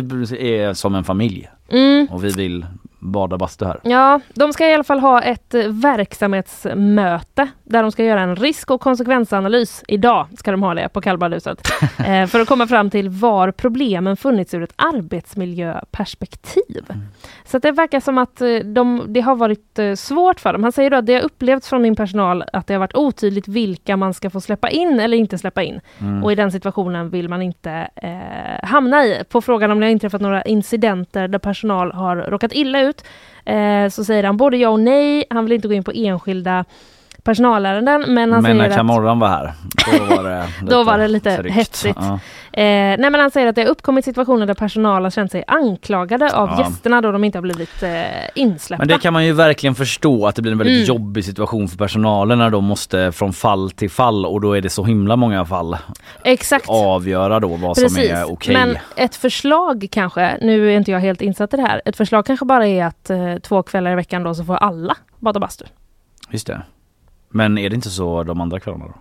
[0.55, 2.07] är som en familj Mm.
[2.11, 2.65] och vi vill
[3.05, 3.79] bada bastu här.
[3.83, 8.35] Ja, de ska i alla fall ha ett eh, verksamhetsmöte där de ska göra en
[8.35, 9.83] risk och konsekvensanalys.
[9.87, 11.67] Idag ska de ha det på kallbadhuset.
[11.97, 16.85] eh, för att komma fram till var problemen funnits ur ett arbetsmiljöperspektiv.
[17.45, 20.63] Så att det verkar som att eh, de, det har varit svårt för dem.
[20.63, 23.47] Han säger då att det har upplevts från min personal att det har varit otydligt
[23.47, 25.81] vilka man ska få släppa in eller inte släppa in.
[25.99, 26.23] Mm.
[26.23, 29.23] Och i den situationen vill man inte eh, hamna i.
[29.29, 32.94] På frågan om det har inträffat några incidenter där personal har råkat illa ut
[33.45, 35.25] eh, så säger han både ja och nej.
[35.29, 36.65] Han vill inte gå in på enskilda
[37.25, 39.53] personalärenden men han Men säger att kamorran var här,
[39.99, 41.55] då var det då var det lite tryckt.
[41.55, 41.99] hetsigt.
[42.01, 42.19] Ja.
[42.53, 45.43] Eh, nej men han säger att det har uppkommit situationer där personal har känt sig
[45.47, 46.59] anklagade av Ja.
[46.59, 47.91] gästerna då de inte har blivit eh,
[48.35, 48.81] insläppta.
[48.81, 50.97] Men det kan man ju verkligen förstå att det blir en väldigt Mm.
[51.01, 54.69] jobbig situation för personalen när de måste från fall till fall och då är det
[54.69, 55.77] så himla många fall
[56.23, 56.65] Exakt.
[56.69, 58.53] avgöra då vad som är okej.
[58.53, 62.25] Men ett förslag kanske, nu är inte jag helt insatt i det här, ett förslag
[62.25, 65.65] kanske bara är att eh, två kvällar i veckan då så får alla bada bastu.
[66.29, 66.61] Just det.
[67.35, 68.93] Men är det inte så de andra kvällarna då?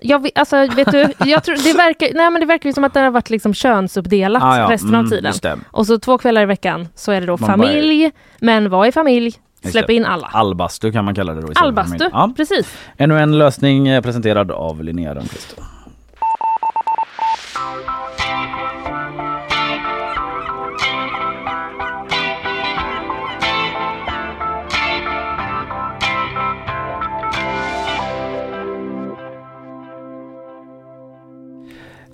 [0.00, 2.84] Jag vet, alltså, vet du, jag tror, det, verkar, nej, men det verkar ju som
[2.84, 5.24] att det har varit liksom könsuppdelat Ah, ja, resten av mm, tiden.
[5.30, 5.58] just det.
[5.70, 8.10] Och så två kvällar i veckan så är det då Man bara- familj,
[8.40, 9.34] men vad är familj?
[9.64, 10.26] Släpp in alla.
[10.26, 11.48] Allbastu kan man kalla det då.
[11.54, 12.08] Allbastu.
[12.12, 12.32] Ja.
[12.36, 12.78] precis.
[12.96, 15.56] Ännu en lösning eh, presenterad av Linnea Rönnqvist.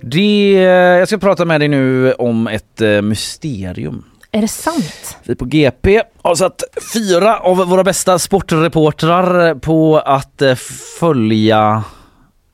[0.05, 0.51] Det,
[0.99, 4.03] jag ska prata med dig nu om ett eh, mysterium.
[4.31, 5.17] Är det sant?
[5.23, 6.63] Vi på GP har satt
[6.93, 10.55] fyra av våra bästa sportreportrar på att eh,
[10.99, 11.83] följa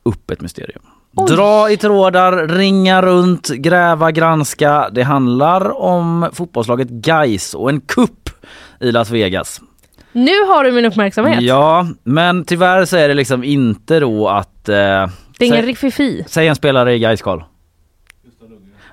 [0.03, 0.81] upp ett mysterium.
[1.27, 4.89] Dra i trådar, ringa runt, gräva, granska.
[4.91, 8.29] Det handlar om fotbollslaget Gais och en kupp
[8.79, 9.61] i Las Vegas.
[10.11, 11.41] Nu har du min uppmärksamhet.
[11.41, 14.69] Ja, men tyvärr så är det liksom inte då att...
[14.69, 15.07] Eh,
[15.39, 17.41] Det är ingen säg, säg en spelare i Gais Karl.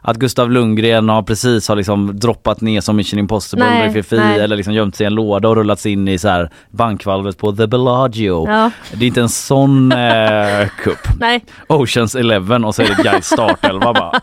[0.01, 4.40] Att Gustav Lundgren har precis har liksom droppat ner som Mission Impossible Nej, Rififi nej.
[4.40, 7.52] eller liksom gömt sig i en låda och rullats in i så här bankvalvet på
[7.52, 8.48] The Bellagio.
[8.48, 8.70] Ja.
[8.93, 11.09] Det är inte en sån eh, kupp.
[11.20, 11.44] Nej.
[11.66, 14.20] Oceans Eleven och så är det Gais startelva bara.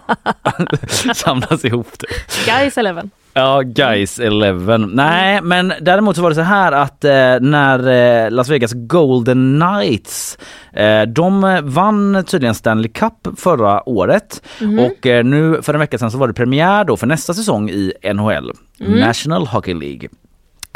[1.14, 2.52] Samlas ihop det.
[2.52, 3.04] Guys 11.
[3.36, 4.78] Ja, Guys 11.
[4.78, 7.12] Nej, men däremot så var det så här att eh,
[7.42, 7.88] när
[8.26, 10.38] eh, Las Vegas Golden Knights,
[10.74, 14.80] eh, de vann tydligen Stanley Cup förra året Mhm.
[14.80, 17.70] och eh, nu för en vecka sedan så var det premiär då för nästa säsong
[17.70, 19.00] i NHL, Mm.
[19.00, 20.10] National Hockey League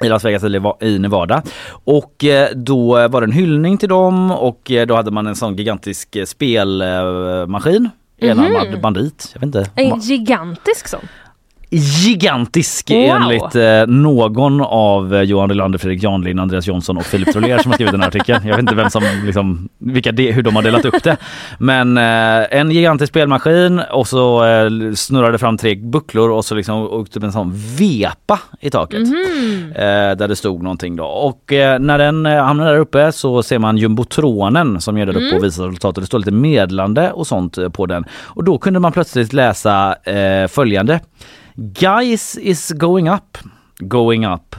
[0.04, 0.44] i Las Vegas
[0.82, 1.42] i Nevada.
[1.70, 5.36] Och eh, då var det en hyllning till dem och eh, då hade man en
[5.36, 7.90] sån gigantisk eh, spelmaskin.
[8.22, 8.82] Enarmad Mhm.
[8.82, 9.30] bandit.
[9.34, 9.72] Jag vet inte.
[9.76, 11.00] En gigantisk sån.
[11.70, 12.98] Gigantisk Wow.
[13.00, 17.72] enligt eh, någon av eh, Johan Rylander, Fredrik Janlin, Andreas Jonsson och Filip Troler som
[17.72, 18.40] har skrivit den här artikeln.
[18.48, 21.18] Jag vet inte vem som, liksom, vilka de, hur de har delat upp det.
[21.60, 26.82] Men eh, en gigantisk spelmaskin och så eh, snurrade fram tre bucklor och så liksom
[26.82, 29.00] åkte upp en sån vepa i taket.
[29.76, 31.06] Eh, där det stod någonting då.
[31.06, 31.44] Och
[31.80, 35.38] när den hamnar där uppe så ser man jumbotronen som är där uppe Mm.
[35.38, 36.02] och visar resultatet.
[36.04, 38.06] Det står lite medlande och sånt på den.
[38.24, 39.96] Och då kunde man plötsligt läsa
[40.50, 41.00] följande.
[41.58, 43.40] Guys is going up.
[43.88, 44.56] Going up.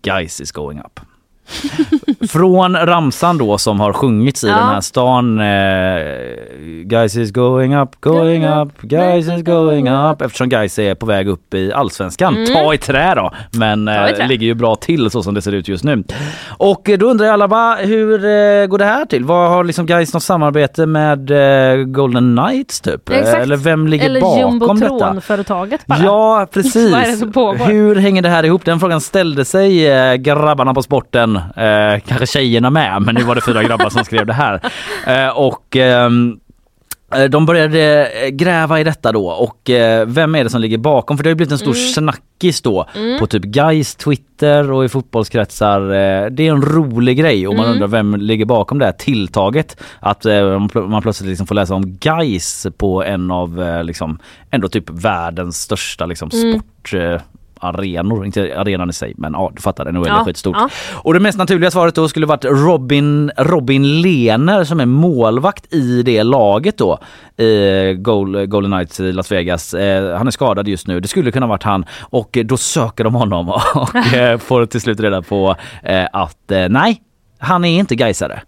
[0.00, 1.06] Guys is going up.
[2.28, 4.54] Från ramsan då som har sjungits i Ja.
[4.56, 5.40] den här stan.
[5.40, 10.22] Eh, guys is going up, going up, guys is going up.
[10.22, 12.36] Eftersom guys är på väg upp i allsvenskan.
[12.36, 12.46] Mm.
[12.54, 13.30] Ta i trä då.
[13.52, 14.26] Men eh, trä.
[14.28, 16.04] ligger ju bra till så som det ser ut just nu.
[16.48, 19.24] Och då undrar alla bara, hur eh, går det här till?
[19.24, 23.08] Vad har liksom guys något samarbete med eh, Golden Knights typ?
[23.10, 23.42] Eh, Exakt.
[23.42, 24.92] Eller vem ligger Eller bakom detta?
[24.94, 25.98] jumbotronföretaget bara.
[25.98, 26.94] Ja precis.
[27.66, 28.64] Hur hänger det här ihop?
[28.64, 33.34] Den frågan ställde sig eh, grabbarna på sporten, eh, kanske tjejerna med, men nu var
[33.34, 34.60] det fyra grabbar som skrev det här.
[35.06, 36.40] Eh, och ehm,
[37.14, 40.78] eh, de började eh, gräva i detta då och eh, vem är det som ligger
[40.78, 41.16] bakom?
[41.16, 41.88] För det har blivit en stor Mm.
[41.88, 43.18] snackis då Mm.
[43.18, 45.80] på typ Guys Twitter och i fotbollskretsar.
[45.80, 47.72] Eh, det är en rolig grej och man Mm.
[47.74, 49.76] undrar vem ligger bakom det här tilltaget.
[50.00, 54.18] Att man pl- man plötsligt liksom får läsa om Guys på en av liksom
[54.50, 56.52] ändå typ världens största liksom Mm.
[56.52, 56.92] sport
[57.60, 60.56] arenor, inte arenan i sig men ja du fattar, NHL är Ja, skitstort.
[60.58, 60.68] ja.
[60.94, 66.02] Och det mest naturliga svaret då skulle varit Robin, Robin Lehner som är målvakt i
[66.02, 66.98] det laget då
[67.36, 69.74] i Goal, Golden Knights i Las Vegas.
[69.74, 73.14] Eh, han är skadad just nu, det skulle kunna varit han och då söker de
[73.14, 77.02] honom och eh, får till slut reda på eh, att nej,
[77.38, 78.42] han är inte Gaisare.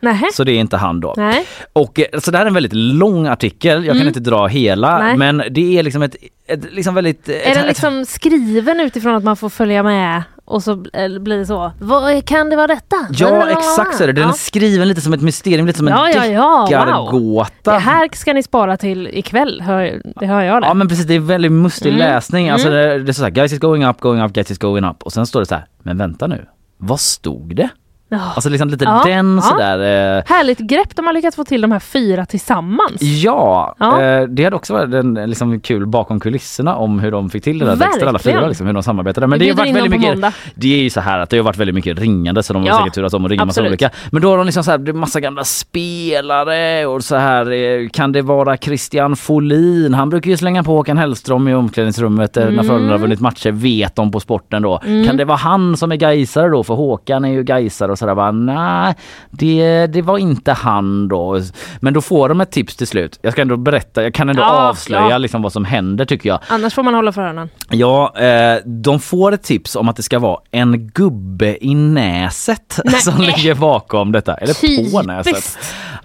[0.00, 0.26] Nähä.
[0.34, 1.14] Så det är inte han då.
[1.16, 1.46] Nej.
[1.72, 4.08] Och eh, så det här är en väldigt lång artikel, jag kan Mm.
[4.08, 5.16] inte dra hela Nej.
[5.16, 6.16] men det är liksom ett,
[6.48, 7.28] ett liksom väldigt...
[7.28, 11.18] Är ett, den ett- liksom skriven utifrån att man får följa med och så bl-
[11.18, 11.72] blir det så?
[11.78, 12.96] Vad kan det vara detta?
[13.10, 14.12] Ja exakt så är det.
[14.12, 14.32] Den är Ja.
[14.32, 16.68] skriven lite som ett mysterium, lite som en Ja, ja, ja, wow.
[16.68, 17.72] deckargåta.
[17.72, 20.66] Det här ska ni spara till ikväll, hör, det hör jag det.
[20.66, 21.98] Ja men precis, det är väldigt mustig Mm.
[21.98, 22.48] läsning.
[22.50, 22.78] Alltså Mm.
[22.78, 25.02] det, det är så här, guys is going up, going up, guys is going up.
[25.02, 26.46] Och sen står det så här, men vänta nu,
[26.78, 27.68] vad stod det?
[28.10, 28.18] Ja.
[28.34, 29.42] Alltså liksom lite Ja, den ja.
[29.42, 29.78] sådär.
[30.18, 33.02] Eh, Härligt grepp, de har lyckats få till de här fyra tillsammans.
[33.02, 34.02] Ja, Ja.
[34.02, 37.58] Eh, det hade också varit en, liksom, kul bakom kulisserna om hur de fick till
[37.58, 39.26] det där texten alla fyra, liksom, hur de samarbetade.
[39.26, 40.32] Men Vi det har varit väldigt mycket, måndag.
[40.54, 42.68] det är ju så här att det har varit väldigt mycket ringande så de har
[42.68, 43.90] Ja, säkert turats om och ringa massa olika.
[44.10, 47.50] Men då har de liksom så här, det är massa gamla spelare och så här
[47.52, 49.94] eh, kan det vara Christian Folin?
[49.94, 52.64] Han brukar ju slänga på Håkan Hellström i omklädningsrummet eh, när Mm.
[52.66, 54.80] Frölunda vunnit matcher, vet de på sporten då.
[54.86, 55.06] Mm.
[55.06, 56.64] Kan det vara han som är Gaisare då?
[56.64, 58.94] För Håkan är ju Gaisare och sådär bara nej,
[59.30, 61.40] det, det var inte han då.
[61.80, 63.18] Men då får de ett tips till slut.
[63.22, 65.18] Jag ska ändå berätta, jag kan ändå Ja, avslöja ja.
[65.18, 66.38] liksom vad som händer tycker jag.
[66.48, 67.48] Annars får man hålla för öronen.
[67.70, 72.80] Ja, eh, de får ett tips om att det ska vara en gubbe i näset
[72.84, 72.94] Nej.
[73.00, 74.34] som ligger bakom detta.
[74.34, 75.06] Eller på Typiskt.
[75.06, 75.58] näset.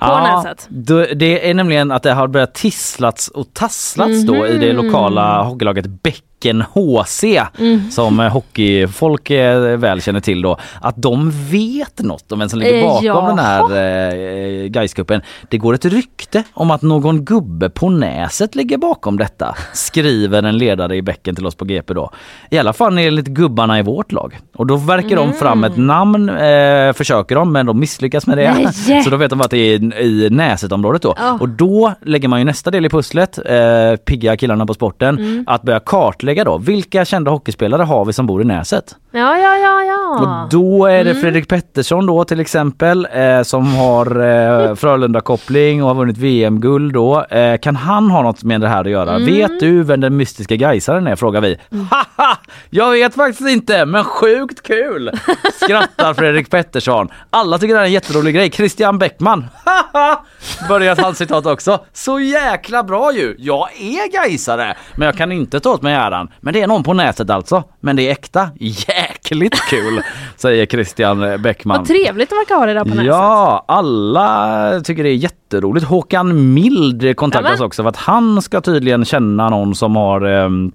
[0.10, 0.68] På näset.
[1.20, 4.86] Det är nämligen att det har börjat tisslats och tasslats då i det Mhm.
[4.86, 7.24] lokala hockeylaget Bäcken HC
[7.60, 7.92] Mm.
[7.92, 10.58] som hockeyfolk eh, väl känner till då.
[10.82, 13.28] Att de vet något om vem som ligger Eh, bakom jaha.
[13.28, 13.64] den här
[14.64, 15.22] eh, Gaiscupen.
[15.50, 19.56] Det går ett rykte om att någon gubbe på näset ligger bakom detta.
[19.74, 22.12] Skriver en ledare i bäcken till oss på GP då.
[22.50, 24.40] I alla fall enligt gubbarna i vårt lag.
[24.56, 28.54] Och då verkar de fram ett namn, eh, försöker de men de misslyckas med det.
[28.88, 29.04] Nej.
[29.04, 31.14] Så då vet de att det är i, i Näsetområdet då.
[31.18, 31.38] Ja.
[31.42, 35.44] Och då lägger man ju nästa del i pusslet, eh, pigga killarna på sporten, Mm.
[35.48, 36.58] att börja kartlägga då.
[36.58, 38.96] Vilka kända hockeyspelare har vi som bor i Näset?
[39.12, 39.93] Ja, ja, ja, ja.
[40.22, 41.22] Och då är det Mm.
[41.22, 47.24] Fredrik Pettersson då till exempel eh, som har eh, Frölunda-koppling och har vunnit VM-guld då.
[47.24, 49.16] Eh, kan han ha något med det här att göra?
[49.16, 49.26] Mm.
[49.26, 51.16] Vet du vem den mystiska Gaisaren är?
[51.16, 51.58] Frågar vi.
[51.90, 52.38] Haha!
[52.70, 55.12] Jag vet faktiskt inte men sjukt kul!
[55.64, 57.10] Skrattar Fredrik Pettersson.
[57.30, 58.52] Alla tycker det här är en jätterolig grej.
[58.52, 59.46] Christian Bäckman.
[59.66, 60.24] Haha!
[60.68, 61.80] Börjar hans citat också.
[61.94, 63.36] Så jäkla bra ju!
[63.40, 66.30] Jag är Gaisare men jag kan inte ta åt mig äran.
[66.42, 67.64] Men det är någon på nätet alltså.
[67.80, 68.50] Men det är äkta.
[69.24, 70.02] Jäkligt kul!
[70.36, 71.78] Säger Christian Bäckman.
[71.78, 73.06] Vad trevligt det verkar ha det där på näset.
[73.06, 75.86] Ja, alla tycker det är jätteroligt.
[75.86, 77.66] Håkan Mild kontaktas Nämen.
[77.66, 80.72] också för att han ska tydligen känna någon som har ehm,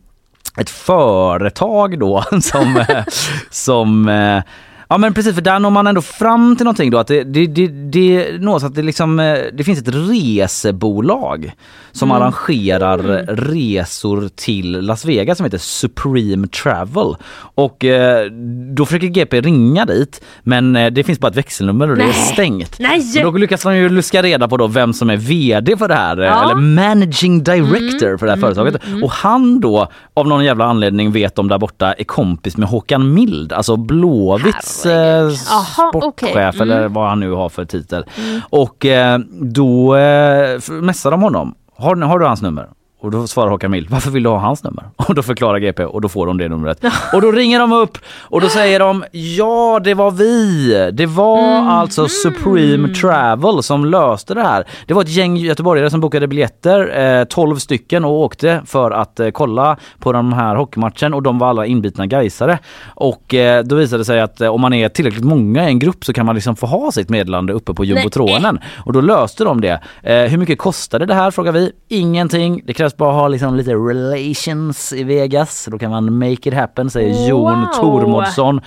[0.60, 3.04] ett företag då som, eh,
[3.50, 4.42] som eh,
[4.90, 7.46] Ja men precis för där når man ändå fram till någonting då att det, det,
[7.46, 11.52] det, det nås att det liksom eh, det finns ett resebolag
[11.92, 12.22] som Mm.
[12.22, 12.98] arrangerar
[13.36, 17.14] resor till Las Vegas som heter Supreme Travel
[17.54, 18.30] och eh,
[18.76, 22.06] då försöker GP ringa dit men eh, det finns bara ett växelnummer och det är
[22.06, 22.14] Nej.
[22.14, 22.76] stängt.
[22.78, 23.02] Nej!
[23.14, 25.94] Men Då lyckas de ju luska reda på då vem som är VD för det
[25.94, 26.44] här, Ja.
[26.44, 28.82] eller managing director för det här företaget.
[29.02, 33.14] Och han då av någon jävla anledning vet om där borta är kompis med Håkan
[33.14, 36.28] Mild, alltså Blåvitts eh, Jaha, okej.
[36.28, 36.60] sportchef Mm.
[36.70, 38.04] eller vad han nu har för titel.
[38.50, 41.54] Och eh, då eh, messar de honom.
[41.76, 42.68] Har, har du hans nummer?
[43.00, 44.84] Och då svarar Håkan Mild, varför vill du ha hans nummer?
[45.08, 46.84] Och då förklarar GP och då får de det numret.
[47.14, 50.90] och då ringer de upp och då säger de, ja det var vi.
[50.92, 51.68] Det var Mhm.
[51.68, 54.64] alltså Supreme Travel som löste det här.
[54.86, 59.20] Det var ett gäng göteborgare som bokade biljetter, eh, 12 stycken och åkte för att
[59.20, 62.58] eh, kolla på den här hockeymatchen och de var alla inbitna gaisare.
[62.94, 65.78] Och eh, då visade det sig att eh, om man är tillräckligt många i en
[65.78, 68.58] grupp så kan man liksom få ha sitt meddelande uppe på jumbotronen.
[68.84, 69.80] Och då löste de det.
[70.02, 71.72] Eh, hur mycket kostade det här frågar vi?
[71.88, 72.62] Ingenting.
[72.66, 75.68] Det krävs bara att ha liksom lite relations i Vegas.
[75.70, 77.66] Då kan man make it happen säger Jon Wow.
[77.66, 78.60] Tormodsson.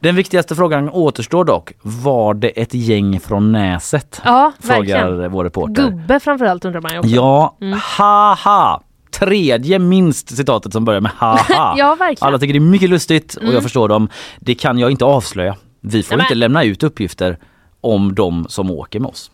[0.00, 1.72] Den viktigaste frågan återstår dock.
[1.82, 4.20] Var det ett gäng från Näset?
[4.24, 4.78] Ja, Frågar
[5.08, 5.32] verkligen.
[5.32, 5.82] vår reporter.
[5.90, 7.10] Gubbe framförallt undrar man ju också.
[7.10, 7.78] Ja, Mm.
[7.98, 8.80] haha.
[9.18, 11.74] Tredje minst citatet som börjar med haha.
[11.78, 12.28] Ja, verkligen.
[12.28, 13.54] Alla tycker det är mycket lustigt och Mm.
[13.54, 14.08] jag förstår dem.
[14.38, 15.56] Det kan jag inte avslöja.
[15.80, 16.24] Vi får Nämen.
[16.26, 17.38] inte lämna ut uppgifter
[17.80, 19.30] om de som åker med oss.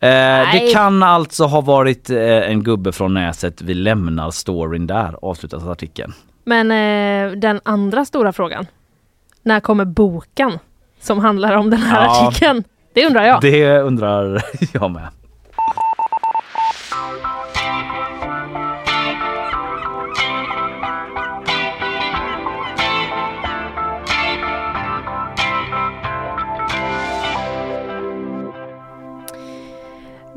[0.00, 2.18] Eh, det kan alltså ha varit eh,
[2.50, 3.62] en gubbe från Näset.
[3.62, 6.12] Vi lämnar storyn där, avslutas artikeln.
[6.44, 8.66] Men eh, den andra stora frågan.
[9.42, 10.58] När kommer boken
[11.00, 12.28] som handlar om den här Ja.
[12.28, 12.64] artikeln?
[12.94, 13.40] Det undrar jag.
[13.40, 14.42] Det undrar
[14.72, 15.08] jag med.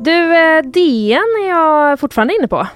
[0.04, 2.66] Du, eh, DN är jag fortfarande inne på.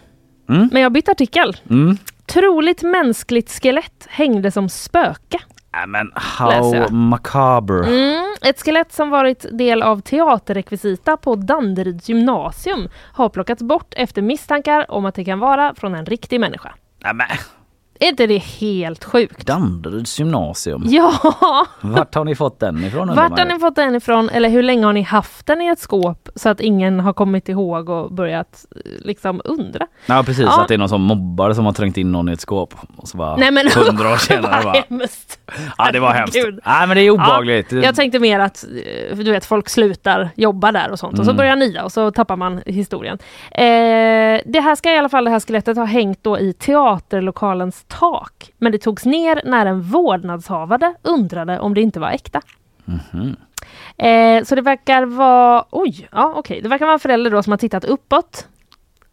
[0.48, 0.68] Mm.
[0.72, 1.56] Men jag har bytt artikel.
[1.70, 1.96] Mm.
[2.26, 5.38] Troligt mänskligt skelett hängde som spöke.
[5.74, 7.86] Äh, men how macabre.
[7.86, 14.22] Mm, ett skelett som varit del av teaterrekvisita på Danderyds gymnasium har plockats bort efter
[14.22, 16.74] misstankar om att det kan vara från en riktig människa.
[16.98, 17.26] Nej, men,
[18.00, 19.46] Är inte det helt sjukt?
[19.46, 20.82] Danderyds gymnasium.
[20.86, 21.12] Ja!
[21.80, 23.14] Vart har ni fått den ifrån?
[23.16, 24.28] Vart har ni fått den ifrån?
[24.28, 27.48] Eller hur länge har ni haft den i ett skåp så att ingen har kommit
[27.48, 29.86] ihåg och börjat eh, liksom undra?
[30.06, 30.60] Ja precis, Ja.
[30.62, 32.74] att det är någon som mobbar som har trängt in någon i ett skåp.
[32.96, 35.38] Och så bara Nej men hundra år senare bara, hemskt.
[35.78, 36.36] ja det var hemskt.
[36.36, 36.60] Herregud.
[36.66, 37.72] Nej men det är obehagligt.
[37.72, 38.64] Ja, jag tänkte mer att
[39.10, 41.36] eh, du vet, folk slutar jobba där och sånt och så Mm.
[41.36, 43.18] börjar nya och så tappar man historien.
[43.50, 47.84] Eh, det här ska i alla fall, det här skelettet ha hängt då i teaterlokalens
[47.88, 48.52] tak.
[48.58, 52.40] Men det togs ner när en vårdnadshavare undrade om det inte var äkta.
[52.84, 53.36] Mhm.
[53.96, 57.50] Eh, så det verkar vara, oj, ja okej, det verkar vara en förälder då som
[57.50, 58.48] har tittat uppåt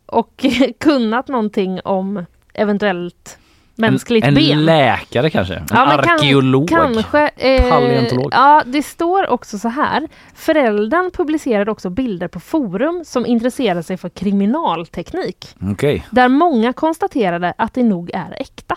[0.06, 0.45] och
[0.80, 3.39] kunnat någonting om eventuellt
[3.76, 4.65] mänskligt en, en ben.
[4.65, 5.53] läkare kanske?
[5.56, 6.69] En Ja, men kan- arkeolog?
[6.69, 7.30] Kanske.
[7.38, 8.30] Eh, Paleontolog?
[8.34, 10.07] Ja, det står också så här.
[10.35, 15.47] Föräldern publicerade också bilder på forum som intresserar sig för kriminalteknik.
[15.72, 18.76] Okej, Där många konstaterade att det nog är äkta.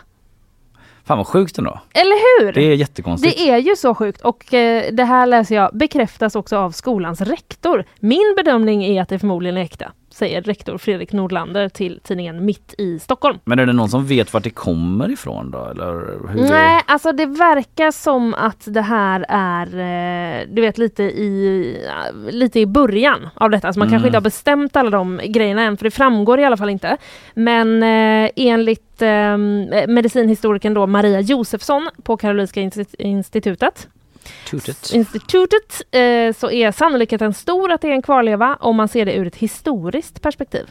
[1.05, 1.81] fan vad sjukt ändå.
[1.95, 2.53] Eller hur?
[2.53, 3.37] Det är jättekonstigt.
[3.39, 7.21] Det är ju så sjukt och eh, det här läser jag bekräftas också av skolans
[7.21, 7.85] rektor.
[8.01, 12.75] Min bedömning är att det förmodligen är äkta, säger rektor Fredrik Nordlander till tidningen Mitt
[12.79, 13.39] i Stockholm.
[13.45, 15.65] Men är det någon som vet vart det kommer ifrån då?
[15.65, 15.93] Eller
[16.33, 16.49] hur.
[16.51, 21.77] Nej, alltså det verkar som att det här är, eh, du vet lite i,
[22.31, 23.67] lite i början av detta.
[23.67, 23.93] Alltså man Mm.
[23.95, 26.97] kanske inte har bestämt alla de grejerna än, för det framgår i alla fall inte.
[27.35, 29.37] Men eh, enligt eh,
[29.89, 33.89] medicinhistorikern då Maria Josefsson på Karolinska Insti- institutet
[34.51, 34.91] Tutet.
[34.95, 39.15] institutet eh, så är sannolikheten stor att det är en kvarleva om man ser det
[39.17, 40.67] ur ett historiskt perspektiv.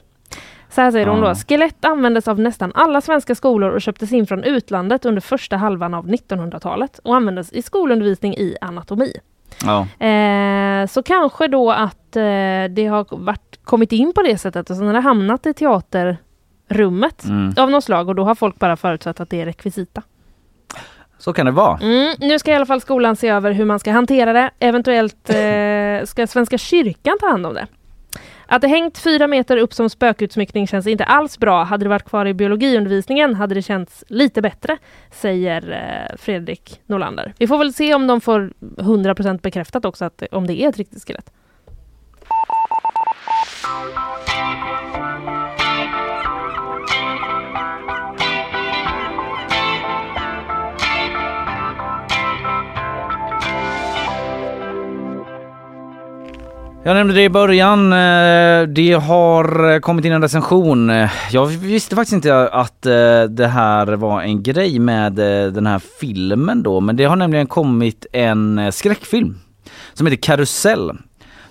[0.70, 1.36] Så här säger hon då.
[1.36, 5.94] Skelett användes av nästan alla svenska skolor och köptes in från utlandet under första halvan
[5.94, 9.14] av 1900-talet och användes i skolundervisning i anatomi.
[9.66, 10.06] Ja.
[10.06, 12.22] Eh, så kanske då att eh,
[12.70, 17.26] det har varit, kommit in på det sättet och sen har det hamnat i teaterrummet
[17.26, 17.54] Mm.
[17.58, 20.02] av något slag och då har folk bara förutsatt att det är rekvisita.
[21.18, 21.80] Så kan det vara.
[21.82, 24.50] Mm, nu ska i alla fall skolan se över hur man ska hantera det.
[24.60, 27.68] Eventuellt eh, ska Svenska kyrkan ta hand om det.
[28.50, 31.64] Att det hängt fyra meter upp som spökutsmyckning känns inte alls bra.
[31.64, 34.78] Hade det varit kvar i biologiundervisningen hade det känts lite bättre,
[35.12, 37.34] säger eh, Fredrik Norlander.
[37.38, 40.78] Vi får väl se om de får 100% bekräftat också att, om det är ett
[40.78, 41.32] riktigt skelett.
[56.84, 60.90] Jag nämnde det i början, eh, det har kommit in en recension.
[60.90, 65.14] Eh, jag visste faktiskt inte att eh, det här var en grej med
[65.54, 69.40] den här filmen då, men det har nämligen kommit en skräckfilm
[69.94, 70.92] som heter Karusell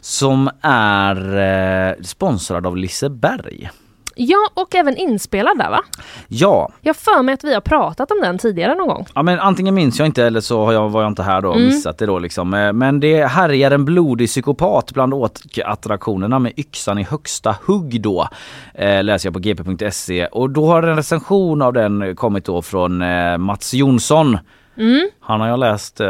[0.01, 3.71] som är sponsrad av Liseberg.
[4.19, 5.81] Ja, och även inspelad där va?
[6.29, 9.07] Ja, Jag för mig att vi har pratat om den tidigare någon gång.
[9.15, 11.49] Ja men antingen minns jag inte eller så har jag, var jag inte här då
[11.49, 11.67] och Mm.
[11.69, 12.55] missat det då liksom.
[12.55, 18.29] Eh, Men det härjar en blodig psykopat bland åkattraktionerna med yxan i högsta hugg då.
[18.75, 23.03] Eh, läser jag på gp.se och då har en recension av den kommit då från
[23.03, 24.39] eh, Mats Jonsson.
[24.79, 25.09] Mm.
[25.21, 26.09] Han har jag läst eh,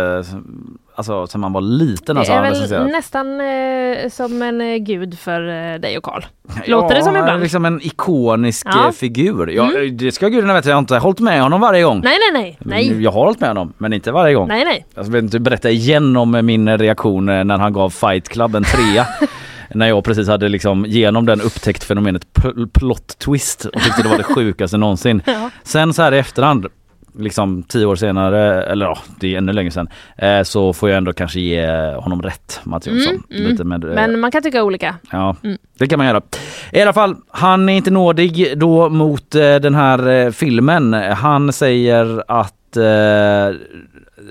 [0.97, 2.33] alltså sen man var liten Det alltså.
[2.33, 2.91] är han har väl recenserat.
[2.93, 6.23] nästan eh, som en eh, gud för eh, dig och Karl.
[6.67, 7.43] Låter det som Ja, ibland?
[7.43, 8.87] liksom en ikonisk Ja.
[8.87, 9.47] eh, figur.
[9.51, 9.97] Ja, Mm.
[9.97, 12.01] Det ska gudarna veta, jag har inte hållit med honom varje gång.
[12.05, 12.59] Nej, nej, nej.
[12.89, 13.03] nej.
[13.03, 14.49] Jag har hållit med honom men inte varje gång.
[14.49, 14.87] Nej, nej.
[14.95, 18.65] Jag vill inte berätta igen om min reaktion eh, när han gav Fight Club en
[18.65, 19.07] trea.
[19.75, 24.09] när jag precis hade liksom genom den upptäckt fenomenet pl- plot twist och tyckte det
[24.09, 25.23] var det sjukaste någonsin.
[25.27, 25.51] Ja.
[25.63, 26.67] Sen så här i efterhand,
[27.19, 29.89] liksom tio år senare, eller ja det är ännu längre sedan,
[30.19, 33.13] eh, så får jag ändå kanske ge honom rätt Mats Jonsson.
[33.13, 33.51] Mm, mm.
[33.51, 34.95] Lite med, eh, Men man kan tycka olika.
[35.13, 35.59] Ja, Mm.
[35.79, 36.21] det kan man göra.
[36.73, 40.95] I alla fall, han är inte nådig då mot eh, den här eh, filmen.
[40.95, 43.57] Han säger att eh,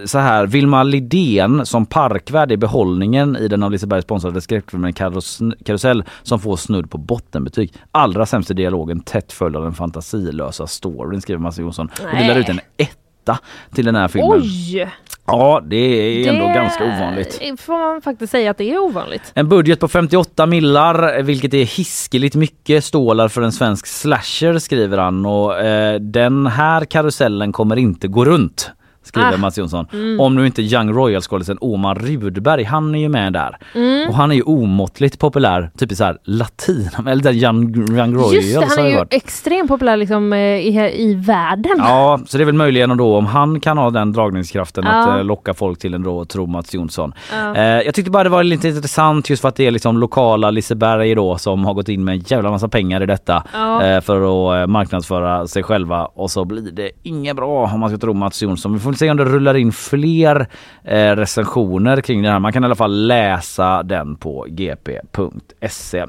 [0.05, 5.55] så här, Vilma Lidén som parkvärd i behållningen i den av Liseberg sponsrade skräckfilmen Karus-
[5.65, 7.73] Karusell som får snudd på bottenbetyg.
[7.91, 11.85] Allra sämst i dialogen, tätt följd av den fantasilösa storyn skriver Mats Jonsson.
[11.87, 12.27] Och Nej.
[12.27, 13.39] delar ut en etta
[13.73, 14.41] till den här filmen.
[14.41, 14.91] Oj!
[15.27, 17.41] Ja, det är ändå Det ganska ovanligt.
[17.59, 19.31] får man faktiskt säga att det är ovanligt.
[19.33, 24.97] En budget på 58 millar, vilket är hiskeligt mycket stålar för en svensk slasher skriver
[24.97, 28.71] han och eh, den här karusellen kommer inte gå runt.
[29.06, 29.38] Skriver Ah.
[29.38, 29.88] Mats Jonsson.
[29.94, 30.19] Mm.
[30.19, 33.57] Om nu inte Young Royals-skådisen Omar Rudberg, han är ju med där.
[33.76, 34.10] Mm.
[34.10, 38.15] Och han är ju omåttligt populär, typ i så här latin, eller där Young, Young
[38.15, 39.14] Royals Just det, han är ju varit.
[39.14, 41.76] extremt populär liksom, eh, i, i världen.
[41.77, 44.91] Ja, så det är väl möjligen då om han kan ha den dragningskraften Ja.
[44.91, 47.14] att eh, locka folk till en då och tro Mats Jonsson.
[47.34, 47.56] Ja.
[47.56, 50.52] Eh, jag tyckte bara det var lite intressant just för att det är liksom lokala
[50.52, 53.84] Liseberg då som har gått in med en jävla massa pengar i detta Ja.
[53.84, 54.15] eh, för
[54.56, 58.14] att eh, marknadsföra sig själva och så blir det inget bra om man ska tro
[58.14, 58.73] Mats Jonsson.
[58.73, 60.47] Vi får se om det rullar in fler
[60.84, 62.39] eh, recensioner kring det här.
[62.39, 66.05] Man kan i alla fall läsa den på gp.se.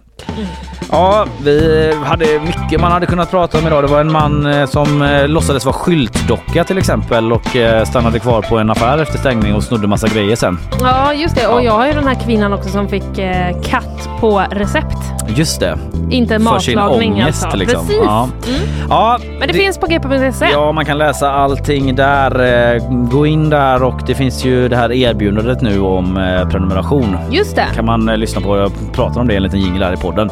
[0.91, 3.85] Ja, vi hade mycket man hade kunnat prata om idag.
[3.85, 8.19] Det var en man eh, som eh, låtsades vara skyltdocka till exempel och eh, stannade
[8.19, 10.59] kvar på en affär efter stängning och snodde massa grejer sen.
[10.81, 11.47] Ja, just det.
[11.47, 14.99] Och jag har ju den här kvinnan också som fick eh, katt på recept.
[15.29, 15.79] Just det.
[16.11, 17.59] Inte För sin matlagning ångest alltså.
[17.59, 17.87] liksom.
[17.87, 18.03] Precis.
[18.05, 18.29] Ja.
[18.47, 18.61] Mm.
[18.91, 20.49] Ja, Men det, finns på gp.se.
[20.53, 22.76] Ja, man kan läsa allting där.
[23.11, 27.17] Gå in där och det finns ju det här erbjudandet nu om eh, prenumeration.
[27.31, 27.67] Just det.
[27.75, 28.57] kan man eh, lyssna på.
[28.57, 30.31] Jag pratar om det i en liten jingle här i podden.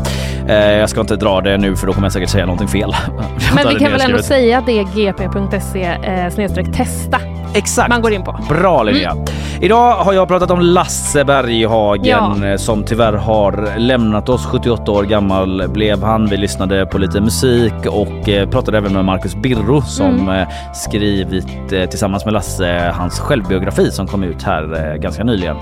[0.49, 2.93] Eh, Jag ska inte dra det nu för då kommer jag säkert säga någonting fel.
[3.55, 7.19] Men vi kan väl ändå säga att det är gp.se testa.
[7.55, 7.89] Exakt.
[7.89, 8.37] Man går in på.
[8.49, 9.15] Bra Linnea.
[9.61, 12.59] Idag har jag pratat om Lasse Berghagen Ja.
[12.59, 14.47] som tyvärr har lämnat oss.
[14.47, 16.27] 78 år gammal blev han.
[16.27, 20.47] Vi lyssnade på lite musik och pratade även med Marcus Birro som Mm.
[20.75, 21.47] skrivit
[21.91, 25.57] tillsammans med Lasse hans självbiografi som kom ut här eh, ganska nyligen.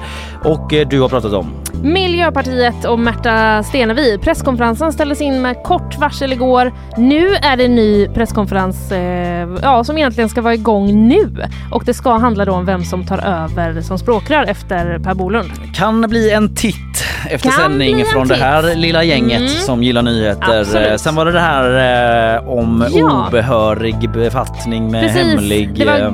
[0.45, 1.47] Och eh, du har pratat om
[1.83, 4.19] Miljöpartiet och Märta Stenevi.
[4.19, 6.73] Presskonferensen ställdes in med kort varsel igår.
[6.97, 11.37] Nu är det en ny presskonferens eh, ja, som egentligen ska vara igång nu.
[11.71, 15.51] Och det ska handla då om vem som tar över som språkrör efter Per Bolund.
[15.75, 16.75] kan bli en titt
[17.31, 19.49] efter Kan sändning från det här lilla gänget Mm.
[19.49, 20.61] som gillar nyheter.
[20.61, 21.01] Absolut.
[21.01, 23.27] Sen var det det här eh, om Ja.
[23.29, 25.71] obehörig befattning med Precis, hemlig...
[25.79, 26.13] det var eh,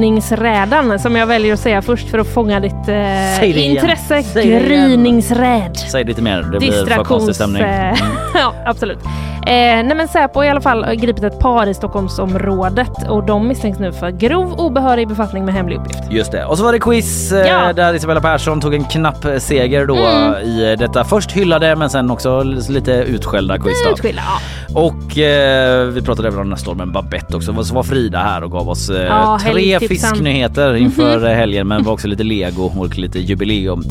[0.00, 4.22] gryningsrädan som jag väljer att säga först för att fånga ditt eh, intresse.
[4.22, 4.60] Säg.
[4.60, 5.76] Gryningsräd.
[5.76, 7.62] Säg lite mer, det blir för konstig stämning.
[7.70, 7.96] Mm.
[8.34, 8.98] ja, absolut.
[9.46, 13.78] Eh, nej men Säpo i alla fall gripit ett par i Stockholmsområdet och de misstänks
[13.78, 15.98] nu för grov obehörig befattning med hemlig uppgift.
[16.10, 16.44] Just det.
[16.44, 17.72] Och så var det quiz eh, Ja.
[17.72, 20.34] där Isabella Persson tog en knapp eh, seger då Mm.
[20.42, 23.84] i detta först hyllade men sen också lite utskällda quiz.
[23.86, 23.90] då.
[23.92, 24.80] Utskilda, ja.
[24.80, 27.64] Och eh, vi pratade även om stormen Babette också.
[27.64, 31.26] Så var Frida här och gav oss eh, Ja, tre fisknyheter inför Mhm.
[31.30, 33.82] eh, helgen men var också lite lego och lite jubileum.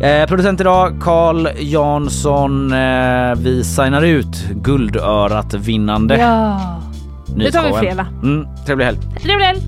[0.00, 0.22] Mm.
[0.22, 2.72] Eh, producent idag Carl Jansson.
[2.72, 6.16] Eh, vi signar ut Guldörat vinnande.
[6.18, 6.60] Ja.
[7.36, 8.06] Nu tar vi fredag.
[8.22, 8.98] Mm, trevlig helg.
[9.22, 9.60] Trevlig helg!